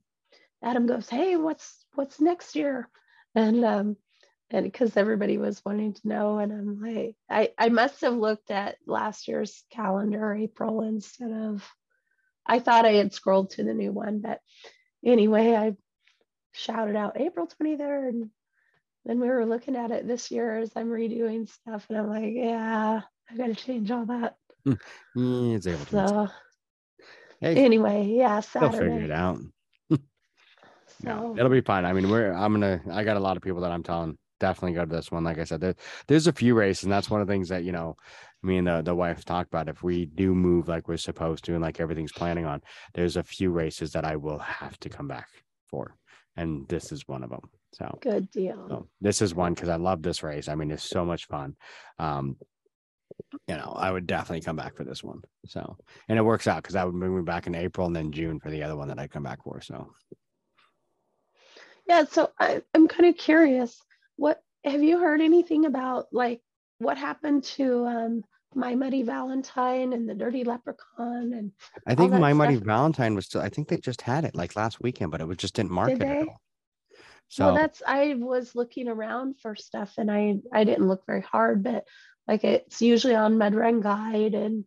Adam 0.64 0.86
goes, 0.86 1.10
"Hey, 1.10 1.36
what's 1.38 1.86
what's 1.96 2.20
next 2.20 2.56
year?" 2.56 2.90
And 3.36 3.64
um, 3.64 3.98
and 4.52 4.66
because 4.66 4.98
everybody 4.98 5.38
was 5.38 5.64
wanting 5.66 5.94
to 5.94 6.08
know, 6.08 6.40
and 6.40 6.52
I'm 6.52 6.82
like, 6.82 7.16
I 7.30 7.52
I 7.58 7.70
must 7.70 8.02
have 8.02 8.16
looked 8.16 8.52
at 8.52 8.78
last 8.86 9.28
year's 9.28 9.64
calendar, 9.72 10.34
April, 10.34 10.82
instead 10.82 11.32
of. 11.32 11.68
I 12.46 12.60
thought 12.60 12.86
I 12.86 12.94
had 12.94 13.14
scrolled 13.14 13.52
to 13.52 13.64
the 13.64 13.74
new 13.74 13.92
one, 13.92 14.20
but 14.20 14.42
anyway, 15.06 15.56
I 15.56 15.76
shouted 16.54 16.96
out 16.96 17.20
April 17.20 17.48
23rd. 17.48 18.10
And 18.10 18.30
then 19.06 19.20
we 19.20 19.30
were 19.30 19.46
looking 19.46 19.76
at 19.76 19.92
it 19.92 20.08
this 20.08 20.32
year 20.32 20.58
as 20.58 20.72
I'm 20.76 20.90
redoing 20.90 21.48
stuff, 21.50 21.86
and 21.90 21.98
I'm 21.98 22.10
like, 22.10 22.34
yeah, 22.34 23.02
I 23.30 23.38
got 23.38 23.48
to 23.48 23.56
change 23.56 23.92
all 23.92 24.06
that. 24.08 24.36
Hmm. 24.66 24.74
Yeah, 25.16 25.56
it's 25.56 25.68
able 25.68 25.86
to. 25.86 25.96
So 25.98 26.30
Hey, 27.40 27.56
anyway, 27.56 28.06
yeah, 28.06 28.42
they'll 28.54 28.70
figure 28.70 29.04
it 29.04 29.12
out. 29.12 29.40
No, 31.04 31.32
So 31.32 31.36
it'll 31.36 31.50
be 31.50 31.62
fine. 31.62 31.86
I 31.86 31.94
mean, 31.94 32.10
we're 32.10 32.32
I'm 32.32 32.54
gonna 32.54 32.82
I 32.92 33.04
got 33.04 33.18
a 33.18 33.20
lot 33.20 33.38
of 33.38 33.44
people 33.44 33.62
that 33.62 33.72
I'm 33.72 33.84
telling 33.84 34.18
definitely 34.42 34.74
go 34.74 34.84
to 34.84 34.94
this 34.94 35.12
one. 35.12 35.24
Like 35.24 35.38
I 35.38 35.46
said, 35.46 35.62
there, 35.62 35.76
there's 36.08 36.28
a 36.28 36.34
few 36.34 36.56
races, 36.56 36.84
and 36.84 36.92
that's 36.92 37.10
one 37.10 37.22
of 37.22 37.28
the 37.28 37.34
things 37.34 37.48
that 37.50 37.64
you 37.64 37.72
know 37.72 37.96
me 38.44 38.58
and 38.58 38.68
the 38.68 38.82
the 38.82 38.96
wife 38.96 39.24
talked 39.24 39.50
about. 39.50 39.70
If 39.70 39.84
we 39.84 40.06
do 40.06 40.36
move 40.36 40.68
like 40.68 40.90
we're 40.90 40.98
supposed 40.98 41.46
to 41.46 41.54
and 41.54 41.62
like 41.62 41.80
everything's 41.80 42.12
planning 42.12 42.46
on, 42.46 42.62
there's 42.94 43.16
a 43.16 43.24
few 43.24 43.52
races 43.52 43.94
that 43.94 44.04
I 44.04 44.18
will 44.18 44.40
have 44.40 44.78
to 44.80 44.90
come 44.90 45.08
back 45.08 45.30
for, 45.70 45.96
and 46.36 46.68
this 46.68 46.92
is 46.92 47.08
one 47.08 47.24
of 47.24 47.30
them. 47.30 47.50
So 47.74 47.98
good 48.02 48.30
deal. 48.32 48.66
So 48.68 48.88
this 49.00 49.22
is 49.22 49.34
one 49.34 49.54
because 49.54 49.70
I 49.70 49.78
love 49.78 50.02
this 50.02 50.24
race. 50.24 50.50
I 50.50 50.56
mean, 50.56 50.72
it's 50.72 50.84
so 50.84 51.06
much 51.06 51.28
fun. 51.28 51.56
Um, 52.00 52.36
you 53.48 53.56
know, 53.56 53.74
I 53.78 53.92
would 53.92 54.08
definitely 54.08 54.42
come 54.42 54.56
back 54.56 54.76
for 54.76 54.84
this 54.84 55.04
one. 55.04 55.22
So, 55.46 55.78
and 56.10 56.18
it 56.18 56.24
works 56.24 56.48
out 56.48 56.64
because 56.64 56.76
I 56.76 56.84
would 56.84 56.98
bring 56.98 57.16
me 57.16 57.24
back 57.24 57.48
in 57.48 57.56
April 57.56 57.88
and 57.88 57.96
then 57.96 58.12
June 58.12 58.40
for 58.40 58.50
the 58.50 58.64
other 58.64 58.76
one 58.76 58.88
that 58.90 59.00
I'd 59.00 59.12
come 59.12 59.24
back 59.24 59.44
for. 59.44 59.62
So, 59.62 59.94
Yeah, 61.88 62.06
so 62.06 62.32
I, 62.40 62.62
I'm 62.74 62.88
kind 62.88 63.06
of 63.06 63.18
curious. 63.18 63.82
What 64.22 64.38
have 64.64 64.84
you 64.84 65.00
heard 65.00 65.20
anything 65.20 65.66
about 65.66 66.06
like 66.12 66.42
what 66.78 66.96
happened 66.96 67.44
to 67.56 67.86
um 67.88 68.24
My 68.54 68.76
Muddy 68.76 69.02
Valentine 69.02 69.94
and 69.94 70.08
the 70.08 70.14
Dirty 70.14 70.44
Leprechaun 70.44 71.34
and 71.34 71.52
I 71.88 71.96
think 71.96 72.14
My 72.14 72.32
Muddy 72.32 72.58
Valentine 72.58 73.16
was 73.16 73.26
still, 73.26 73.42
I 73.42 73.50
think 73.50 73.68
they 73.68 73.78
just 73.78 74.02
had 74.02 74.24
it 74.24 74.36
like 74.36 74.56
last 74.56 74.80
weekend, 74.80 75.10
but 75.10 75.22
it 75.22 75.28
was 75.28 75.38
just 75.38 75.56
didn't 75.56 75.72
market 75.72 76.00
Did 76.00 76.08
at 76.08 76.28
all. 76.28 76.42
So, 77.30 77.46
well 77.46 77.56
that's 77.56 77.82
I 77.88 78.14
was 78.14 78.54
looking 78.54 78.88
around 78.88 79.40
for 79.42 79.56
stuff 79.56 79.96
and 79.98 80.12
I 80.12 80.38
I 80.54 80.66
didn't 80.66 80.88
look 80.88 81.04
very 81.08 81.22
hard, 81.22 81.64
but 81.64 81.86
like 82.28 82.44
it's 82.44 82.80
usually 82.80 83.16
on 83.16 83.40
Mud 83.40 83.56
Run 83.56 83.82
Guide 83.82 84.36
and 84.36 84.66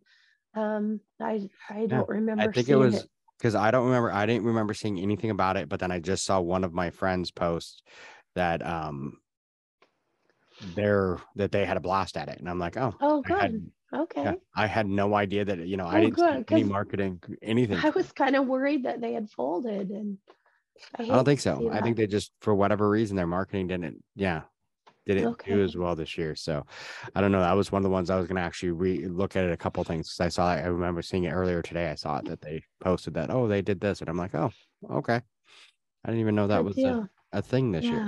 um 0.53 0.99
I 1.21 1.47
I 1.69 1.85
don't 1.85 2.09
remember 2.09 2.43
I 2.43 2.51
think 2.51 2.67
it 2.67 2.75
was 2.75 3.07
because 3.37 3.55
I 3.55 3.71
don't 3.71 3.85
remember, 3.85 4.11
I 4.11 4.25
didn't 4.25 4.45
remember 4.45 4.73
seeing 4.73 4.99
anything 4.99 5.29
about 5.29 5.55
it, 5.55 5.69
but 5.69 5.79
then 5.79 5.91
I 5.91 5.99
just 5.99 6.25
saw 6.25 6.41
one 6.41 6.65
of 6.65 6.73
my 6.73 6.89
friends 6.89 7.31
post 7.31 7.83
that, 8.35 8.65
um, 8.65 9.19
they're 10.61 11.17
that 11.35 11.51
they 11.51 11.65
had 11.65 11.77
a 11.77 11.81
blast 11.81 12.17
at 12.17 12.29
it, 12.29 12.39
and 12.39 12.49
I'm 12.49 12.59
like, 12.59 12.77
oh, 12.77 12.93
Oh 13.01 13.23
I 13.29 13.41
had- 13.41 13.51
good. 13.51 13.71
Okay. 13.93 14.23
Yeah, 14.23 14.33
I 14.55 14.67
had 14.67 14.87
no 14.87 15.13
idea 15.15 15.45
that 15.45 15.59
you 15.67 15.77
know 15.77 15.87
I 15.87 15.99
Oh, 15.99 16.01
didn't 16.01 16.17
see 16.19 16.25
good, 16.25 16.51
any 16.51 16.63
marketing, 16.63 17.21
anything. 17.41 17.77
I 17.83 17.89
was 17.91 18.11
kind 18.11 18.35
of 18.35 18.45
worried 18.47 18.83
that 18.83 18.99
they 18.99 19.13
had 19.13 19.29
folded 19.29 19.89
and 19.89 20.17
I, 20.99 21.03
I 21.03 21.05
don't 21.07 21.23
think 21.25 21.39
so. 21.39 21.69
I 21.71 21.79
think 21.81 21.95
they 21.95 22.07
just 22.07 22.31
for 22.41 22.53
whatever 22.53 22.89
reason 22.89 23.15
their 23.15 23.27
marketing 23.27 23.67
didn't, 23.67 24.03
yeah, 24.15 24.41
didn't 25.05 25.27
Okay. 25.27 25.51
do 25.53 25.63
as 25.63 25.77
well 25.77 25.95
this 25.95 26.17
year. 26.17 26.35
So 26.35 26.65
I 27.15 27.21
don't 27.21 27.31
know. 27.31 27.39
That 27.39 27.53
was 27.55 27.71
one 27.71 27.79
of 27.79 27.83
the 27.83 27.89
ones 27.89 28.09
I 28.09 28.17
was 28.17 28.27
gonna 28.27 28.41
actually 28.41 28.71
re 28.71 29.07
look 29.07 29.37
at 29.37 29.45
it 29.45 29.51
a 29.53 29.57
couple 29.57 29.81
things 29.85 30.09
'cause 30.11 30.25
I 30.25 30.29
saw. 30.29 30.49
I 30.49 30.65
remember 30.65 31.01
seeing 31.01 31.23
it 31.23 31.31
earlier 31.31 31.61
today. 31.61 31.89
I 31.89 31.95
saw 31.95 32.17
it 32.17 32.25
that 32.25 32.41
they 32.41 32.63
posted 32.81 33.13
that. 33.13 33.29
Oh, 33.31 33.47
they 33.47 33.61
did 33.61 33.79
this, 33.79 34.01
and 34.01 34.09
I'm 34.09 34.17
like, 34.17 34.35
oh, 34.35 34.51
okay. 34.89 35.21
I 36.03 36.07
didn't 36.09 36.19
even 36.21 36.35
know 36.35 36.47
that 36.47 36.57
Good 36.57 36.65
was 36.65 36.77
a, 36.79 37.09
a 37.31 37.41
thing 37.41 37.71
this 37.71 37.85
Yeah. 37.85 37.91
year. 37.91 37.99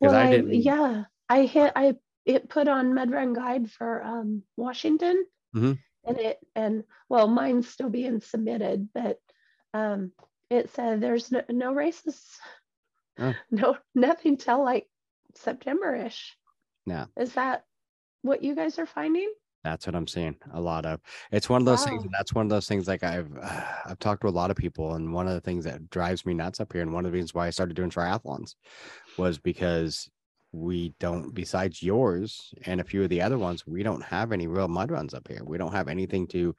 Because 0.00 0.12
Well, 0.12 0.14
I 0.14 0.24
I, 0.24 0.30
didn't. 0.30 0.54
yeah, 0.54 1.04
I 1.30 1.46
hit 1.46 1.72
I 1.76 1.94
it 2.26 2.48
put 2.50 2.68
on 2.68 2.92
Mud 2.94 3.10
Run 3.10 3.32
Guide 3.32 3.70
for 3.70 4.02
um 4.02 4.42
Washington, 4.56 5.24
Mhm. 5.56 5.78
and 6.04 6.18
it 6.18 6.38
and 6.54 6.84
well, 7.08 7.28
mine's 7.28 7.68
still 7.68 7.88
being 7.88 8.20
submitted, 8.20 8.88
but 8.92 9.18
um 9.72 10.12
it 10.50 10.68
said 10.70 11.00
there's 11.00 11.30
no, 11.30 11.42
no 11.48 11.72
races, 11.72 12.20
Oh. 13.18 13.34
no 13.50 13.78
nothing 13.94 14.36
till 14.36 14.62
like 14.62 14.86
September-ish. 15.36 16.36
Yeah. 16.86 17.06
Is 17.16 17.34
that 17.34 17.64
what 18.22 18.42
you 18.42 18.54
guys 18.56 18.78
are 18.78 18.86
finding? 18.86 19.32
That's 19.62 19.86
what 19.86 19.94
I'm 19.94 20.06
seeing 20.06 20.36
a 20.52 20.60
lot 20.60 20.86
of. 20.86 21.00
It's 21.30 21.48
one 21.48 21.60
of 21.62 21.66
those 21.66 21.84
things, 21.84 21.98
Wow. 22.00 22.04
and 22.06 22.14
that's 22.14 22.34
one 22.34 22.46
of 22.46 22.50
those 22.50 22.66
things. 22.66 22.88
Like 22.88 23.02
I've 23.04 23.30
I've 23.86 23.98
talked 24.00 24.22
to 24.22 24.28
a 24.28 24.30
lot 24.30 24.50
of 24.50 24.56
people, 24.56 24.94
and 24.94 25.12
one 25.14 25.28
of 25.28 25.34
the 25.34 25.40
things 25.40 25.64
that 25.64 25.90
drives 25.90 26.26
me 26.26 26.34
nuts 26.34 26.60
up 26.60 26.72
here, 26.72 26.82
and 26.82 26.92
one 26.92 27.04
of 27.06 27.12
the 27.12 27.14
reasons 27.16 27.34
why 27.34 27.46
I 27.46 27.50
started 27.50 27.76
doing 27.76 27.90
triathlons, 27.90 28.54
was 29.16 29.38
because 29.38 30.10
we 30.52 30.94
don't, 30.98 31.32
besides 31.32 31.82
yours 31.82 32.52
and 32.64 32.80
a 32.80 32.84
few 32.84 33.02
of 33.02 33.08
the 33.08 33.22
other 33.22 33.38
ones, 33.38 33.66
we 33.66 33.82
don't 33.82 34.02
have 34.02 34.32
any 34.32 34.48
real 34.48 34.66
mud 34.66 34.90
runs 34.90 35.14
up 35.14 35.28
here. 35.28 35.42
We 35.44 35.58
don't 35.58 35.72
have 35.72 35.88
anything 35.88 36.26
to 36.28 36.54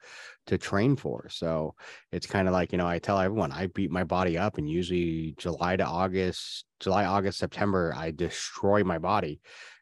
to 0.46 0.58
train 0.58 0.96
for. 0.96 1.28
So 1.28 1.74
it's 2.10 2.26
kind 2.26 2.48
of 2.48 2.54
like 2.54 2.72
you 2.72 2.78
know, 2.78 2.86
I 2.86 2.98
tell 2.98 3.18
everyone 3.18 3.52
I 3.52 3.66
beat 3.66 3.90
my 3.90 4.04
body 4.04 4.38
up, 4.38 4.56
and 4.58 4.68
usually 4.68 5.34
July 5.36 5.76
to 5.76 5.84
August, 5.84 6.64
July, 6.80 7.04
August, 7.04 7.38
September, 7.38 7.92
I 7.96 8.10
destroy 8.12 8.82
my 8.82 8.98
body 8.98 9.40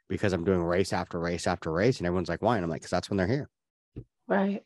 because 0.08 0.32
I'm 0.32 0.44
doing 0.44 0.62
race 0.62 0.92
after 0.92 1.20
race 1.20 1.46
after 1.46 1.70
race, 1.70 1.98
and 1.98 2.06
everyone's 2.06 2.28
like, 2.28 2.42
"Why?" 2.42 2.56
And 2.56 2.64
I'm 2.64 2.70
like, 2.70 2.82
"Cause 2.82 2.90
that's 2.90 3.10
when 3.10 3.16
they're 3.16 3.26
here." 3.26 3.48
Right. 4.26 4.62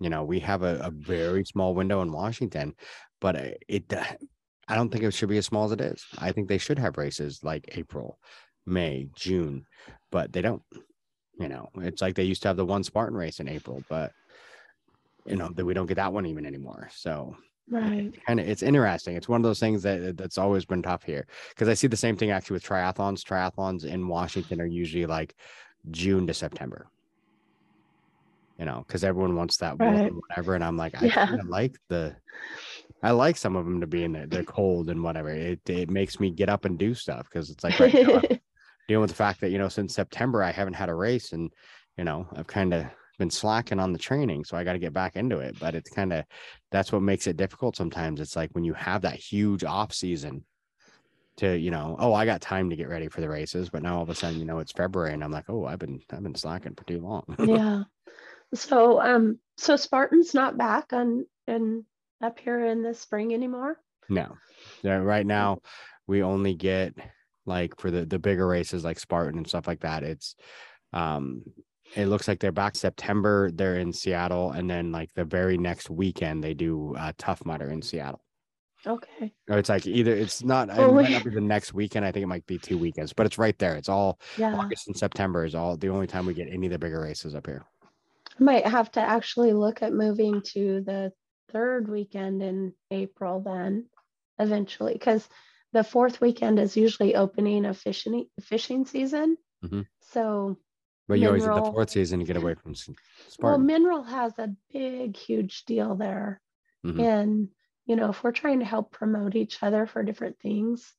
You 0.00 0.10
know, 0.10 0.24
we 0.24 0.40
have 0.40 0.62
a, 0.62 0.76
a 0.76 0.90
very 0.90 1.44
small 1.44 1.74
window 1.74 2.02
in 2.02 2.12
Washington, 2.12 2.74
but 3.20 3.36
uh, 3.36 3.50
it, 3.68 3.92
uh, 3.92 4.04
I 4.68 4.76
don't 4.76 4.90
think 4.90 5.02
it 5.02 5.12
should 5.12 5.28
be 5.28 5.38
as 5.38 5.46
small 5.46 5.64
as 5.64 5.72
it 5.72 5.80
is. 5.80 6.04
I 6.18 6.30
think 6.32 6.46
they 6.48 6.58
should 6.58 6.78
have 6.78 6.98
races 6.98 7.40
like 7.42 7.76
April, 7.76 8.18
May, 8.68 9.08
June, 9.14 9.66
but 10.10 10.32
they 10.32 10.42
don't. 10.42 10.62
You 11.38 11.48
know, 11.48 11.68
it's 11.76 12.02
like 12.02 12.16
they 12.16 12.24
used 12.24 12.42
to 12.42 12.48
have 12.48 12.56
the 12.56 12.64
one 12.66 12.82
Spartan 12.84 13.16
race 13.16 13.38
in 13.40 13.48
April, 13.48 13.84
but 13.88 14.12
you 15.26 15.36
know 15.36 15.50
that 15.54 15.64
we 15.64 15.74
don't 15.74 15.86
get 15.86 15.96
that 15.96 16.12
one 16.12 16.26
even 16.26 16.46
anymore. 16.46 16.88
So 16.92 17.36
Right. 17.70 18.12
kind 18.26 18.40
of 18.40 18.48
it's 18.48 18.62
interesting. 18.62 19.16
It's 19.16 19.28
one 19.28 19.40
of 19.40 19.44
those 19.44 19.60
things 19.60 19.82
that 19.82 20.16
that's 20.16 20.38
always 20.38 20.64
been 20.64 20.82
tough 20.82 21.02
here 21.04 21.26
because 21.50 21.68
I 21.68 21.74
see 21.74 21.86
the 21.86 21.96
same 21.96 22.16
thing 22.16 22.30
actually 22.30 22.54
with 22.54 22.64
triathlons. 22.64 23.22
Triathlons 23.22 23.84
in 23.84 24.08
Washington 24.08 24.60
are 24.60 24.66
usually 24.66 25.06
like 25.06 25.34
June 25.90 26.26
to 26.26 26.34
September. 26.34 26.88
You 28.58 28.64
know, 28.64 28.82
because 28.86 29.04
everyone 29.04 29.36
wants 29.36 29.58
that 29.58 29.78
Right. 29.78 30.12
whatever, 30.12 30.54
and 30.54 30.64
I'm 30.64 30.76
like, 30.76 30.94
I 30.96 31.06
Yeah. 31.06 31.36
like 31.46 31.76
the, 31.88 32.16
I 33.02 33.12
like 33.12 33.36
some 33.36 33.54
of 33.54 33.64
them 33.64 33.80
to 33.82 33.86
be 33.86 34.02
in 34.02 34.12
the, 34.12 34.26
the 34.26 34.42
cold 34.44 34.90
and 34.90 35.02
whatever. 35.04 35.30
It 35.30 35.60
it 35.68 35.90
makes 35.90 36.18
me 36.18 36.30
get 36.30 36.48
up 36.48 36.64
and 36.64 36.78
do 36.78 36.94
stuff 36.94 37.28
because 37.30 37.50
it's 37.50 37.62
like 37.62 37.78
right 37.78 37.94
now, 37.94 38.22
dealing 38.88 39.02
with 39.02 39.10
the 39.10 39.16
fact 39.16 39.40
that 39.42 39.50
you 39.50 39.58
know 39.58 39.68
since 39.68 39.94
September 39.94 40.42
I 40.42 40.50
haven't 40.50 40.74
had 40.74 40.88
a 40.88 40.94
race 40.94 41.32
and 41.32 41.52
you 41.96 42.04
know 42.04 42.26
I've 42.34 42.46
kind 42.46 42.74
of 42.74 42.86
been 43.18 43.30
slacking 43.30 43.80
on 43.80 43.92
the 43.92 43.98
training, 43.98 44.44
so 44.44 44.56
I 44.56 44.64
got 44.64 44.74
to 44.74 44.78
get 44.78 44.92
back 44.92 45.16
into 45.16 45.38
it. 45.38 45.58
But 45.60 45.74
it's 45.74 45.90
kind 45.90 46.12
of 46.12 46.24
that's 46.70 46.90
what 46.90 47.02
makes 47.02 47.26
it 47.26 47.36
difficult 47.36 47.76
sometimes. 47.76 48.20
It's 48.20 48.36
like 48.36 48.50
when 48.52 48.64
you 48.64 48.74
have 48.74 49.02
that 49.02 49.14
huge 49.14 49.64
off 49.64 49.92
season 49.92 50.44
to 51.36 51.56
you 51.56 51.70
know 51.70 51.96
oh 52.00 52.14
I 52.14 52.24
got 52.24 52.40
time 52.40 52.70
to 52.70 52.76
get 52.76 52.88
ready 52.88 53.08
for 53.08 53.20
the 53.20 53.28
races, 53.28 53.68
but 53.68 53.82
now 53.82 53.96
all 53.96 54.02
of 54.02 54.10
a 54.10 54.14
sudden 54.14 54.38
you 54.38 54.46
know 54.46 54.58
it's 54.58 54.72
February 54.72 55.12
and 55.12 55.22
I'm 55.22 55.32
like 55.32 55.48
oh 55.48 55.66
I've 55.66 55.78
been 55.78 56.00
I've 56.10 56.22
been 56.22 56.34
slacking 56.34 56.74
for 56.74 56.84
too 56.84 57.00
long. 57.00 57.24
yeah. 57.44 57.84
So 58.54 59.00
um 59.00 59.38
so 59.56 59.76
Spartan's 59.76 60.34
not 60.34 60.56
back 60.56 60.92
on 60.92 61.26
and 61.46 61.84
up 62.22 62.38
here 62.38 62.64
in 62.64 62.82
the 62.82 62.94
spring 62.94 63.34
anymore. 63.34 63.78
No, 64.08 64.36
yeah, 64.82 64.96
right 64.96 65.26
now 65.26 65.58
we 66.06 66.22
only 66.22 66.54
get 66.54 66.94
like 67.48 67.78
for 67.80 67.90
the 67.90 68.04
the 68.04 68.18
bigger 68.18 68.46
races 68.46 68.84
like 68.84 68.98
Spartan 68.98 69.38
and 69.38 69.48
stuff 69.48 69.66
like 69.66 69.80
that. 69.80 70.02
It's 70.02 70.36
um 70.92 71.42
it 71.96 72.06
looks 72.06 72.28
like 72.28 72.38
they're 72.38 72.52
back 72.52 72.76
September. 72.76 73.50
They're 73.50 73.78
in 73.78 73.92
Seattle, 73.92 74.52
and 74.52 74.68
then 74.68 74.92
like 74.92 75.12
the 75.14 75.24
very 75.24 75.56
next 75.56 75.88
weekend 75.88 76.44
they 76.44 76.54
do 76.54 76.94
uh, 76.96 77.12
Tough 77.16 77.44
Mudder 77.46 77.70
in 77.70 77.80
Seattle. 77.80 78.22
Okay. 78.86 79.32
Or 79.48 79.58
it's 79.58 79.68
like 79.68 79.86
either 79.86 80.12
it's 80.14 80.44
not 80.44 80.68
it 80.68 80.92
might 80.92 81.10
not 81.10 81.24
be 81.24 81.30
the 81.30 81.40
next 81.40 81.74
weekend. 81.74 82.04
I 82.04 82.12
think 82.12 82.22
it 82.22 82.28
might 82.28 82.46
be 82.46 82.58
two 82.58 82.78
weekends, 82.78 83.12
but 83.12 83.26
it's 83.26 83.38
right 83.38 83.58
there. 83.58 83.74
It's 83.74 83.88
all 83.88 84.20
Yeah. 84.36 84.54
August 84.54 84.86
and 84.86 84.96
September 84.96 85.44
is 85.44 85.54
all 85.54 85.76
the 85.76 85.88
only 85.88 86.06
time 86.06 86.26
we 86.26 86.34
get 86.34 86.48
any 86.48 86.66
of 86.66 86.72
the 86.72 86.78
bigger 86.78 87.00
races 87.00 87.34
up 87.34 87.46
here. 87.46 87.64
I 88.38 88.42
might 88.42 88.66
have 88.66 88.90
to 88.92 89.00
actually 89.00 89.52
look 89.52 89.82
at 89.82 89.92
moving 89.92 90.42
to 90.52 90.82
the 90.82 91.12
third 91.50 91.88
weekend 91.88 92.42
in 92.42 92.72
April 92.90 93.40
then 93.40 93.86
eventually 94.38 94.92
because 94.92 95.28
the 95.72 95.84
fourth 95.84 96.20
weekend 96.20 96.58
is 96.58 96.76
usually 96.76 97.14
opening 97.14 97.64
of 97.64 97.76
fishing 97.78 98.26
fishing 98.40 98.84
season. 98.86 99.36
Mhm. 99.64 99.86
So 100.00 100.58
But 101.06 101.18
you 101.18 101.26
always 101.28 101.44
get 101.44 101.54
the 101.54 101.72
fourth 101.72 101.90
season 101.90 102.20
to 102.20 102.24
get 102.24 102.36
away 102.36 102.54
from 102.54 102.72
S- 102.72 102.88
well 103.38 103.58
Mineral 103.58 104.02
has 104.02 104.38
a 104.38 104.54
big 104.72 105.16
huge 105.16 105.64
deal 105.64 105.94
there. 105.94 106.40
Mhm. 106.84 107.00
And 107.02 107.48
you 107.86 107.96
know, 107.96 108.10
if 108.10 108.22
we're 108.22 108.32
trying 108.32 108.58
to 108.58 108.66
help 108.66 108.92
promote 108.92 109.34
each 109.34 109.62
other 109.62 109.86
for 109.86 110.02
different 110.02 110.38
things, 110.40 110.94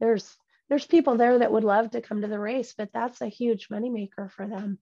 there's 0.00 0.36
there's 0.68 0.86
people 0.86 1.16
there 1.16 1.38
that 1.38 1.52
would 1.52 1.64
love 1.64 1.90
to 1.90 2.00
come 2.00 2.22
to 2.22 2.28
the 2.28 2.38
race, 2.38 2.74
but 2.76 2.90
that's 2.92 3.20
a 3.20 3.28
huge 3.28 3.68
moneymaker 3.68 4.30
for 4.30 4.46
them. 4.46 4.78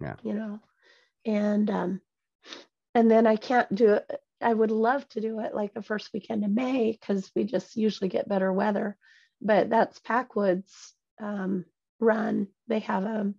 Yeah. 0.00 0.16
You 0.22 0.34
know. 0.34 0.60
And 1.24 1.68
um 1.70 2.00
and 2.94 3.10
then 3.10 3.26
I 3.26 3.36
can't 3.36 3.74
do 3.74 3.94
it. 3.94 4.22
I 4.42 4.52
would 4.52 4.70
love 4.70 5.08
to 5.10 5.20
do 5.20 5.40
it 5.40 5.54
like 5.54 5.74
the 5.74 5.82
first 5.82 6.10
weekend 6.12 6.44
of 6.44 6.50
May 6.50 6.92
because 6.92 7.30
we 7.34 7.44
just 7.44 7.76
usually 7.76 8.08
get 8.08 8.28
better 8.28 8.52
weather. 8.52 8.96
But 9.40 9.70
that's 9.70 9.98
Packwoods 10.00 10.94
um 11.20 11.64
run. 12.00 12.48
They 12.68 12.80
have 12.80 13.04
a 13.04 13.32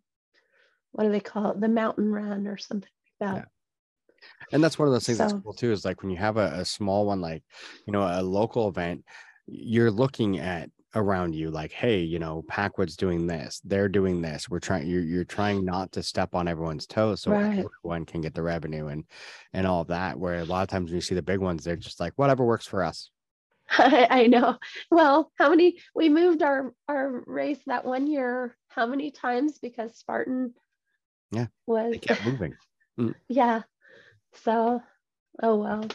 what 0.91 1.03
do 1.03 1.11
they 1.11 1.19
call 1.19 1.51
it? 1.51 1.61
The 1.61 1.67
mountain 1.67 2.11
run 2.11 2.47
or 2.47 2.57
something 2.57 2.89
like 3.21 3.29
that. 3.29 3.35
Yeah. 3.35 3.45
And 4.51 4.63
that's 4.63 4.79
one 4.79 4.87
of 4.87 4.93
those 4.93 5.05
things 5.05 5.19
that's 5.19 5.33
cool 5.33 5.53
too, 5.53 5.71
is 5.71 5.85
like 5.85 6.01
when 6.01 6.09
you 6.09 6.17
have 6.17 6.37
a, 6.37 6.51
a 6.55 6.65
small 6.65 7.05
one, 7.05 7.21
like, 7.21 7.43
you 7.85 7.93
know, 7.93 8.01
a 8.01 8.23
local 8.23 8.67
event, 8.67 9.05
you're 9.45 9.91
looking 9.91 10.39
at 10.39 10.71
around 10.95 11.35
you 11.35 11.51
like, 11.51 11.71
hey, 11.71 11.99
you 11.99 12.17
know, 12.19 12.43
Packwood's 12.47 12.95
doing 12.95 13.27
this, 13.27 13.61
they're 13.63 13.89
doing 13.89 14.21
this. 14.21 14.49
We're 14.49 14.59
trying, 14.59 14.87
you're, 14.87 15.03
you're 15.03 15.23
trying 15.25 15.65
not 15.65 15.91
to 15.93 16.03
step 16.03 16.33
on 16.33 16.47
everyone's 16.47 16.87
toes 16.87 17.21
so 17.21 17.31
Right. 17.31 17.65
everyone 17.83 18.05
can 18.05 18.21
get 18.21 18.33
the 18.33 18.41
revenue 18.41 18.87
and, 18.87 19.03
and 19.53 19.67
all 19.67 19.83
that. 19.85 20.17
Where 20.17 20.39
a 20.39 20.45
lot 20.45 20.63
of 20.63 20.69
times 20.69 20.89
when 20.89 20.95
you 20.95 21.01
see 21.01 21.15
the 21.15 21.21
big 21.21 21.39
ones, 21.39 21.63
they're 21.63 21.75
just 21.75 21.99
like, 21.99 22.13
whatever 22.15 22.45
works 22.45 22.65
for 22.65 22.83
us. 22.83 23.11
I, 23.69 24.07
I 24.09 24.27
know. 24.27 24.57
Well, 24.89 25.31
how 25.37 25.49
many 25.49 25.79
we 25.93 26.07
moved 26.09 26.41
our 26.41 26.73
our 26.87 27.21
race 27.27 27.59
that 27.67 27.83
one 27.83 28.07
year? 28.07 28.55
How 28.69 28.85
many 28.85 29.11
times 29.11 29.59
because 29.59 29.97
Spartan? 29.97 30.53
Yeah, 31.31 31.47
was 31.65 31.91
They 31.91 31.97
kept 31.99 32.25
moving. 32.25 32.55
Mm. 32.97 33.13
yeah. 33.27 33.63
So, 34.45 34.81
oh 35.43 35.55
well. 35.57 35.85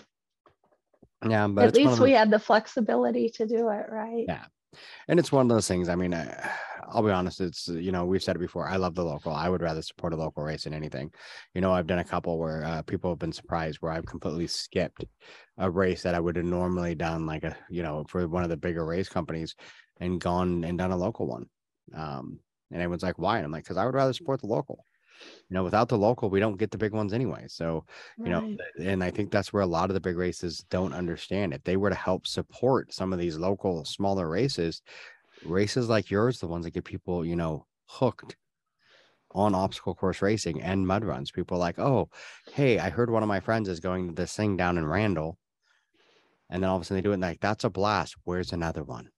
Yeah. 1.27 1.47
But 1.49 1.69
At 1.69 1.77
least 1.77 2.01
we 2.01 2.13
had 2.13 2.31
the 2.31 2.39
flexibility 2.39 3.31
to 3.37 3.47
do 3.47 3.71
it, 3.71 3.87
right? 3.89 4.27
Yeah. 4.29 4.45
And 5.09 5.19
it's 5.19 5.33
one 5.33 5.47
of 5.47 5.55
those 5.55 5.69
things. 5.69 5.89
I 5.89 5.95
mean, 5.95 6.15
I, 6.15 6.51
I'll 6.89 7.03
be 7.03 7.11
honest. 7.11 7.41
It's 7.41 7.69
you 7.69 7.93
know 7.93 8.05
we've 8.05 8.23
said 8.23 8.37
it 8.37 8.41
before. 8.41 8.69
I 8.69 8.77
love 8.77 8.95
the 8.95 9.05
local. 9.05 9.33
I 9.33 9.49
would 9.49 9.63
rather 9.63 9.83
support 9.83 10.13
a 10.13 10.17
local 10.17 10.43
race 10.43 10.65
than 10.65 10.75
anything. 10.75 11.13
You 11.55 11.61
know, 11.61 11.73
I've 11.73 11.87
done 11.87 11.99
a 11.99 12.05
couple 12.05 12.39
where 12.39 12.65
uh, 12.65 12.83
people 12.83 13.11
have 13.11 13.19
been 13.19 13.33
surprised 13.33 13.79
where 13.81 13.93
I've 13.93 14.07
completely 14.07 14.47
skipped 14.47 15.05
a 15.59 15.71
race 15.71 16.03
that 16.03 16.15
I 16.15 16.21
would 16.21 16.37
have 16.37 16.45
normally 16.45 16.95
done, 16.95 17.27
like 17.27 17.45
a 17.45 17.57
you 17.71 17.83
know 17.83 18.05
for 18.09 18.27
one 18.29 18.45
of 18.45 18.51
the 18.51 18.57
bigger 18.57 18.85
race 18.85 19.09
companies, 19.09 19.55
and 20.01 20.21
gone 20.21 20.65
and 20.65 20.79
done 20.79 20.93
a 20.93 20.97
local 20.97 21.27
one. 21.27 21.47
Um, 21.95 22.41
and 22.71 22.81
everyone's 22.81 23.03
like, 23.03 23.19
why? 23.19 23.37
And 23.37 23.45
I'm 23.45 23.53
like, 23.53 23.65
because 23.65 23.77
I 23.77 23.85
would 23.85 23.95
rather 23.95 24.13
support 24.13 24.41
the 24.41 24.47
local. 24.47 24.85
You 25.49 25.55
know, 25.55 25.65
without 25.65 25.89
the 25.89 25.99
local, 25.99 26.31
we 26.31 26.41
don't 26.41 26.57
get 26.59 26.71
the 26.71 26.79
big 26.79 26.93
ones 26.93 27.13
anyway. 27.13 27.47
So 27.49 27.85
you 28.25 28.31
know 28.31 28.41
Right. 28.41 28.59
th- 28.77 28.89
and 28.89 29.03
i 29.05 29.11
think 29.11 29.31
that's 29.31 29.53
where 29.53 29.63
a 29.63 29.67
lot 29.67 29.91
of 29.91 29.95
the 29.95 30.01
big 30.01 30.17
races 30.17 30.65
don't 30.71 30.93
understand 30.93 31.53
if 31.53 31.63
they 31.65 31.77
were 31.77 31.91
to 31.91 31.97
help 31.97 32.27
support 32.27 32.93
some 32.93 33.13
of 33.13 33.19
these 33.19 33.37
local 33.39 33.85
smaller 33.85 34.29
races 34.29 34.83
races 35.43 35.89
like 35.89 36.11
yours 36.11 36.41
the 36.41 36.47
ones 36.49 36.65
that 36.65 36.73
get 36.73 36.85
people 36.85 37.25
you 37.27 37.37
know 37.37 37.67
hooked 37.89 38.37
on 39.33 39.55
obstacle 39.55 39.95
course 39.95 40.23
racing 40.23 40.61
and 40.63 40.87
mud 40.87 41.05
runs 41.05 41.31
people 41.31 41.57
are 41.57 41.61
like 41.61 41.79
oh 41.79 42.09
hey 42.51 42.79
i 42.79 42.91
heard 42.91 43.11
one 43.11 43.23
of 43.23 43.29
my 43.29 43.41
friends 43.41 43.69
is 43.69 43.81
going 43.81 44.09
to 44.09 44.15
this 44.15 44.37
thing 44.37 44.57
down 44.57 44.79
in 44.79 44.87
randle 44.87 45.39
and 46.49 46.63
then 46.63 46.71
all 46.71 46.77
of 46.77 46.83
a 46.83 46.85
sudden 46.85 46.99
they 46.99 47.03
do 47.03 47.11
it 47.11 47.15
and 47.15 47.23
like 47.23 47.41
that's 47.41 47.65
a 47.65 47.71
blast 47.71 48.15
where's 48.25 48.53
another 48.53 48.85
one 48.85 49.11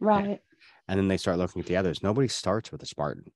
Right. 0.00 0.42
and 0.88 0.98
then 0.98 1.08
they 1.08 1.16
start 1.16 1.38
looking 1.38 1.60
at 1.60 1.66
the 1.66 1.76
others 1.76 2.02
nobody 2.02 2.28
starts 2.28 2.70
with 2.72 2.82
a 2.82 2.86
spartan 2.86 3.32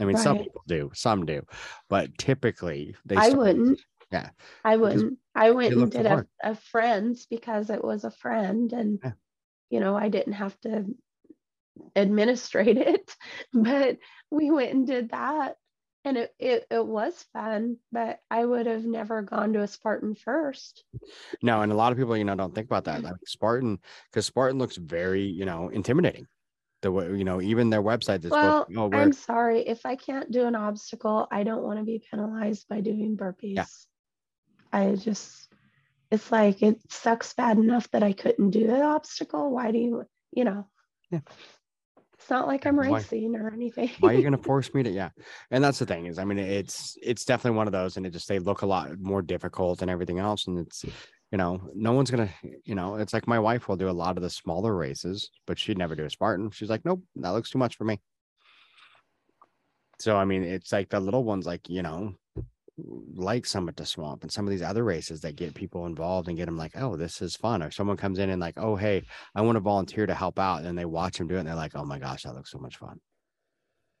i 0.00 0.04
mean 0.04 0.16
some 0.16 0.38
people 0.38 0.62
do 0.66 0.90
some 0.94 1.24
do 1.26 1.42
but 1.88 2.16
typically 2.18 2.96
they 3.04 3.16
I 3.16 3.30
wouldn't. 3.30 3.80
yeah, 4.10 4.30
I 4.64 4.76
wouldn't. 4.76 5.18
I 5.34 5.52
went 5.52 5.74
and 5.74 5.90
did 5.90 6.06
a, 6.06 6.26
a 6.42 6.54
friend's 6.56 7.26
because 7.26 7.70
it 7.70 7.84
was 7.84 8.04
a 8.04 8.10
friend 8.10 8.72
and 8.72 8.98
Yeah. 9.04 9.12
you 9.70 9.78
know, 9.80 9.96
I 9.96 10.08
didn't 10.08 10.32
have 10.32 10.58
to 10.62 10.86
administrate 11.94 12.76
it, 12.92 13.14
but 13.52 13.98
we 14.30 14.50
went 14.50 14.72
and 14.72 14.86
did 14.86 15.10
that 15.10 15.56
and 16.04 16.16
it, 16.16 16.34
it, 16.38 16.66
it 16.70 16.86
was 16.86 17.24
fun, 17.32 17.76
but 17.92 18.20
I 18.30 18.44
would 18.44 18.66
have 18.66 18.84
never 18.84 19.22
gone 19.22 19.52
to 19.52 19.62
a 19.62 19.68
Spartan 19.68 20.14
first. 20.14 20.84
No, 21.42 21.60
and 21.60 21.70
a 21.70 21.74
lot 21.74 21.92
of 21.92 21.98
people, 21.98 22.16
you 22.16 22.24
know, 22.24 22.34
don't 22.34 22.54
think 22.54 22.66
about 22.66 22.84
that. 22.84 23.02
Like 23.02 23.16
Spartan, 23.26 23.78
because 24.10 24.24
Spartan 24.24 24.58
looks 24.58 24.76
very, 24.76 25.24
you 25.24 25.44
know, 25.44 25.68
intimidating. 25.68 26.26
The 26.82 26.90
way, 26.90 27.06
you 27.06 27.24
know, 27.24 27.40
even 27.42 27.68
their 27.68 27.82
website 27.82 28.24
is 28.24 28.30
Well, 28.30 28.66
oh, 28.74 28.88
we're 28.88 28.96
I'm 28.96 29.12
sorry. 29.12 29.60
If 29.60 29.84
I 29.84 29.96
can't 29.96 30.30
do 30.30 30.46
an 30.46 30.54
obstacle, 30.54 31.28
I 31.30 31.42
don't 31.42 31.62
want 31.62 31.78
to 31.78 31.84
be 31.84 32.02
penalized 32.10 32.68
by 32.68 32.80
doing 32.80 33.16
burpees. 33.16 33.86
I 34.72 34.94
just, 34.94 35.52
it's 36.10 36.32
like 36.32 36.62
it 36.62 36.80
sucks 36.90 37.34
bad 37.34 37.58
enough 37.58 37.90
that 37.90 38.02
I 38.02 38.12
couldn't 38.12 38.50
do 38.50 38.66
the 38.66 38.82
obstacle. 38.82 39.50
Why 39.50 39.72
do 39.72 39.78
you, 39.78 40.04
you 40.32 40.44
know? 40.44 40.68
Yeah. 41.10 41.20
It's 42.20 42.28
not 42.28 42.46
like 42.46 42.66
I'm 42.66 42.76
why- 42.76 42.90
racing 42.90 43.34
or 43.34 43.50
anything. 43.50 43.90
why 44.00 44.10
are 44.12 44.14
you 44.14 44.20
going 44.22 44.32
to 44.36 44.42
force 44.42 44.72
me 44.74 44.82
to? 44.82 44.90
Yeah, 44.90 45.08
and 45.50 45.64
that's 45.64 45.78
the 45.78 45.86
thing 45.86 46.06
is, 46.06 46.18
I 46.18 46.24
mean, 46.24 46.38
it's 46.38 46.96
it's 47.02 47.24
definitely 47.24 47.56
one 47.56 47.66
of 47.66 47.72
those, 47.72 47.96
and 47.96 48.04
it 48.04 48.10
just 48.10 48.28
they 48.28 48.38
look 48.38 48.60
a 48.60 48.66
lot 48.66 48.98
more 48.98 49.22
difficult 49.22 49.80
and 49.80 49.90
everything 49.90 50.18
else, 50.18 50.46
and 50.46 50.58
it's, 50.58 50.84
you 51.30 51.38
know, 51.38 51.60
no 51.74 51.92
one's 51.92 52.10
gonna, 52.10 52.30
you 52.64 52.74
know, 52.74 52.96
it's 52.96 53.12
like 53.12 53.28
my 53.28 53.38
wife 53.38 53.68
will 53.68 53.76
do 53.76 53.88
a 53.88 53.92
lot 53.92 54.16
of 54.16 54.22
the 54.22 54.30
smaller 54.30 54.74
races, 54.74 55.30
but 55.46 55.58
she'd 55.58 55.78
never 55.78 55.94
do 55.94 56.04
a 56.04 56.10
Spartan. 56.10 56.50
She's 56.50 56.70
like, 56.70 56.84
nope, 56.84 57.02
that 57.16 57.30
looks 57.30 57.50
too 57.50 57.58
much 57.58 57.76
for 57.76 57.84
me. 57.84 58.00
So 60.00 60.16
I 60.16 60.24
mean, 60.24 60.42
it's 60.42 60.72
like 60.72 60.88
the 60.88 60.98
little 60.98 61.24
ones, 61.24 61.46
like 61.46 61.68
you 61.68 61.82
know, 61.82 62.14
like 63.14 63.46
Summit 63.46 63.76
to 63.76 63.84
Swamp 63.84 64.22
and 64.22 64.32
some 64.32 64.46
of 64.46 64.50
these 64.50 64.62
other 64.62 64.82
races 64.82 65.20
that 65.20 65.36
get 65.36 65.54
people 65.54 65.86
involved 65.86 66.28
and 66.28 66.36
get 66.36 66.46
them 66.46 66.56
like, 66.56 66.72
oh, 66.76 66.96
this 66.96 67.20
is 67.22 67.36
fun. 67.36 67.62
Or 67.62 67.70
someone 67.70 67.96
comes 67.96 68.18
in 68.18 68.30
and 68.30 68.40
like, 68.40 68.58
oh, 68.58 68.76
hey, 68.76 69.04
I 69.34 69.42
want 69.42 69.56
to 69.56 69.60
volunteer 69.60 70.06
to 70.06 70.14
help 70.14 70.38
out, 70.38 70.62
and 70.62 70.76
they 70.78 70.84
watch 70.84 71.18
them 71.18 71.28
do 71.28 71.36
it, 71.36 71.40
and 71.40 71.48
they're 71.48 71.54
like, 71.54 71.76
oh 71.76 71.84
my 71.84 71.98
gosh, 71.98 72.22
that 72.24 72.34
looks 72.34 72.50
so 72.50 72.58
much 72.58 72.78
fun. 72.78 73.00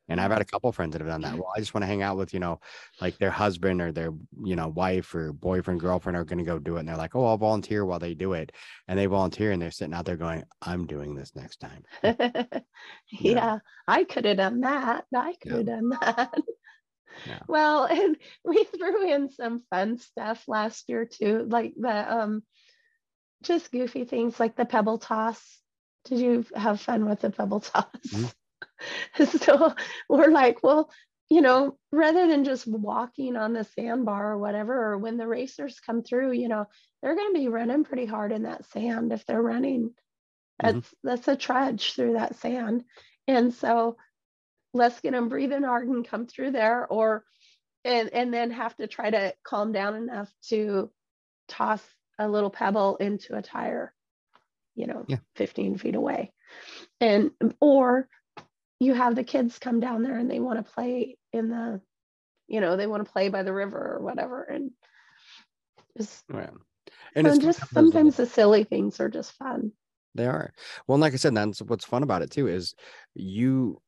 And 0.08 0.20
I've 0.20 0.30
had 0.32 0.42
a 0.42 0.44
couple 0.44 0.72
friends 0.72 0.92
that 0.92 1.00
have 1.00 1.08
done 1.08 1.22
that. 1.22 1.36
Well, 1.38 1.52
I 1.56 1.60
just 1.60 1.72
want 1.74 1.82
to 1.82 1.86
hang 1.88 2.02
out 2.02 2.16
with, 2.16 2.34
you 2.34 2.40
know, 2.40 2.60
like 3.00 3.18
their 3.18 3.30
husband 3.30 3.80
or 3.80 3.92
their, 3.92 4.10
you 4.42 4.56
know, 4.56 4.68
wife 4.68 5.14
or 5.14 5.32
boyfriend, 5.32 5.80
girlfriend 5.80 6.16
are 6.16 6.24
going 6.24 6.38
to 6.38 6.44
go 6.44 6.58
do 6.58 6.76
it. 6.76 6.80
And 6.80 6.88
they're 6.88 6.96
like, 6.96 7.14
oh, 7.14 7.24
I'll 7.26 7.36
volunteer 7.38 7.84
while 7.84 7.98
they 8.00 8.14
do 8.14 8.32
it. 8.32 8.52
And 8.88 8.98
they 8.98 9.06
volunteer 9.06 9.52
and 9.52 9.62
they're 9.62 9.70
sitting 9.70 9.94
out 9.94 10.06
there 10.06 10.16
going, 10.16 10.44
I'm 10.62 10.86
doing 10.86 11.14
this 11.14 11.34
next 11.36 11.58
time. 11.58 11.84
yeah, 13.10 13.58
I 13.86 14.04
could 14.04 14.24
have 14.24 14.36
done 14.36 14.60
that. 14.60 15.06
I 15.14 15.34
could 15.34 15.52
Yeah. 15.52 15.56
have 15.56 15.66
done 15.66 15.88
that. 15.90 16.34
Yeah. 17.24 17.42
Well, 17.46 17.84
and 17.86 18.16
we 18.44 18.64
threw 18.64 19.10
in 19.12 19.28
some 19.30 19.64
fun 19.70 19.98
stuff 19.98 20.48
last 20.48 20.88
year 20.88 21.04
too, 21.04 21.44
like 21.44 21.74
the 21.76 22.12
um 22.18 22.44
just 23.42 23.72
goofy 23.72 24.04
things 24.04 24.38
like 24.40 24.56
the 24.56 24.64
pebble 24.66 24.98
toss. 24.98 25.62
Did 26.04 26.18
you 26.20 26.46
have 26.54 26.80
fun 26.80 27.06
with 27.08 27.20
the 27.20 27.30
pebble 27.30 27.60
toss? 27.60 27.86
Mhm. 28.12 28.30
so 29.26 29.74
we're 30.08 30.30
like, 30.30 30.62
well, 30.62 30.90
you 31.30 31.40
know, 31.40 31.78
rather 31.92 32.26
than 32.26 32.44
just 32.44 32.66
walking 32.66 33.36
on 33.36 33.52
the 33.52 33.64
sandbar 33.64 34.32
or 34.32 34.38
whatever, 34.38 34.92
or 34.92 34.98
when 34.98 35.16
the 35.16 35.26
racers 35.28 35.80
come 35.80 36.02
through, 36.02 36.32
you 36.32 36.48
know, 36.48 36.66
they're 37.02 37.14
going 37.16 37.32
to 37.34 37.38
be 37.40 37.48
running 37.48 37.84
pretty 37.84 38.06
hard 38.06 38.32
in 38.32 38.42
that 38.44 38.66
sand 38.66 39.12
if 39.12 39.24
they're 39.26 39.42
running. 39.42 39.94
Mhm. 40.62 40.82
That's 40.82 40.94
that's 41.02 41.28
a 41.28 41.36
trudge 41.36 41.94
through 41.94 42.14
that 42.14 42.36
sand, 42.36 42.84
and 43.28 43.52
so 43.54 43.96
let's 44.74 45.00
get 45.00 45.12
them 45.12 45.28
breathing 45.28 45.62
hard 45.64 45.88
and 45.88 46.06
come 46.06 46.26
through 46.26 46.52
there, 46.52 46.86
or 46.86 47.24
and 47.84 48.10
and 48.10 48.32
then 48.34 48.50
have 48.52 48.76
to 48.76 48.86
try 48.88 49.10
to 49.10 49.34
calm 49.44 49.72
down 49.72 49.96
enough 49.96 50.32
to 50.48 50.92
toss 51.48 51.84
a 52.18 52.28
little 52.28 52.50
pebble 52.50 52.96
into 52.96 53.36
a 53.36 53.42
tire, 53.42 53.94
you 54.74 54.86
know, 54.86 55.08
Yeah. 55.08 55.18
15 55.36 55.78
feet 55.78 55.94
away, 55.96 56.32
and 57.00 57.32
or 57.60 58.08
you 58.80 58.94
have 58.94 59.14
the 59.14 59.24
kids 59.24 59.58
come 59.58 59.78
down 59.78 60.02
there 60.02 60.16
and 60.18 60.30
they 60.30 60.40
want 60.40 60.64
to 60.64 60.72
play 60.72 61.16
in 61.32 61.50
the, 61.50 61.80
you 62.48 62.60
know, 62.60 62.76
they 62.76 62.86
want 62.86 63.04
to 63.04 63.12
play 63.12 63.28
by 63.28 63.42
the 63.42 63.52
river 63.52 63.96
or 63.98 64.02
whatever, 64.02 64.42
and 64.42 64.70
just 65.96 66.24
and 67.14 67.26
it's 67.26 67.38
just 67.38 67.60
kind 67.60 67.68
of 67.68 67.74
those 67.74 67.84
little- 67.84 67.92
sometimes 67.92 68.16
the 68.16 68.26
silly 68.26 68.64
things 68.64 68.98
are 69.00 69.08
just 69.08 69.32
fun. 69.32 69.72
They 70.14 70.26
are. 70.26 70.52
Well, 70.86 70.96
and 70.96 71.02
like 71.02 71.12
I 71.12 71.16
said, 71.16 71.34
that's 71.36 71.62
what's 71.62 71.84
fun 71.84 72.02
about 72.02 72.22
it 72.22 72.30
too 72.30 72.48
is 72.48 72.74
you, 73.14 73.80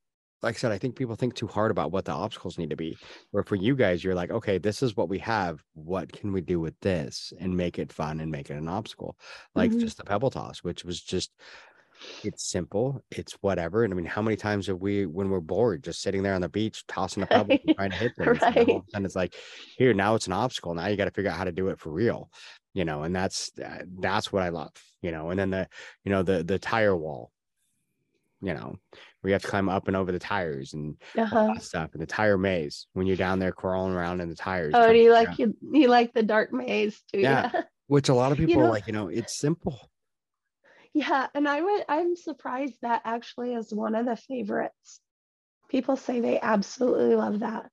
like 0.43 0.55
I 0.55 0.59
said, 0.59 0.73
I 0.73 0.79
think 0.79 0.95
people 0.95 1.17
think 1.17 1.35
too 1.35 1.49
hard 1.49 1.71
about 1.71 1.91
what 1.91 2.05
the 2.05 2.13
obstacles 2.13 2.59
need 2.59 2.71
to 2.71 2.77
be. 2.77 2.97
Where 3.33 3.43
for 3.43 3.57
you 3.57 3.75
guys, 3.75 4.05
you're 4.05 4.15
like, 4.15 4.31
okay, 4.31 4.59
this 4.59 4.83
is 4.83 4.97
what 4.97 5.09
we 5.09 5.19
have. 5.21 5.63
What 5.75 6.13
can 6.13 6.33
we 6.33 6.41
do 6.41 6.61
with 6.61 6.79
this 6.81 7.33
and 7.41 7.57
make 7.57 7.79
it 7.79 7.93
fun 7.93 8.21
and 8.21 8.31
make 8.31 8.51
it 8.51 8.55
an 8.57 8.69
obstacle? 8.69 9.17
Like 9.55 9.73
Mhm. 9.73 9.81
just 9.81 9.97
the 9.97 10.05
pebble 10.05 10.31
toss, 10.31 10.63
which 10.63 10.85
was 10.85 11.01
just, 11.01 11.33
it's 12.25 12.49
simple, 12.51 13.03
it's 13.11 13.33
whatever. 13.41 13.85
And 13.85 13.93
I 13.93 13.97
mean, 13.97 14.07
how 14.07 14.23
many 14.23 14.37
times 14.37 14.67
have 14.69 14.79
we, 14.81 15.07
when 15.07 15.29
we're 15.31 15.41
bored, 15.41 15.83
just 15.83 16.03
sitting 16.03 16.23
there 16.23 16.35
on 16.35 16.41
the 16.41 16.49
beach, 16.49 16.85
tossing 16.87 17.23
a 17.23 17.27
pebble, 17.27 17.57
and 17.65 17.75
trying 17.77 17.91
to 17.91 17.97
hit 17.97 18.15
things? 18.17 18.43
And 18.43 18.57
Right. 18.57 18.69
a 18.69 18.83
sudden 18.91 19.05
it's 19.07 19.17
like, 19.17 19.35
here, 19.77 19.93
now 19.95 20.15
it's 20.15 20.27
an 20.29 20.33
obstacle. 20.33 20.75
Now 20.75 20.87
you 20.87 20.97
got 20.97 21.07
to 21.07 21.11
figure 21.11 21.31
out 21.31 21.37
how 21.39 21.45
to 21.45 21.53
do 21.53 21.69
it 21.69 21.79
for 21.79 21.91
real 21.91 22.31
you 22.75 22.87
know 22.87 23.03
and 23.03 23.15
that's 23.15 23.51
uh, 23.63 23.81
that's 24.01 24.33
what 24.33 24.43
i 24.43 24.49
love 24.49 24.71
you 25.03 25.11
know 25.13 25.29
and 25.29 25.39
then 25.39 25.51
the 25.51 25.69
you 26.05 26.11
know 26.11 26.23
the 26.23 26.43
the 26.43 26.59
tire 26.59 26.97
wall 26.97 27.31
you 28.41 28.55
know 28.55 28.75
where 29.21 29.29
you 29.29 29.33
have 29.35 29.43
to 29.43 29.49
climb 29.49 29.69
up 29.69 29.89
and 29.89 29.97
over 29.97 30.11
the 30.11 30.19
tires 30.19 30.73
and 30.73 30.97
Uh-huh. 31.17 31.53
stuff 31.59 31.91
and 31.93 32.01
the 32.01 32.07
tire 32.07 32.39
maze 32.39 32.87
when 32.95 33.07
you're 33.07 33.15
down 33.17 33.39
there 33.39 33.53
crawling 33.53 33.93
around 33.93 34.23
in 34.23 34.31
the 34.31 34.35
tires 34.35 34.73
Oh, 34.75 34.91
do 34.91 34.99
you 34.99 35.13
like 35.13 35.39
you, 35.39 35.55
you 35.71 35.89
like 35.89 36.15
the 36.15 36.23
dark 36.23 36.51
maze 36.53 37.03
too? 37.13 37.21
Yeah. 37.21 37.51
Yeah. 37.53 37.63
which 37.89 38.09
a 38.09 38.15
lot 38.15 38.33
of 38.33 38.39
people 38.39 38.59
are 38.61 38.65
know- 38.65 38.71
like 38.71 38.87
you 38.87 38.93
know 38.95 39.09
it's 39.09 39.37
simple 39.39 39.79
Yeah, 40.95 41.27
and 41.35 41.49
I 41.49 41.61
would 41.61 41.85
I'm 41.89 42.17
surprised 42.17 42.77
that 42.83 43.03
actually 43.05 43.55
is 43.55 43.73
one 43.73 43.95
of 43.95 44.07
the 44.07 44.17
favorites. 44.17 45.01
People 45.69 45.97
say 45.97 46.21
they 46.21 46.39
absolutely 46.41 47.15
love 47.15 47.41
that. 47.41 47.71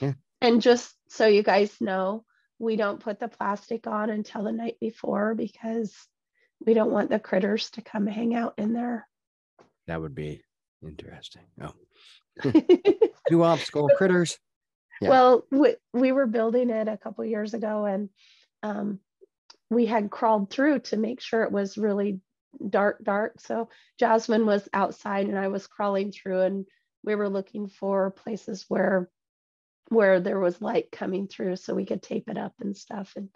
Yeah. 0.00 0.14
And 0.40 0.62
just 0.62 0.94
so 1.08 1.26
you 1.26 1.42
guys 1.42 1.74
know, 1.80 2.24
we 2.58 2.76
don't 2.76 3.00
put 3.00 3.20
the 3.20 3.28
plastic 3.28 3.86
on 3.86 4.10
until 4.10 4.44
the 4.44 4.52
night 4.52 4.76
before 4.80 5.34
because 5.34 5.94
we 6.64 6.72
don't 6.72 6.92
want 6.92 7.10
the 7.10 7.18
critters 7.18 7.70
to 7.70 7.82
come 7.82 8.06
hang 8.06 8.34
out 8.34 8.54
in 8.56 8.72
there. 8.72 9.06
that 9.86 10.00
would 10.00 10.14
be 10.14 10.42
Interesting. 10.86 11.42
Oh, 11.62 11.72
new 13.30 13.42
obstacle 13.42 13.88
critters. 13.96 14.38
Yeah. 15.00 15.08
Well, 15.08 15.46
we, 15.50 15.76
we 15.92 16.12
were 16.12 16.26
building 16.26 16.70
it 16.70 16.88
a 16.88 16.96
couple 16.96 17.24
years 17.24 17.54
ago 17.54 17.84
and 17.84 18.10
um, 18.62 19.00
we 19.74 19.86
had 19.86 20.10
crawled 20.10 20.50
through 20.50 20.80
to 20.80 20.96
make 20.96 21.20
sure 21.20 21.42
it 21.42 21.52
was 21.52 21.78
really 21.78 22.20
dark, 22.68 23.02
dark. 23.02 23.40
So 23.40 23.68
Jasmine 23.98 24.46
was 24.46 24.68
outside 24.72 25.26
and 25.26 25.38
I 25.38 25.48
was 25.48 25.66
crawling 25.66 26.12
through 26.12 26.42
and 26.42 26.66
we 27.02 27.14
were 27.14 27.28
looking 27.28 27.68
for 27.68 28.10
places 28.10 28.64
where 28.68 29.10
where 29.90 30.18
there 30.18 30.40
was 30.40 30.62
light 30.62 30.90
coming 30.90 31.28
through 31.28 31.56
so 31.56 31.74
we 31.74 31.84
could 31.84 32.02
tape 32.02 32.30
it 32.30 32.38
up 32.38 32.54
and 32.60 32.76
stuff. 32.76 33.12
And 33.16 33.28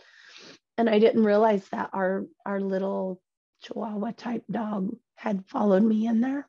and 0.76 0.88
I 0.88 0.98
didn't 0.98 1.24
realize 1.24 1.66
that 1.70 1.90
our 1.92 2.26
our 2.46 2.60
little 2.60 3.20
Chihuahua 3.62 4.12
type 4.12 4.44
dog 4.50 4.96
had 5.16 5.44
followed 5.48 5.82
me 5.82 6.06
in 6.06 6.20
there. 6.20 6.48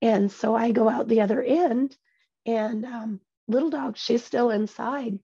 And 0.00 0.30
so 0.30 0.54
I 0.54 0.70
go 0.70 0.88
out 0.88 1.08
the 1.08 1.22
other 1.22 1.42
end 1.42 1.96
and 2.46 2.84
um, 2.84 3.20
little 3.48 3.70
dog, 3.70 3.96
she's 3.96 4.24
still 4.24 4.50
inside, 4.50 5.18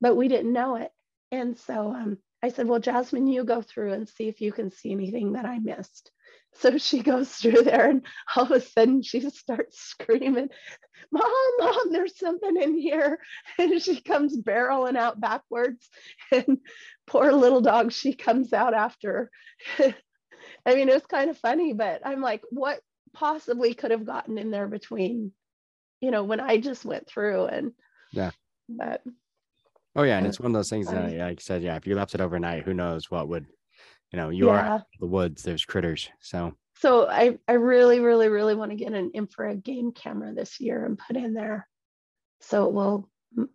but 0.00 0.14
we 0.14 0.28
didn't 0.28 0.52
know 0.52 0.76
it. 0.76 0.92
And 1.32 1.58
so 1.58 1.92
um, 1.92 2.18
I 2.42 2.48
said, 2.48 2.66
Well, 2.66 2.80
Jasmine, 2.80 3.26
you 3.26 3.44
go 3.44 3.62
through 3.62 3.92
and 3.92 4.08
see 4.08 4.28
if 4.28 4.40
you 4.40 4.52
can 4.52 4.70
see 4.70 4.92
anything 4.92 5.32
that 5.32 5.44
I 5.44 5.58
missed. 5.58 6.10
So 6.54 6.76
she 6.78 7.02
goes 7.02 7.30
through 7.30 7.62
there, 7.62 7.88
and 7.90 8.06
all 8.36 8.44
of 8.44 8.50
a 8.50 8.60
sudden 8.60 9.02
she 9.02 9.20
starts 9.30 9.78
screaming, 9.80 10.48
Mom, 11.10 11.30
Mom, 11.58 11.92
there's 11.92 12.18
something 12.18 12.56
in 12.60 12.76
here. 12.76 13.18
And 13.58 13.80
she 13.80 14.00
comes 14.00 14.36
barreling 14.36 14.96
out 14.96 15.20
backwards. 15.20 15.88
And 16.32 16.58
poor 17.06 17.32
little 17.32 17.60
dog, 17.60 17.92
she 17.92 18.14
comes 18.14 18.52
out 18.52 18.74
after. 18.74 19.30
I 19.78 20.74
mean, 20.74 20.88
it 20.88 20.94
was 20.94 21.06
kind 21.06 21.30
of 21.30 21.38
funny, 21.38 21.72
but 21.72 22.02
I'm 22.04 22.20
like, 22.20 22.42
What 22.50 22.80
possibly 23.12 23.74
could 23.74 23.90
have 23.90 24.06
gotten 24.06 24.38
in 24.38 24.50
there 24.50 24.68
between, 24.68 25.32
you 26.00 26.10
know, 26.10 26.24
when 26.24 26.40
I 26.40 26.58
just 26.58 26.84
went 26.84 27.06
through 27.08 27.46
and, 27.46 27.72
yeah. 28.10 28.30
But 28.68 29.02
Oh 29.94 30.04
yeah, 30.04 30.18
and 30.18 30.26
it's 30.26 30.40
one 30.40 30.50
of 30.50 30.54
those 30.54 30.70
things 30.70 30.88
that, 30.88 31.04
like 31.04 31.18
I 31.18 31.36
said, 31.38 31.62
yeah, 31.62 31.76
if 31.76 31.86
you 31.86 31.94
left 31.94 32.14
it 32.14 32.20
overnight, 32.20 32.64
who 32.64 32.72
knows 32.72 33.10
what 33.10 33.28
would, 33.28 33.46
you 34.10 34.16
know, 34.16 34.30
you 34.30 34.46
yeah. 34.46 34.52
are 34.52 34.86
the 35.00 35.06
woods. 35.06 35.42
There's 35.42 35.64
critters, 35.64 36.08
so. 36.20 36.54
So 36.76 37.08
I 37.08 37.38
I 37.46 37.52
really 37.52 38.00
really 38.00 38.28
really 38.28 38.54
want 38.54 38.70
to 38.70 38.76
get 38.76 38.92
an 38.92 39.12
infrared 39.14 39.62
game 39.62 39.92
camera 39.92 40.32
this 40.34 40.60
year 40.60 40.84
and 40.84 40.98
put 40.98 41.16
in 41.16 41.34
there, 41.34 41.68
so 42.40 42.66
it 42.66 42.72
will, 42.72 43.08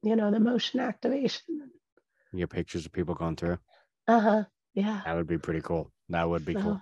you 0.04 0.16
know, 0.16 0.32
the 0.32 0.40
motion 0.40 0.80
activation. 0.80 1.72
You 2.32 2.40
get 2.40 2.50
pictures 2.50 2.86
of 2.86 2.94
people 2.94 3.16
going 3.16 3.36
through. 3.36 3.58
Uh 4.08 4.20
huh. 4.20 4.44
Yeah. 4.74 5.02
That 5.06 5.16
would 5.16 5.28
be 5.28 5.40
pretty 5.40 5.62
cool. 5.62 5.92
That 6.10 6.30
would 6.30 6.46
be 6.46 6.54
so. 6.54 6.62
cool. 6.62 6.82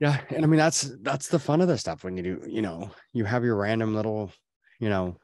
Yeah, 0.00 0.18
and 0.30 0.42
I 0.42 0.48
mean 0.48 0.58
that's 0.58 0.90
that's 1.02 1.28
the 1.28 1.38
fun 1.38 1.60
of 1.60 1.68
this 1.68 1.80
stuff 1.80 2.02
when 2.02 2.16
you 2.16 2.22
do, 2.22 2.42
you 2.48 2.62
know, 2.62 2.90
you 3.12 3.24
have 3.24 3.44
your 3.44 3.56
random 3.56 3.94
little, 3.94 4.32
you 4.80 4.88
know, 4.88 5.16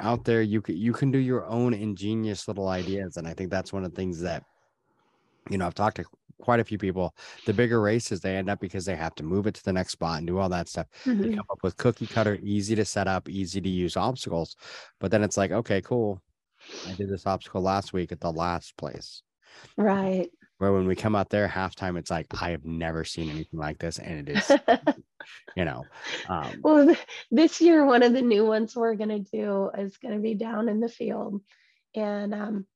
out 0.00 0.24
there 0.24 0.42
you 0.42 0.60
can 0.60 0.76
you 0.76 0.92
can 0.92 1.10
do 1.10 1.18
your 1.18 1.46
own 1.46 1.72
ingenious 1.72 2.48
little 2.48 2.68
ideas 2.68 3.16
and 3.16 3.26
i 3.26 3.32
think 3.32 3.50
that's 3.50 3.72
one 3.72 3.84
of 3.84 3.90
the 3.90 3.96
things 3.96 4.20
that 4.20 4.44
you 5.50 5.58
know 5.58 5.66
i've 5.66 5.74
talked 5.74 5.96
to 5.96 6.04
quite 6.40 6.60
a 6.60 6.64
few 6.64 6.78
people. 6.78 7.14
The 7.44 7.52
bigger 7.52 7.80
races 7.80 8.20
they 8.20 8.36
end 8.36 8.50
up 8.50 8.60
because 8.60 8.84
they 8.84 8.96
have 8.96 9.14
to 9.16 9.22
move 9.22 9.46
it 9.46 9.54
to 9.54 9.64
the 9.64 9.72
next 9.72 9.92
spot 9.92 10.18
and 10.18 10.26
do 10.26 10.38
all 10.38 10.48
that 10.48 10.68
stuff. 10.68 10.86
Mm-hmm. 11.04 11.22
they 11.22 11.28
come 11.30 11.46
up 11.50 11.62
with 11.62 11.76
cookie 11.76 12.06
cutter 12.06 12.38
easy 12.42 12.74
to 12.74 12.84
set 12.84 13.08
up 13.08 13.28
easy 13.28 13.60
to 13.60 13.68
use 13.68 13.96
obstacles 13.96 14.56
but 15.00 15.10
then 15.10 15.22
it's 15.22 15.36
like 15.36 15.50
okay 15.50 15.80
cool. 15.80 16.22
I 16.88 16.92
did 16.92 17.08
this 17.08 17.26
obstacle 17.26 17.62
last 17.62 17.92
week 17.92 18.12
at 18.12 18.20
the 18.20 18.32
last 18.32 18.76
place. 18.76 19.22
Right. 19.76 20.30
Where 20.58 20.72
when 20.72 20.86
we 20.86 20.96
come 20.96 21.14
out 21.14 21.30
there 21.30 21.48
halftime 21.48 21.98
it's 21.98 22.10
like 22.10 22.26
i 22.40 22.50
have 22.50 22.64
never 22.64 23.04
seen 23.04 23.30
anything 23.30 23.58
like 23.58 23.78
this 23.78 23.98
and 23.98 24.28
it 24.28 24.36
is 24.36 24.50
you 25.56 25.64
know 25.64 25.84
um, 26.28 26.60
well 26.62 26.96
this 27.30 27.60
year 27.60 27.84
one 27.84 28.02
of 28.02 28.12
the 28.12 28.22
new 28.22 28.44
ones 28.44 28.76
we're 28.76 28.94
going 28.94 29.08
to 29.10 29.30
do 29.30 29.70
is 29.76 29.96
going 29.98 30.14
to 30.14 30.20
be 30.20 30.34
down 30.34 30.68
in 30.68 30.80
the 30.80 30.88
field 30.88 31.40
and 31.94 32.34
um, 32.34 32.66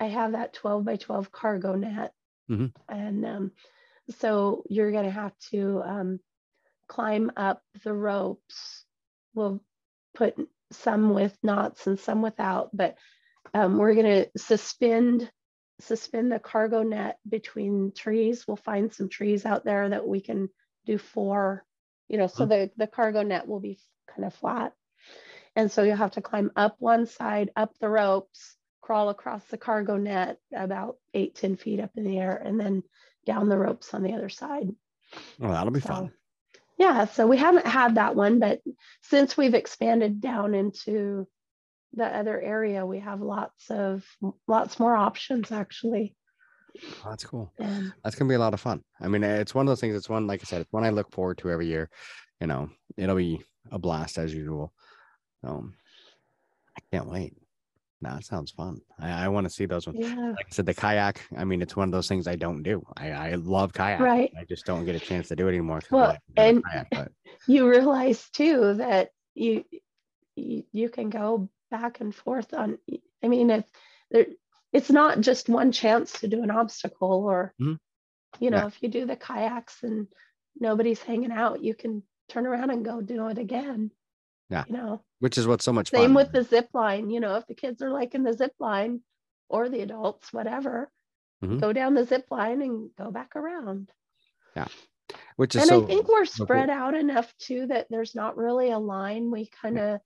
i 0.00 0.06
have 0.06 0.32
that 0.32 0.52
12 0.54 0.84
by 0.84 0.96
12 0.96 1.30
cargo 1.32 1.74
net 1.74 2.12
mm-hmm. 2.50 2.66
and 2.88 3.24
um, 3.24 3.52
so 4.18 4.64
you're 4.68 4.92
going 4.92 5.04
to 5.04 5.10
have 5.10 5.32
to 5.50 5.82
um, 5.84 6.20
climb 6.88 7.30
up 7.36 7.62
the 7.84 7.92
ropes 7.92 8.84
we'll 9.34 9.62
put 10.14 10.34
some 10.70 11.12
with 11.14 11.36
knots 11.42 11.86
and 11.86 11.98
some 11.98 12.22
without 12.22 12.74
but 12.74 12.96
um, 13.54 13.76
we're 13.76 13.94
going 13.94 14.06
to 14.06 14.30
suspend 14.36 15.30
suspend 15.82 16.30
the 16.30 16.38
cargo 16.38 16.82
net 16.82 17.18
between 17.28 17.92
trees. 17.92 18.46
We'll 18.46 18.56
find 18.56 18.92
some 18.92 19.08
trees 19.08 19.44
out 19.44 19.64
there 19.64 19.88
that 19.88 20.06
we 20.06 20.20
can 20.20 20.48
do 20.86 20.98
four, 20.98 21.64
you 22.12 22.18
know, 22.18 22.28
so 22.28 22.44
hmm. 22.44 22.50
the, 22.50 22.70
the 22.76 22.86
cargo 22.86 23.22
net 23.22 23.48
will 23.48 23.58
be 23.58 23.80
kind 24.14 24.24
of 24.24 24.34
flat. 24.34 24.72
And 25.56 25.72
so 25.72 25.82
you'll 25.82 25.96
have 25.96 26.12
to 26.12 26.22
climb 26.22 26.52
up 26.54 26.76
one 26.78 27.06
side, 27.06 27.50
up 27.56 27.76
the 27.80 27.88
ropes, 27.88 28.56
crawl 28.80 29.08
across 29.08 29.42
the 29.46 29.58
cargo 29.58 29.96
net 29.96 30.38
about 30.54 30.96
eight, 31.14 31.34
10 31.34 31.56
feet 31.56 31.80
up 31.80 31.90
in 31.96 32.04
the 32.04 32.18
air, 32.18 32.36
and 32.36 32.60
then 32.60 32.82
down 33.26 33.48
the 33.48 33.58
ropes 33.58 33.92
on 33.94 34.02
the 34.02 34.12
other 34.12 34.28
side. 34.28 34.68
Well, 35.38 35.52
that'll 35.52 35.72
be 35.72 35.80
so, 35.80 35.88
fun. 35.88 36.12
Yeah. 36.78 37.06
So 37.06 37.26
we 37.26 37.36
haven't 37.36 37.66
had 37.66 37.96
that 37.96 38.14
one, 38.14 38.38
but 38.38 38.60
since 39.02 39.36
we've 39.36 39.54
expanded 39.54 40.20
down 40.20 40.54
into 40.54 41.26
the 41.94 42.06
other 42.06 42.40
area 42.40 42.86
we 42.86 43.00
have 43.00 43.20
lots 43.20 43.70
of 43.70 44.02
lots 44.46 44.80
more 44.80 44.96
options 44.96 45.52
actually 45.52 46.14
oh, 47.04 47.10
that's 47.10 47.24
cool 47.24 47.52
and, 47.58 47.92
that's 48.02 48.16
gonna 48.16 48.28
be 48.28 48.34
a 48.34 48.38
lot 48.38 48.54
of 48.54 48.60
fun 48.60 48.82
i 49.00 49.08
mean 49.08 49.22
it's 49.22 49.54
one 49.54 49.66
of 49.66 49.70
those 49.70 49.80
things 49.80 49.94
it's 49.94 50.08
one 50.08 50.26
like 50.26 50.40
i 50.42 50.44
said 50.44 50.60
it's 50.60 50.72
one 50.72 50.84
i 50.84 50.90
look 50.90 51.10
forward 51.10 51.38
to 51.38 51.50
every 51.50 51.66
year 51.66 51.88
you 52.40 52.46
know 52.46 52.68
it'll 52.96 53.16
be 53.16 53.40
a 53.70 53.78
blast 53.78 54.18
as 54.18 54.34
usual 54.34 54.72
um 55.44 55.74
i 56.76 56.80
can't 56.90 57.08
wait 57.08 57.34
no, 58.04 58.16
it 58.16 58.24
sounds 58.24 58.50
fun. 58.50 58.80
I, 58.98 59.26
I 59.26 59.28
want 59.28 59.46
to 59.46 59.48
see 59.52 59.64
those 59.64 59.86
ones. 59.86 60.00
Yeah. 60.00 60.30
Like 60.30 60.46
I 60.46 60.50
said, 60.50 60.66
the 60.66 60.74
kayak. 60.74 61.20
I 61.38 61.44
mean, 61.44 61.62
it's 61.62 61.76
one 61.76 61.86
of 61.86 61.92
those 61.92 62.08
things 62.08 62.26
I 62.26 62.34
don't 62.34 62.64
do. 62.64 62.84
I, 62.96 63.10
I 63.10 63.34
love 63.36 63.72
kayak. 63.72 64.00
Right. 64.00 64.32
I 64.36 64.42
just 64.42 64.66
don't 64.66 64.84
get 64.84 64.96
a 64.96 64.98
chance 64.98 65.28
to 65.28 65.36
do 65.36 65.46
it 65.46 65.50
anymore. 65.50 65.82
Well, 65.88 66.16
and 66.36 66.64
kayak, 66.64 67.12
you 67.46 67.68
realize 67.68 68.28
too 68.30 68.74
that 68.74 69.10
you, 69.36 69.64
you 70.34 70.64
you 70.72 70.88
can 70.88 71.10
go 71.10 71.48
back 71.72 72.00
and 72.00 72.14
forth 72.14 72.52
on 72.52 72.78
i 73.24 73.28
mean 73.28 73.50
if 73.50 73.64
there 74.10 74.26
it's 74.72 74.90
not 74.90 75.20
just 75.20 75.48
one 75.48 75.72
chance 75.72 76.20
to 76.20 76.28
do 76.28 76.42
an 76.42 76.50
obstacle 76.50 77.24
or 77.24 77.54
mm-hmm. 77.60 77.74
you 78.42 78.50
know 78.50 78.58
yeah. 78.58 78.66
if 78.66 78.82
you 78.82 78.88
do 78.88 79.06
the 79.06 79.16
kayaks 79.16 79.82
and 79.82 80.06
nobody's 80.58 81.02
hanging 81.02 81.32
out 81.32 81.62
you 81.62 81.74
can 81.74 82.02
turn 82.28 82.46
around 82.46 82.70
and 82.70 82.84
go 82.84 83.00
do 83.00 83.28
it 83.28 83.38
again 83.38 83.90
yeah 84.50 84.64
you 84.66 84.74
know 84.74 85.02
which 85.20 85.38
is 85.38 85.46
what's 85.46 85.64
so 85.64 85.72
much 85.72 85.90
same 85.90 86.14
fun. 86.14 86.14
with 86.14 86.32
the 86.32 86.42
zip 86.42 86.68
line 86.72 87.10
you 87.10 87.20
know 87.20 87.36
if 87.36 87.46
the 87.46 87.54
kids 87.54 87.82
are 87.82 87.90
liking 87.90 88.22
the 88.22 88.32
zip 88.32 88.54
line 88.58 89.00
or 89.48 89.68
the 89.68 89.80
adults 89.80 90.32
whatever 90.32 90.90
mm-hmm. 91.44 91.58
go 91.58 91.72
down 91.72 91.94
the 91.94 92.04
zip 92.04 92.26
line 92.30 92.62
and 92.62 92.90
go 92.96 93.10
back 93.10 93.36
around 93.36 93.90
yeah 94.56 94.68
which 95.36 95.54
is 95.54 95.62
and 95.62 95.68
so, 95.68 95.82
i 95.82 95.86
think 95.86 96.08
we're 96.08 96.24
spread 96.24 96.68
cool. 96.68 96.78
out 96.78 96.94
enough 96.94 97.32
too 97.38 97.66
that 97.66 97.86
there's 97.90 98.14
not 98.14 98.36
really 98.36 98.70
a 98.70 98.78
line 98.78 99.30
we 99.30 99.50
kind 99.60 99.78
of 99.78 100.00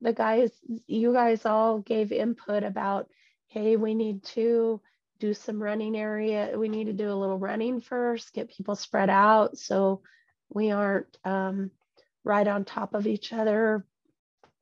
the 0.00 0.12
guys, 0.12 0.50
you 0.86 1.12
guys 1.12 1.44
all 1.44 1.80
gave 1.80 2.12
input 2.12 2.62
about, 2.62 3.08
hey, 3.48 3.76
we 3.76 3.94
need 3.94 4.22
to 4.24 4.80
do 5.18 5.34
some 5.34 5.62
running 5.62 5.96
area. 5.96 6.52
We 6.56 6.68
need 6.68 6.84
to 6.84 6.92
do 6.92 7.10
a 7.10 7.14
little 7.14 7.38
running 7.38 7.80
first, 7.80 8.32
get 8.32 8.50
people 8.50 8.76
spread 8.76 9.10
out 9.10 9.58
so 9.58 10.02
we 10.50 10.70
aren't 10.70 11.18
um, 11.24 11.70
right 12.24 12.46
on 12.46 12.64
top 12.64 12.94
of 12.94 13.06
each 13.06 13.32
other 13.32 13.84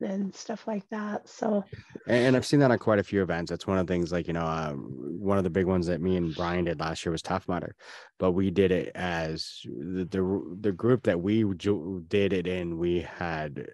and 0.01 0.33
stuff 0.35 0.67
like 0.67 0.87
that. 0.89 1.27
So, 1.27 1.63
and 2.07 2.35
I've 2.35 2.45
seen 2.45 2.59
that 2.59 2.71
on 2.71 2.77
quite 2.79 2.99
a 2.99 3.03
few 3.03 3.21
events. 3.21 3.49
That's 3.49 3.67
one 3.67 3.77
of 3.77 3.87
the 3.87 3.93
things, 3.93 4.11
like 4.11 4.27
you 4.27 4.33
know, 4.33 4.41
uh, 4.41 4.73
one 4.73 5.37
of 5.37 5.43
the 5.43 5.49
big 5.49 5.65
ones 5.65 5.87
that 5.87 6.01
me 6.01 6.17
and 6.17 6.35
Brian 6.35 6.65
did 6.65 6.79
last 6.79 7.05
year 7.05 7.11
was 7.11 7.21
Tough 7.21 7.47
Mudder, 7.47 7.75
but 8.19 8.33
we 8.33 8.51
did 8.51 8.71
it 8.71 8.91
as 8.95 9.61
the 9.65 10.05
the, 10.05 10.57
the 10.61 10.71
group 10.71 11.03
that 11.03 11.19
we 11.19 11.43
did 11.43 12.33
it 12.33 12.47
in. 12.47 12.77
We 12.77 13.01
had 13.01 13.67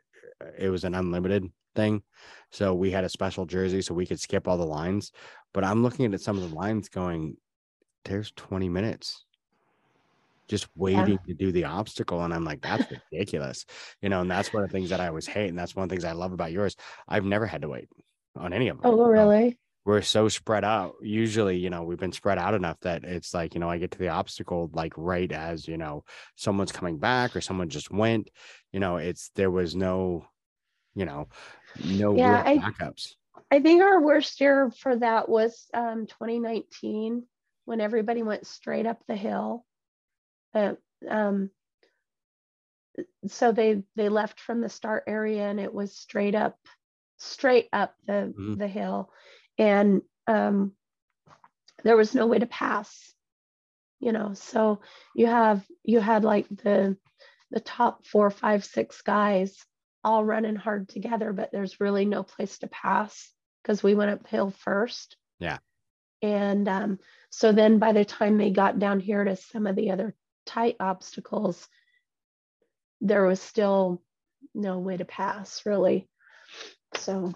it 0.58 0.70
was 0.70 0.84
an 0.84 0.96
unlimited 0.96 1.52
thing. 1.76 2.04
So 2.52 2.74
we 2.74 2.92
had 2.92 3.04
a 3.04 3.10
special 3.10 3.46
jersey 3.46 3.82
so 3.82 3.94
we 3.94 4.06
could 4.06 4.20
skip 4.20 4.48
all 4.48 4.58
the 4.58 4.66
lines. 4.66 5.12
But 5.54 5.64
I'm 5.64 5.84
looking 5.84 6.14
at 6.14 6.22
some 6.22 6.38
of 6.38 6.50
the 6.50 6.56
lines 6.56 6.90
going, 6.90 7.38
there's 8.06 8.32
20 8.32 8.70
minutes 8.70 9.26
just 10.48 10.68
waiting 10.76 11.20
yeah. 11.26 11.28
to 11.28 11.34
do 11.34 11.52
the 11.52 11.66
obstacle. 11.66 12.24
And 12.24 12.34
I'm 12.34 12.44
like, 12.44 12.62
that's 12.62 12.86
ridiculous. 13.12 13.66
You 14.02 14.10
know, 14.10 14.22
and 14.22 14.30
that's 14.30 14.54
one 14.54 14.64
of 14.64 14.70
the 14.70 14.74
things 14.74 14.90
that 14.90 15.00
I 15.00 15.08
always 15.08 15.28
hate. 15.28 15.50
And 15.50 15.58
that's 15.58 15.76
one 15.76 15.84
of 15.84 15.90
the 15.90 15.94
things 15.94 16.06
I 16.06 16.12
love 16.12 16.34
about 16.34 16.52
yours. 16.52 16.76
I've 17.08 17.26
never 17.26 17.46
had 17.46 17.62
to 17.62 17.70
wait 17.70 17.88
on 18.36 18.54
any 18.54 18.68
of 18.68 18.82
them. 18.82 18.92
Oh, 18.92 19.06
really? 19.06 19.58
we're 19.86 20.02
so 20.02 20.30
spread 20.30 20.64
out. 20.64 20.96
Usually, 21.02 21.58
you 21.58 21.70
know, 21.70 21.84
we've 21.84 22.00
been 22.00 22.14
spread 22.14 22.38
out 22.38 22.54
enough 22.54 22.80
that 22.82 23.04
it's 23.04 23.34
like, 23.34 23.54
you 23.54 23.60
know, 23.60 23.70
I 23.70 23.78
get 23.78 23.92
to 23.92 24.00
the 24.00 24.10
obstacle 24.10 24.70
like 24.74 24.94
right 24.96 25.32
as, 25.32 25.68
you 25.68 25.78
know, 25.78 26.06
someone's 26.36 26.72
coming 26.72 26.98
back 27.00 27.36
or 27.36 27.42
someone 27.42 27.70
just 27.70 27.92
went, 27.92 28.30
you 28.72 28.80
know, 28.80 28.98
it's 28.98 29.32
there 29.36 29.52
was 29.52 29.76
no, 29.76 30.26
you 30.96 31.06
know, 31.06 31.28
no 31.80 32.16
yeah, 32.16 32.44
real 32.44 32.62
backups. 32.62 33.16
I, 33.52 33.58
I 33.58 33.60
think 33.62 33.82
our 33.82 34.02
worst 34.02 34.40
year 34.42 34.72
for 34.72 34.96
that 34.96 35.30
was 35.30 35.68
um, 35.74 36.08
2019 36.08 37.24
when 37.66 37.82
everybody 37.82 38.24
went 38.24 38.46
straight 38.48 38.86
up 38.86 39.02
the 39.08 39.16
hill. 39.16 39.66
Uh, 40.54 40.74
um, 41.10 41.50
so 43.28 43.52
they 43.52 43.84
they 43.96 44.10
left 44.10 44.40
from 44.40 44.62
the 44.62 44.70
start 44.70 45.04
area 45.08 45.50
and 45.50 45.60
it 45.60 45.74
was 45.74 45.96
straight 45.96 46.36
up 46.36 46.58
straight 47.18 47.70
up 47.74 47.96
the 48.06 48.34
Mhm. 48.38 48.58
the 48.58 48.68
hill 48.68 49.12
and 49.58 50.02
um 50.28 50.76
there 51.84 51.98
was 51.98 52.14
no 52.14 52.28
way 52.28 52.40
to 52.40 52.46
pass 52.46 53.14
you 54.00 54.12
know 54.12 54.34
so 54.34 54.82
you 55.16 55.26
have 55.26 55.66
you 55.84 56.00
had 56.00 56.24
like 56.24 56.48
the 56.50 56.98
the 57.52 57.60
top 57.60 58.06
four 58.06 58.30
five 58.30 58.64
six 58.66 59.02
guys 59.02 59.66
all 60.04 60.24
running 60.24 60.56
hard 60.56 60.90
together 60.90 61.34
but 61.34 61.52
there's 61.52 61.80
really 61.80 62.06
no 62.06 62.24
place 62.24 62.60
to 62.60 62.68
pass 62.68 63.32
because 63.62 63.82
we 63.84 63.96
went 63.96 64.12
uphill 64.12 64.52
first 64.52 65.18
Yeah. 65.40 65.58
and 66.22 66.68
um 66.68 67.00
so 67.30 67.52
then 67.52 67.80
by 67.80 67.94
the 67.94 68.06
time 68.06 68.38
they 68.38 68.52
got 68.52 68.80
down 68.80 69.00
here 69.00 69.24
to 69.24 69.36
some 69.36 69.68
of 69.68 69.76
the 69.76 69.92
other 69.92 70.16
tight 70.46 70.76
obstacles 70.80 71.68
there 73.02 73.26
was 73.26 73.42
still 73.42 74.02
no 74.54 74.80
way 74.80 74.98
to 74.98 75.06
pass 75.06 75.66
really 75.66 76.08
so 76.96 77.34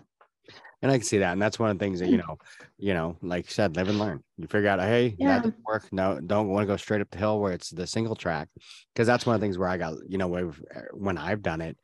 And 0.82 0.92
I 0.92 0.98
can 0.98 1.04
see 1.04 1.18
that. 1.18 1.34
And 1.34 1.42
that's 1.42 1.58
one 1.58 1.72
of 1.72 1.80
the 1.80 1.84
things 1.84 2.00
that, 2.00 2.10
you 2.10 2.18
know, 2.18 2.38
you 2.78 2.94
know, 2.94 3.18
like 3.24 3.46
you 3.48 3.52
said, 3.52 3.76
live 3.76 3.90
and 3.90 3.98
learn. 3.98 4.24
You 4.38 4.46
figure 4.48 4.70
out, 4.70 4.80
hey, 4.80 5.16
Yeah. 5.18 5.30
that 5.30 5.44
didn't 5.44 5.64
work. 5.66 5.92
No, 5.92 6.20
don't 6.20 6.50
want 6.50 6.64
to 6.64 6.68
go 6.72 6.78
straight 6.78 7.02
up 7.02 7.10
the 7.10 7.18
hill 7.18 7.40
where 7.40 7.52
it's 7.52 7.72
the 7.72 7.88
single 7.88 8.16
track. 8.16 8.48
Cause 8.96 9.08
that's 9.08 9.26
one 9.26 9.34
of 9.34 9.42
the 9.42 9.46
things 9.46 9.58
where 9.58 9.68
I 9.68 9.78
got, 9.78 9.96
you 10.08 10.20
know, 10.20 10.28
when, 10.28 10.54
when 10.94 11.18
I've 11.18 11.42
done 11.42 11.62
it, 11.62 11.78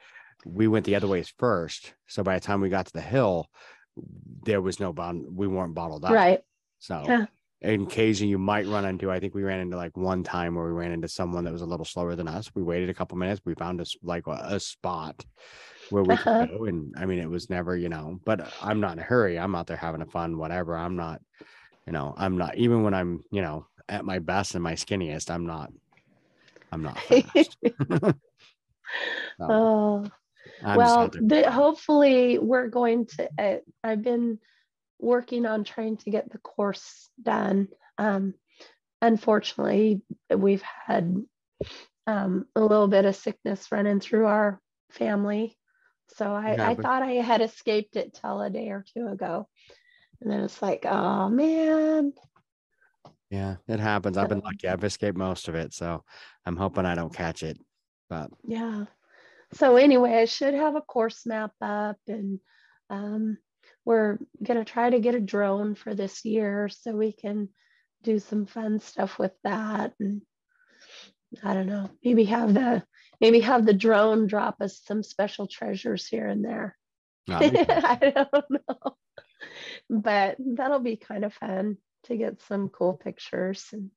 we 0.46 0.68
went 0.68 0.86
the 0.86 0.96
other 0.96 1.08
ways 1.08 1.34
first. 1.38 1.94
So 2.08 2.24
by 2.24 2.36
the 2.36 2.42
time 2.46 2.62
we 2.62 2.70
got 2.70 2.88
to 2.88 2.94
the 2.94 3.02
hill, 3.02 3.48
there 4.44 4.62
was 4.62 4.80
no 4.80 4.94
bond, 4.94 5.26
we 5.36 5.48
weren't 5.48 5.76
bottled 5.76 6.06
up. 6.06 6.12
right 6.12 6.42
So 6.80 7.08
Yeah. 7.08 7.26
in 7.62 7.84
occasion 7.84 8.28
you 8.28 8.38
might 8.38 8.68
run 8.68 8.86
into, 8.86 9.10
I 9.12 9.20
think 9.20 9.34
we 9.34 9.44
ran 9.44 9.60
into 9.60 9.78
like 9.78 9.96
one 9.96 10.24
time 10.24 10.56
where 10.56 10.66
we 10.66 10.72
ran 10.72 10.92
into 10.92 11.08
someone 11.08 11.46
that 11.46 11.54
was 11.54 11.62
a 11.62 11.66
little 11.66 11.86
slower 11.86 12.16
than 12.16 12.28
us. 12.28 12.52
We 12.54 12.62
waited 12.64 12.90
a 12.90 12.94
couple 12.94 13.18
minutes. 13.18 13.42
We 13.46 13.54
found 13.56 13.80
us 13.80 13.96
like 14.04 14.28
a, 14.28 14.32
a 14.32 14.60
spot 14.60 15.24
where 15.90 16.04
we 16.04 16.16
Uh-huh. 16.16 16.40
could 16.40 16.50
go. 16.50 16.66
And 16.66 16.94
I 16.98 17.06
mean, 17.06 17.20
it 17.20 17.30
was 17.30 17.50
never, 17.50 17.76
you 17.78 17.90
know, 17.90 18.20
but 18.26 18.52
I'm 18.62 18.80
not 18.80 18.94
in 18.94 19.00
a 19.00 19.04
hurry. 19.04 19.40
I'm 19.40 19.56
out 19.56 19.68
there 19.68 19.78
having 19.78 20.02
a 20.02 20.06
fun, 20.08 20.38
whatever. 20.38 20.76
I'm 20.76 20.96
not, 20.96 21.22
you 21.86 21.94
know, 21.94 22.14
I'm 22.18 22.38
not, 22.38 22.58
even 22.58 22.84
when 22.84 22.94
I'm, 22.94 23.24
you 23.32 23.42
know, 23.42 23.68
at 23.88 24.06
my 24.06 24.20
best 24.20 24.56
and 24.56 24.64
my 24.64 24.74
skinniest, 24.74 25.30
I'm 25.30 25.46
not, 25.46 25.72
I'm 26.72 26.84
not 26.84 27.00
fast. 27.34 27.58
So, 29.40 29.46
oh 29.50 30.12
I'm 30.64 30.78
well 30.78 31.00
out 31.00 31.12
there 31.12 31.22
for 31.22 31.28
the, 31.28 31.52
hopefully 31.52 32.38
we're 32.40 32.68
going 32.68 33.06
to 33.06 33.30
uh, 33.38 33.58
i've 33.84 34.02
been 34.02 34.40
working 35.00 35.46
on 35.46 35.64
trying 35.64 35.98
to 35.98 36.10
get 36.10 36.32
the 36.32 36.38
course 36.40 37.10
done 37.22 37.68
um, 37.98 38.34
unfortunately 39.02 40.02
we've 40.36 40.62
had 40.62 41.16
um, 42.08 42.46
a 42.56 42.62
little 42.62 42.88
bit 42.88 43.06
of 43.06 43.16
sickness 43.16 43.68
running 43.72 44.00
through 44.00 44.26
our 44.26 44.62
family 44.92 45.58
so 46.10 46.26
I, 46.26 46.52
I 46.52 46.56
happens. 46.56 46.84
thought 46.86 47.04
i 47.04 47.12
had 47.14 47.42
escaped 47.42 47.96
it 47.96 48.14
till 48.14 48.42
a 48.42 48.50
day 48.50 48.70
or 48.70 48.86
two 48.94 49.08
ago 49.08 49.48
and 50.22 50.32
then 50.32 50.42
it's 50.42 50.62
like 50.62 50.86
oh 50.86 51.30
man 51.30 52.14
Yeah, 53.30 53.56
it 53.68 53.80
happens. 53.80 54.18
I've 54.18 54.30
been 54.30 54.42
lucky. 54.46 54.68
I've 54.68 54.84
escaped 54.84 55.18
most 55.18 55.48
of 55.48 55.56
it. 55.56 55.74
So 55.74 56.04
I'm 56.46 56.56
hoping 56.56 56.86
I 56.86 56.94
don't 56.94 57.14
catch 57.14 57.42
it. 57.42 57.58
But 58.10 58.30
yeah 58.46 58.86
so 59.54 59.76
anyway 59.76 60.14
i 60.16 60.26
should 60.26 60.54
have 60.54 60.76
a 60.76 60.82
course 60.82 61.26
map 61.26 61.52
up 61.62 61.98
and 62.08 62.40
um, 62.90 63.38
we're 63.86 64.18
going 64.42 64.58
to 64.60 64.66
try 64.66 64.90
to 64.90 65.00
get 65.00 65.16
a 65.16 65.20
drone 65.20 65.76
for 65.76 65.96
this 65.96 66.26
year 66.26 66.70
so 66.70 66.92
we 66.92 67.12
can 67.12 67.50
do 68.04 68.20
some 68.20 68.46
fun 68.46 68.80
stuff 68.80 69.18
with 69.18 69.32
that 69.44 69.94
and 70.00 70.22
i 71.44 71.54
don't 71.54 71.68
know 71.68 71.90
maybe 72.04 72.26
have 72.26 72.54
the 72.54 72.84
maybe 73.24 73.40
have 73.40 73.66
the 73.66 73.74
drone 73.74 74.28
drop 74.28 74.62
us 74.62 74.82
some 74.84 75.02
special 75.02 75.48
treasures 75.48 76.06
here 76.06 76.28
and 76.28 76.44
there. 76.44 76.78
Fun. 77.28 77.56
i 77.70 78.14
don't 78.14 78.50
know. 78.50 78.96
But 79.90 80.36
that'll 80.40 80.80
be 80.82 80.98
kind 80.98 81.24
of 81.24 81.34
fun 81.34 81.78
to 82.06 82.18
get 82.18 82.42
some 82.44 82.68
cool 82.68 82.94
pictures 82.94 83.66
and 83.72 83.92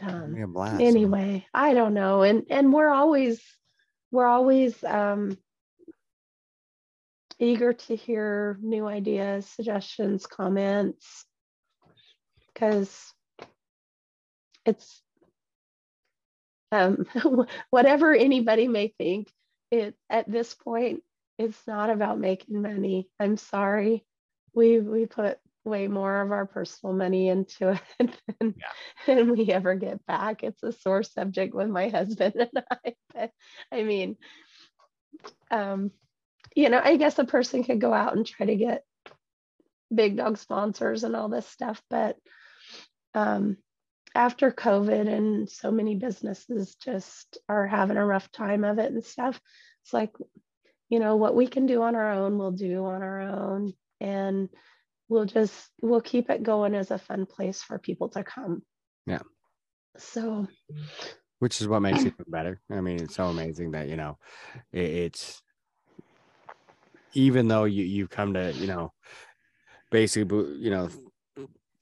um, 0.00 0.36
anyway 0.80 1.44
i 1.52 1.74
don't 1.74 1.92
know. 1.92 2.22
And 2.22 2.44
and 2.50 2.72
we're 2.72 2.88
always 2.88 3.42
we're 4.12 4.26
always 4.26 4.82
um 4.84 5.38
eager 7.40 7.72
to 7.72 7.96
hear 7.96 8.58
new 8.62 8.86
ideas 8.86 9.46
suggestions 9.46 10.26
comments 10.26 11.26
because 12.54 13.12
it's 14.66 15.02
um 16.72 17.06
whatever 17.70 18.14
anybody 18.14 18.68
may 18.68 18.94
think 18.98 19.28
it 19.72 19.96
at 20.10 20.30
this 20.30 20.54
point 20.54 21.02
it's 21.38 21.66
not 21.66 21.90
about 21.90 22.20
making 22.20 22.62
money. 22.62 23.08
I'm 23.18 23.36
sorry. 23.36 24.04
We 24.54 24.80
we 24.80 25.06
put 25.06 25.38
way 25.64 25.86
more 25.88 26.20
of 26.20 26.32
our 26.32 26.46
personal 26.46 26.94
money 26.94 27.28
into 27.28 27.78
it 27.98 28.10
than, 28.40 28.54
than 29.06 29.30
we 29.30 29.50
ever 29.50 29.74
get 29.74 30.04
back. 30.06 30.42
It's 30.42 30.62
a 30.62 30.72
sore 30.72 31.02
subject 31.02 31.54
with 31.54 31.68
my 31.68 31.88
husband 31.90 32.34
and 32.36 32.64
I. 32.70 32.94
But 33.14 33.30
I 33.70 33.82
mean, 33.82 34.16
um, 35.50 35.90
you 36.54 36.68
know, 36.68 36.80
I 36.82 36.96
guess 36.96 37.18
a 37.18 37.24
person 37.24 37.64
could 37.64 37.80
go 37.80 37.92
out 37.92 38.16
and 38.16 38.26
try 38.26 38.46
to 38.46 38.56
get 38.56 38.84
big 39.94 40.16
dog 40.16 40.38
sponsors 40.38 41.04
and 41.04 41.14
all 41.14 41.28
this 41.28 41.46
stuff, 41.46 41.82
but 41.88 42.16
um, 43.14 43.56
after 44.14 44.50
COVID 44.50 45.08
and 45.08 45.48
so 45.48 45.70
many 45.70 45.94
businesses 45.96 46.74
just 46.76 47.38
are 47.48 47.66
having 47.66 47.96
a 47.96 48.04
rough 48.04 48.30
time 48.30 48.64
of 48.64 48.78
it 48.78 48.92
and 48.92 49.04
stuff, 49.04 49.40
it's 49.84 49.92
like, 49.92 50.12
you 50.88 50.98
know, 50.98 51.16
what 51.16 51.34
we 51.34 51.46
can 51.46 51.66
do 51.66 51.82
on 51.82 51.94
our 51.94 52.12
own, 52.12 52.38
we'll 52.38 52.52
do 52.52 52.84
on 52.84 53.02
our 53.02 53.20
own. 53.20 53.72
And 54.00 54.48
we'll 55.08 55.26
just 55.26 55.68
we'll 55.80 56.00
keep 56.00 56.30
it 56.30 56.42
going 56.42 56.74
as 56.74 56.90
a 56.90 56.98
fun 56.98 57.26
place 57.26 57.62
for 57.62 57.78
people 57.78 58.08
to 58.08 58.24
come 58.24 58.62
Yeah. 59.06 59.22
so 59.98 60.46
which 61.42 61.60
is 61.60 61.66
what 61.66 61.80
makes 61.80 62.04
it 62.04 62.14
better. 62.30 62.60
I 62.70 62.80
mean, 62.80 63.02
it's 63.02 63.16
so 63.16 63.26
amazing 63.26 63.72
that 63.72 63.88
you 63.88 63.96
know, 63.96 64.16
it, 64.72 64.84
it's 64.84 65.42
even 67.14 67.48
though 67.48 67.64
you 67.64 67.82
you've 67.82 68.10
come 68.10 68.34
to 68.34 68.52
you 68.52 68.68
know, 68.68 68.92
basically 69.90 70.54
you 70.60 70.70
know, 70.70 70.88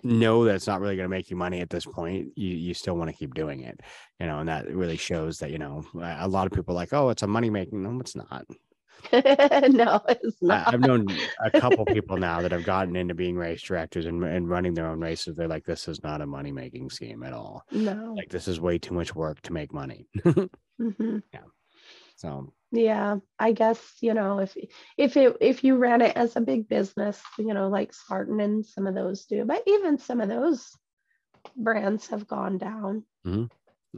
know 0.03 0.45
that 0.47 0.55
it's 0.55 0.67
not 0.67 0.81
really 0.81 0.97
going 0.97 1.05
to 1.05 1.15
make 1.15 1.29
you 1.29 1.37
money 1.37 1.61
at 1.61 1.69
this 1.69 1.85
point. 1.85 2.29
You 2.37 2.57
you 2.57 2.73
still 2.73 2.97
want 2.97 3.11
to 3.11 3.17
keep 3.17 3.35
doing 3.35 3.61
it, 3.61 3.79
you 4.19 4.27
know, 4.29 4.39
and 4.39 4.49
that 4.49 4.67
really 4.75 4.97
shows 4.97 5.41
that 5.41 5.51
you 5.51 5.59
know 5.59 5.85
a 6.01 6.27
lot 6.27 6.47
of 6.47 6.55
people 6.55 6.73
are 6.73 6.81
like, 6.81 6.95
oh, 6.95 7.11
it's 7.11 7.23
a 7.23 7.27
money 7.27 7.51
making. 7.51 7.83
No, 7.83 8.01
it's 8.01 8.17
not. 8.17 8.47
no 9.13 10.01
it's 10.09 10.37
I, 10.43 10.47
not 10.47 10.75
I've 10.75 10.81
known 10.81 11.07
a 11.45 11.51
couple 11.51 11.85
people 11.87 12.17
now 12.17 12.41
that 12.41 12.53
have 12.53 12.65
gotten 12.65 12.97
into 12.97 13.15
being 13.15 13.37
race 13.37 13.63
directors 13.63 14.07
and, 14.07 14.23
and 14.25 14.49
running 14.49 14.75
their 14.75 14.87
own 14.87 15.01
races. 15.01 15.37
They're 15.37 15.49
like, 15.49 15.65
this 15.65 15.89
is 15.89 16.03
not 16.03 16.21
a 16.21 16.27
money 16.27 16.53
making 16.53 16.91
scheme 16.91 17.23
at 17.23 17.33
all. 17.33 17.65
no 17.73 18.15
Like 18.17 18.31
this 18.31 18.49
is 18.49 18.61
way 18.61 18.79
too 18.79 18.95
much 18.95 19.15
work 19.15 19.41
to 19.43 19.53
make 19.53 19.73
money. 19.73 20.07
Mhm. 20.81 21.23
so 22.17 22.53
yeah 22.73 23.17
i 23.39 23.53
guess 23.53 23.97
you 24.01 24.15
know 24.15 24.39
if 24.39 24.57
if 24.97 25.17
it 25.17 25.37
if 25.43 25.63
you 25.63 25.77
ran 25.77 26.01
it 26.01 26.17
as 26.17 26.37
a 26.37 26.41
big 26.41 26.69
business 26.69 27.21
you 27.39 27.53
know 27.53 27.69
like 27.69 27.93
spartan 27.93 28.41
and 28.41 28.65
some 28.65 28.87
of 28.87 28.95
those 28.95 29.27
do 29.27 29.45
but 29.45 29.63
even 29.67 29.99
some 29.99 30.23
of 30.23 30.31
those 30.31 30.71
brands 31.55 32.07
have 32.07 32.27
gone 32.27 32.57
down 32.59 33.05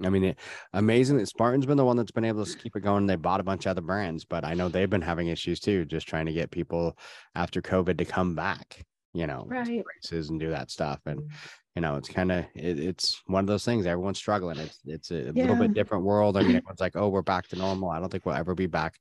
I 0.04 0.08
mean, 0.08 0.24
it, 0.24 0.38
amazing 0.72 1.18
that 1.18 1.28
Spartan's 1.28 1.66
been 1.66 1.76
the 1.76 1.84
one 1.84 1.96
that's 1.96 2.10
been 2.10 2.24
able 2.24 2.44
to 2.44 2.56
keep 2.56 2.76
it 2.76 2.80
going. 2.80 3.06
They 3.06 3.16
bought 3.16 3.40
a 3.40 3.44
bunch 3.44 3.66
of 3.66 3.70
other 3.70 3.82
brands, 3.82 4.24
but 4.24 4.44
I 4.44 4.54
know 4.54 4.68
they've 4.68 4.88
been 4.88 5.02
having 5.02 5.28
issues 5.28 5.60
too, 5.60 5.84
just 5.84 6.08
trying 6.08 6.26
to 6.26 6.32
get 6.32 6.50
people 6.50 6.96
after 7.34 7.60
COVID 7.60 7.98
to 7.98 8.04
come 8.04 8.34
back, 8.34 8.84
you 9.12 9.26
know, 9.26 9.44
Right. 9.46 9.84
races 9.94 10.30
and 10.30 10.40
do 10.40 10.50
that 10.50 10.70
stuff. 10.70 11.00
And 11.04 11.20
mm. 11.20 11.28
you 11.76 11.82
know, 11.82 11.96
it's 11.96 12.08
kind 12.08 12.32
of 12.32 12.46
it, 12.54 12.78
it's 12.78 13.20
one 13.26 13.44
of 13.44 13.48
those 13.48 13.64
things. 13.66 13.84
Everyone's 13.84 14.18
struggling. 14.18 14.58
It's 14.58 14.78
it's 14.86 15.10
a 15.10 15.32
little 15.32 15.56
bit 15.56 15.74
different 15.74 16.04
world. 16.04 16.38
I 16.38 16.40
mean, 16.40 16.56
everyone's 16.56 16.80
like, 16.80 16.96
oh, 16.96 17.08
we're 17.08 17.22
back 17.22 17.48
to 17.48 17.56
normal. 17.56 17.90
I 17.90 18.00
don't 18.00 18.10
think 18.10 18.24
we'll 18.24 18.34
ever 18.34 18.54
be 18.54 18.66
back 18.66 18.98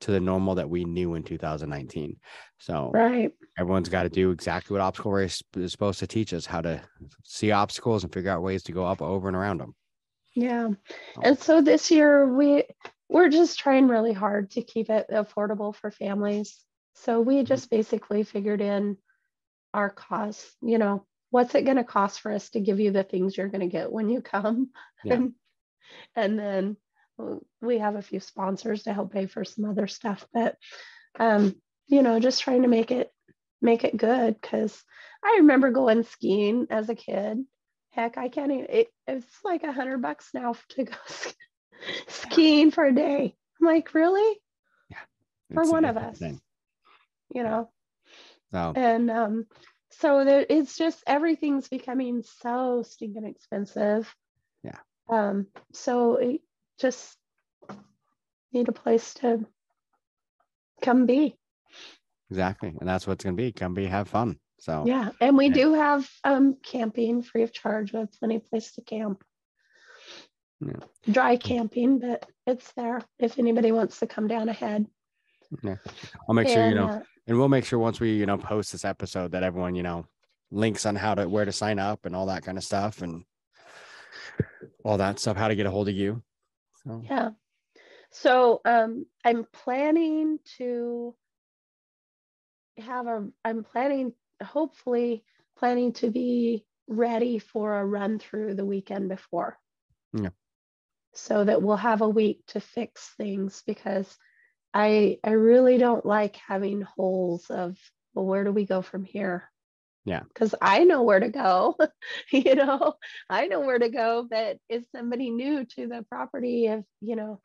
to 0.00 0.10
the 0.10 0.20
normal 0.20 0.56
that 0.56 0.68
we 0.68 0.84
knew 0.84 1.14
in 1.14 1.22
2019. 1.22 2.16
So 2.58 2.90
right 2.92 3.30
everyone's 3.58 3.88
got 3.88 4.04
to 4.04 4.08
do 4.08 4.30
exactly 4.30 4.74
what 4.74 4.80
obstacle 4.80 5.12
race 5.12 5.42
is 5.56 5.70
supposed 5.72 6.00
to 6.00 6.06
teach 6.06 6.32
us: 6.34 6.46
how 6.46 6.60
to 6.62 6.80
see 7.22 7.52
obstacles 7.52 8.02
and 8.02 8.12
figure 8.12 8.30
out 8.30 8.42
ways 8.42 8.64
to 8.64 8.72
go 8.72 8.84
up, 8.84 9.00
over, 9.02 9.28
and 9.28 9.36
around 9.36 9.58
them. 9.58 9.74
Yeah. 10.34 10.70
And 11.22 11.38
so 11.38 11.60
this 11.60 11.90
year 11.90 12.26
we 12.32 12.64
we're 13.08 13.28
just 13.28 13.58
trying 13.58 13.88
really 13.88 14.12
hard 14.12 14.50
to 14.52 14.62
keep 14.62 14.88
it 14.90 15.06
affordable 15.10 15.74
for 15.74 15.90
families. 15.90 16.58
So 16.94 17.20
Mm-hmm. 17.20 17.28
we 17.28 17.42
just 17.42 17.70
basically 17.70 18.22
figured 18.22 18.60
in 18.60 18.96
our 19.74 19.90
costs, 19.90 20.56
you 20.62 20.78
know, 20.78 21.06
what's 21.30 21.54
it 21.54 21.64
going 21.64 21.76
to 21.76 21.84
cost 21.84 22.20
for 22.20 22.32
us 22.32 22.50
to 22.50 22.60
give 22.60 22.80
you 22.80 22.90
the 22.92 23.02
things 23.04 23.36
you're 23.36 23.48
going 23.48 23.60
to 23.60 23.66
get 23.66 23.92
when 23.92 24.08
you 24.08 24.20
come? 24.22 24.70
Yeah. 25.04 25.16
And, 25.16 25.34
and 26.16 26.38
then 26.38 26.76
we 27.60 27.78
have 27.78 27.96
a 27.96 28.02
few 28.02 28.20
sponsors 28.20 28.84
to 28.84 28.92
help 28.94 29.12
pay 29.12 29.26
for 29.26 29.44
some 29.44 29.64
other 29.64 29.86
stuff, 29.86 30.26
but 30.32 30.56
um, 31.18 31.54
you 31.88 32.02
know, 32.02 32.18
just 32.20 32.42
trying 32.42 32.62
to 32.62 32.68
make 32.68 32.90
it 32.90 33.10
make 33.60 33.84
it 33.84 33.96
good 33.96 34.40
cuz 34.42 34.82
I 35.24 35.36
remember 35.38 35.70
going 35.70 36.02
skiing 36.04 36.66
as 36.70 36.88
a 36.88 36.94
kid 36.94 37.44
heck 37.92 38.18
i 38.18 38.28
can't 38.28 38.52
even 38.52 38.66
it, 38.68 38.88
it's 39.06 39.38
like 39.44 39.62
a 39.62 39.72
hundred 39.72 40.02
bucks 40.02 40.30
now 40.34 40.54
to 40.70 40.84
go 40.84 40.96
ski- 41.06 41.34
skiing 42.08 42.70
for 42.70 42.84
a 42.84 42.94
day. 42.94 43.34
I'm 43.60 43.66
like, 43.66 43.94
really? 43.94 44.38
Yeah. 44.90 44.98
For 45.54 45.70
one 45.70 45.84
of 45.84 45.96
us, 45.96 46.20
insane. 46.20 46.40
you 47.34 47.42
know? 47.42 47.70
So 48.50 48.72
And 48.74 49.10
um, 49.10 49.46
so 49.90 50.24
there, 50.24 50.44
it's 50.48 50.76
just 50.76 51.02
everything's 51.06 51.68
becoming 51.68 52.22
so 52.40 52.82
stinking 52.82 53.26
expensive. 53.26 54.14
Yeah. 54.62 54.78
Um, 55.08 55.46
so 55.72 56.16
it 56.16 56.40
just 56.80 57.16
need 58.52 58.68
a 58.68 58.72
place 58.72 59.14
to 59.14 59.44
come 60.82 61.06
be. 61.06 61.36
exactly, 62.30 62.74
and 62.80 62.88
that's 62.88 63.06
what's 63.06 63.24
gonna 63.24 63.36
be. 63.36 63.52
Come 63.52 63.74
be, 63.74 63.86
have 63.86 64.08
fun. 64.08 64.38
So 64.62 64.84
Yeah. 64.86 65.10
And 65.20 65.36
we 65.36 65.48
Yeah. 65.48 65.54
do 65.54 65.74
have 65.74 66.08
um 66.22 66.54
camping 66.62 67.22
free 67.22 67.42
of 67.42 67.52
charge. 67.52 67.92
We 67.92 67.98
have 67.98 68.12
plenty 68.12 68.36
of 68.36 68.46
place 68.46 68.70
to 68.74 68.80
camp. 68.80 69.24
Yeah. 70.60 70.78
Dry 71.10 71.36
camping, 71.36 71.98
but 71.98 72.30
it's 72.46 72.72
there 72.74 73.02
if 73.18 73.40
anybody 73.40 73.72
wants 73.72 73.98
to 73.98 74.06
come 74.06 74.28
down 74.28 74.48
ahead. 74.48 74.86
Yeah, 75.64 75.76
I'll 76.28 76.34
make 76.36 76.48
sure 76.48 76.64
you 76.64 76.76
know, 76.76 76.86
uh, 76.86 77.00
and 77.26 77.36
we'll 77.36 77.48
make 77.48 77.64
sure 77.64 77.78
once 77.80 77.98
we 77.98 78.12
you 78.14 78.24
know 78.24 78.38
post 78.38 78.70
this 78.70 78.84
episode 78.84 79.32
that 79.32 79.42
everyone 79.42 79.74
you 79.74 79.82
know 79.82 80.06
links 80.52 80.86
on 80.86 80.94
how 80.94 81.16
to 81.16 81.28
where 81.28 81.44
to 81.44 81.52
sign 81.52 81.80
up 81.80 82.06
and 82.06 82.14
all 82.14 82.26
that 82.26 82.44
kind 82.44 82.56
of 82.56 82.62
stuff 82.62 83.02
and 83.02 83.24
all 84.84 84.98
that 84.98 85.18
stuff, 85.18 85.36
how 85.36 85.48
to 85.48 85.56
get 85.56 85.66
a 85.66 85.70
hold 85.72 85.88
of 85.88 85.94
you. 85.96 86.22
So 86.84 87.02
Yeah. 87.04 87.30
So 88.12 88.60
um 88.64 89.06
I'm 89.24 89.44
planning 89.52 90.38
to 90.58 91.16
have 92.78 93.08
a 93.08 93.28
I'm 93.44 93.64
planning 93.64 94.12
hopefully 94.42 95.24
planning 95.56 95.92
to 95.94 96.10
be 96.10 96.64
ready 96.88 97.38
for 97.38 97.78
a 97.78 97.84
run 97.84 98.18
through 98.18 98.54
the 98.54 98.64
weekend 98.64 99.08
before. 99.08 99.58
Yeah. 100.12 100.30
So 101.14 101.44
that 101.44 101.62
we'll 101.62 101.76
have 101.76 102.00
a 102.00 102.08
week 102.08 102.42
to 102.48 102.60
fix 102.60 103.10
things 103.16 103.62
because 103.66 104.16
I 104.74 105.18
I 105.22 105.32
really 105.32 105.78
don't 105.78 106.06
like 106.06 106.36
having 106.36 106.82
holes 106.82 107.50
of 107.50 107.76
well 108.14 108.26
where 108.26 108.44
do 108.44 108.52
we 108.52 108.64
go 108.64 108.82
from 108.82 109.04
here? 109.04 109.50
Yeah. 110.04 110.22
Because 110.22 110.54
I 110.60 110.84
know 110.84 111.02
where 111.02 111.20
to 111.20 111.28
go. 111.28 111.76
you 112.32 112.54
know, 112.54 112.94
I 113.30 113.46
know 113.46 113.60
where 113.60 113.78
to 113.78 113.88
go, 113.88 114.26
but 114.28 114.58
if 114.68 114.84
somebody 114.94 115.30
new 115.30 115.64
to 115.76 115.86
the 115.86 116.04
property, 116.10 116.66
if 116.66 116.84
you 117.00 117.16
know, 117.16 117.40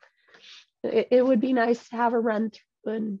it, 0.82 1.08
it 1.10 1.26
would 1.26 1.40
be 1.40 1.52
nice 1.52 1.88
to 1.88 1.96
have 1.96 2.14
a 2.14 2.18
run 2.18 2.50
through 2.50 2.94
and 2.94 3.18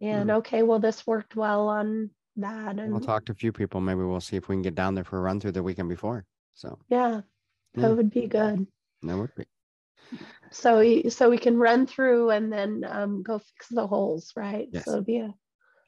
and 0.00 0.30
mm-hmm. 0.30 0.38
okay, 0.38 0.62
well, 0.62 0.78
this 0.78 1.06
worked 1.06 1.36
well 1.36 1.68
on 1.68 2.10
that. 2.36 2.78
And 2.78 2.92
we'll 2.92 3.00
talk 3.00 3.24
to 3.26 3.32
a 3.32 3.34
few 3.34 3.52
people. 3.52 3.80
Maybe 3.80 4.00
we'll 4.00 4.20
see 4.20 4.36
if 4.36 4.48
we 4.48 4.54
can 4.54 4.62
get 4.62 4.74
down 4.74 4.94
there 4.94 5.04
for 5.04 5.18
a 5.18 5.22
run 5.22 5.40
through 5.40 5.52
the 5.52 5.62
weekend 5.62 5.88
before. 5.88 6.24
So 6.54 6.78
yeah, 6.88 7.20
Yeah. 7.74 7.88
that 7.88 7.96
would 7.96 8.10
be 8.10 8.26
good. 8.26 8.66
that 9.02 9.16
would 9.16 9.34
be 9.34 9.44
So 10.50 10.80
we 10.80 11.08
so 11.10 11.30
we 11.30 11.38
can 11.38 11.56
run 11.56 11.86
through 11.86 12.30
and 12.30 12.52
then 12.52 12.84
um, 12.88 13.22
go 13.22 13.38
fix 13.38 13.68
the 13.68 13.86
holes, 13.86 14.32
right? 14.36 14.68
Yes. 14.72 14.84
So 14.84 14.92
it'll 14.92 15.04
be 15.04 15.18
a 15.18 15.34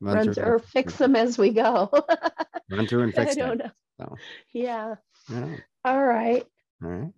run, 0.00 0.16
run 0.16 0.32
through, 0.32 0.44
or 0.44 0.58
fix 0.58 0.98
them 0.98 1.16
as 1.16 1.36
we 1.38 1.50
go. 1.50 1.90
run 2.70 2.86
through 2.86 3.02
and 3.02 3.12
I 3.16 3.24
fix 3.24 3.36
don't 3.36 3.60
it. 3.60 3.64
know. 3.64 3.70
So 4.00 4.16
Yeah. 4.52 4.94
know, 5.28 5.56
All 5.84 6.04
right. 6.04 6.46
all 6.82 6.88
right. 6.88 7.12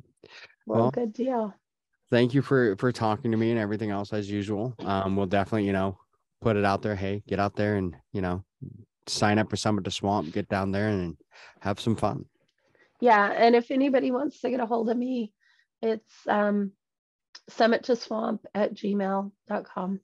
Well, 0.67 0.81
Well, 0.81 0.91
good 0.91 1.13
deal. 1.13 1.55
thank 2.11 2.33
you 2.35 2.41
for 2.43 2.77
for 2.77 2.93
talking 2.93 3.31
to 3.31 3.37
me 3.37 3.51
and 3.51 3.59
everything 3.59 3.91
else 3.91 4.13
as 4.13 4.31
usual. 4.31 4.75
Um, 4.81 5.17
we'll 5.17 5.27
definitely 5.27 5.67
you 5.67 5.73
know 5.73 5.99
put 6.41 6.57
it 6.57 6.65
out 6.65 6.83
there. 6.83 6.97
Hey, 6.97 7.23
get 7.27 7.39
out 7.39 7.57
there 7.57 7.77
and 7.77 7.95
you 8.13 8.23
know 8.23 8.45
sign 9.07 9.39
up 9.39 9.51
for 9.51 9.57
Summit 9.57 9.85
to 9.85 9.91
Swamp. 9.91 10.33
Get 10.33 10.49
down 10.49 10.73
there 10.73 10.89
and 10.89 11.17
have 11.61 11.81
some 11.81 11.97
fun. 11.97 12.27
Yeah, 13.01 13.31
and 13.33 13.55
if 13.55 13.71
anybody 13.71 14.11
wants 14.11 14.41
to 14.41 14.51
get 14.51 14.61
a 14.61 14.67
hold 14.67 14.89
of 14.89 14.97
me, 14.97 15.33
it's 15.83 16.15
um, 16.27 16.73
summit 17.49 17.85
to 17.85 17.97
swamp 17.97 18.47
at 18.55 18.75
gmail.com 18.75 20.01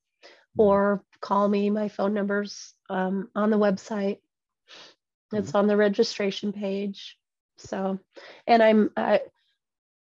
or 0.58 1.04
call 1.20 1.48
me. 1.48 1.70
My 1.70 1.88
phone 1.88 2.14
number's 2.14 2.74
um, 2.88 3.28
on 3.34 3.50
the 3.50 3.58
website. 3.58 4.18
It's 5.32 5.54
on 5.54 5.66
the 5.66 5.76
registration 5.76 6.52
page. 6.52 7.16
So, 7.56 7.98
and 8.46 8.62
I'm, 8.62 8.90
uh, 8.96 9.18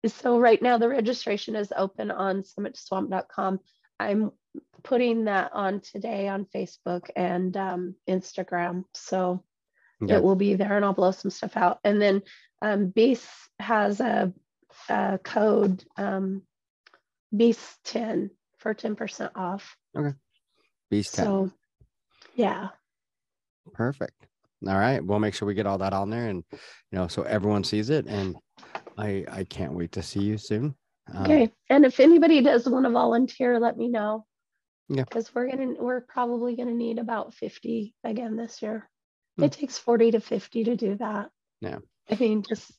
so 0.06 0.38
right 0.38 0.62
now 0.62 0.78
the 0.78 0.89
registration 0.89 1.56
is 1.56 1.72
open 1.76 2.12
on 2.12 2.44
summittoswamp.com. 2.44 3.60
I'm 4.00 4.32
putting 4.84 5.26
that 5.26 5.51
on 5.54 5.80
today 5.80 6.28
on 6.28 6.45
Facebook 6.45 7.10
and 7.16 7.56
um, 7.58 7.95
Instagram. 8.10 8.84
So, 8.93 9.43
Okay. 10.01 10.16
it 10.16 10.24
will 10.24 10.36
be 10.36 10.56
there 10.56 10.76
and 10.76 10.84
I'll 10.84 10.91
blow 10.91 11.12
some 11.12 11.32
stuff 11.32 11.56
out. 11.56 11.80
And 11.86 12.01
then 12.01 12.24
um, 12.62 12.88
Beast 12.88 13.30
has 13.60 14.01
a, 14.01 14.34
a 14.89 15.18
code 15.24 15.84
um, 15.95 16.41
Beast 17.36 17.78
10 17.86 18.30
for 18.58 18.74
10% 18.74 19.32
off. 19.36 19.78
Okay. 19.95 20.14
Beast 20.89 21.16
10. 21.16 21.26
So, 21.26 21.51
yeah. 22.36 22.70
Perfect. 23.74 24.28
All 24.68 24.78
right. 24.78 25.04
We'll 25.04 25.20
make 25.20 25.36
sure 25.36 25.47
we 25.47 25.54
get 25.54 25.68
all 25.68 25.78
that 25.78 25.93
on 25.93 26.10
there 26.10 26.28
and 26.28 26.43
you 26.51 26.97
know 26.97 27.08
so 27.08 27.24
everyone 27.24 27.64
sees 27.64 27.89
it. 27.89 28.06
And 28.08 28.36
I 28.97 29.26
I 29.32 29.43
can't 29.45 29.74
wait 29.74 29.93
to 29.93 30.04
see 30.04 30.22
you 30.22 30.38
soon. 30.38 30.76
Um, 31.14 31.24
Okay. 31.24 31.51
And 31.70 31.86
if 31.86 31.99
anybody 31.99 32.41
does 32.41 32.68
want 32.68 32.86
to 32.86 32.91
volunteer, 32.91 33.60
let 33.60 33.78
me 33.78 33.88
know. 33.88 34.26
Yeah. 34.90 35.04
Because 35.04 35.34
we're 35.34 35.50
gonna 35.50 35.74
we're 35.80 36.02
probably 36.02 36.56
gonna 36.56 36.74
need 36.74 37.00
about 37.00 37.34
50 37.34 37.94
again 38.04 38.36
this 38.36 38.62
year. 38.62 38.90
Hmm. 39.38 39.44
It 39.46 39.54
takes 39.54 39.78
40 39.78 40.12
to 40.12 40.20
50 40.20 40.64
to 40.66 40.76
do 40.76 40.96
that. 40.96 41.30
Yeah. 41.62 41.78
I 42.10 42.16
mean, 42.16 42.44
just 42.48 42.72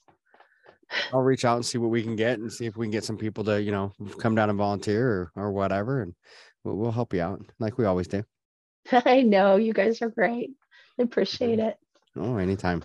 I'll 1.12 1.22
reach 1.22 1.44
out 1.44 1.56
and 1.56 1.64
see 1.64 1.78
what 1.78 1.90
we 1.90 2.02
can 2.02 2.14
get 2.14 2.38
and 2.38 2.52
see 2.52 2.66
if 2.66 2.76
we 2.76 2.86
can 2.86 2.92
get 2.92 3.04
some 3.04 3.16
people 3.16 3.42
to, 3.44 3.60
you 3.60 3.72
know, 3.72 3.92
come 4.18 4.34
down 4.34 4.50
and 4.50 4.58
volunteer 4.58 5.08
or, 5.10 5.32
or 5.44 5.52
whatever. 5.52 6.02
And 6.02 6.14
we'll, 6.62 6.76
we'll 6.76 6.92
help 6.92 7.14
you 7.14 7.22
out 7.22 7.40
like 7.58 7.78
we 7.78 7.86
always 7.86 8.06
do. 8.06 8.22
I 8.92 9.22
know 9.22 9.56
you 9.56 9.72
guys 9.72 10.02
are 10.02 10.10
great. 10.10 10.50
I 10.98 11.02
appreciate 11.02 11.58
it. 11.58 11.76
Oh, 12.16 12.36
anytime. 12.36 12.84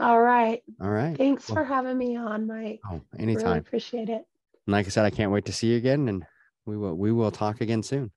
All 0.00 0.20
right. 0.20 0.62
All 0.80 0.90
right. 0.90 1.16
Thanks 1.16 1.48
Well- 1.48 1.56
for 1.56 1.64
having 1.64 1.96
me 1.96 2.16
on, 2.16 2.46
Mike. 2.48 2.80
Oh, 2.90 3.00
Really 3.12 3.32
anytime. 3.32 3.58
appreciate 3.58 4.08
it. 4.08 4.24
And 4.66 4.72
like 4.72 4.86
I 4.86 4.90
said, 4.90 5.04
I 5.04 5.10
can't 5.10 5.30
wait 5.32 5.44
to 5.46 5.52
see 5.52 5.68
you 5.68 5.76
again 5.76 6.08
and 6.08 6.24
we 6.66 6.76
will, 6.76 6.94
we 6.94 7.12
will 7.12 7.30
talk 7.30 7.60
again 7.60 7.82
soon. 7.84 8.10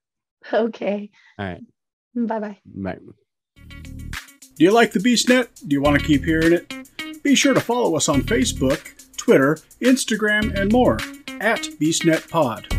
Okay. 0.52 1.10
All 1.38 1.46
right. 1.46 1.60
Bye 2.14 2.38
bye. 2.38 2.58
Bye. 2.64 2.98
Do 3.56 4.64
you 4.64 4.70
like 4.70 4.92
the 4.92 5.00
BeastNet? 5.00 5.48
Do 5.66 5.74
you 5.74 5.82
want 5.82 5.98
to 5.98 6.06
keep 6.06 6.24
hearing 6.24 6.52
it? 6.52 7.22
Be 7.22 7.34
sure 7.34 7.52
to 7.52 7.60
follow 7.60 7.96
us 7.96 8.08
on 8.08 8.22
Facebook, 8.22 9.16
Twitter, 9.16 9.58
Instagram, 9.80 10.58
and 10.58 10.70
more 10.72 10.94
at 11.40 11.62
BeastNet 11.80 12.30
Pod. 12.30 12.75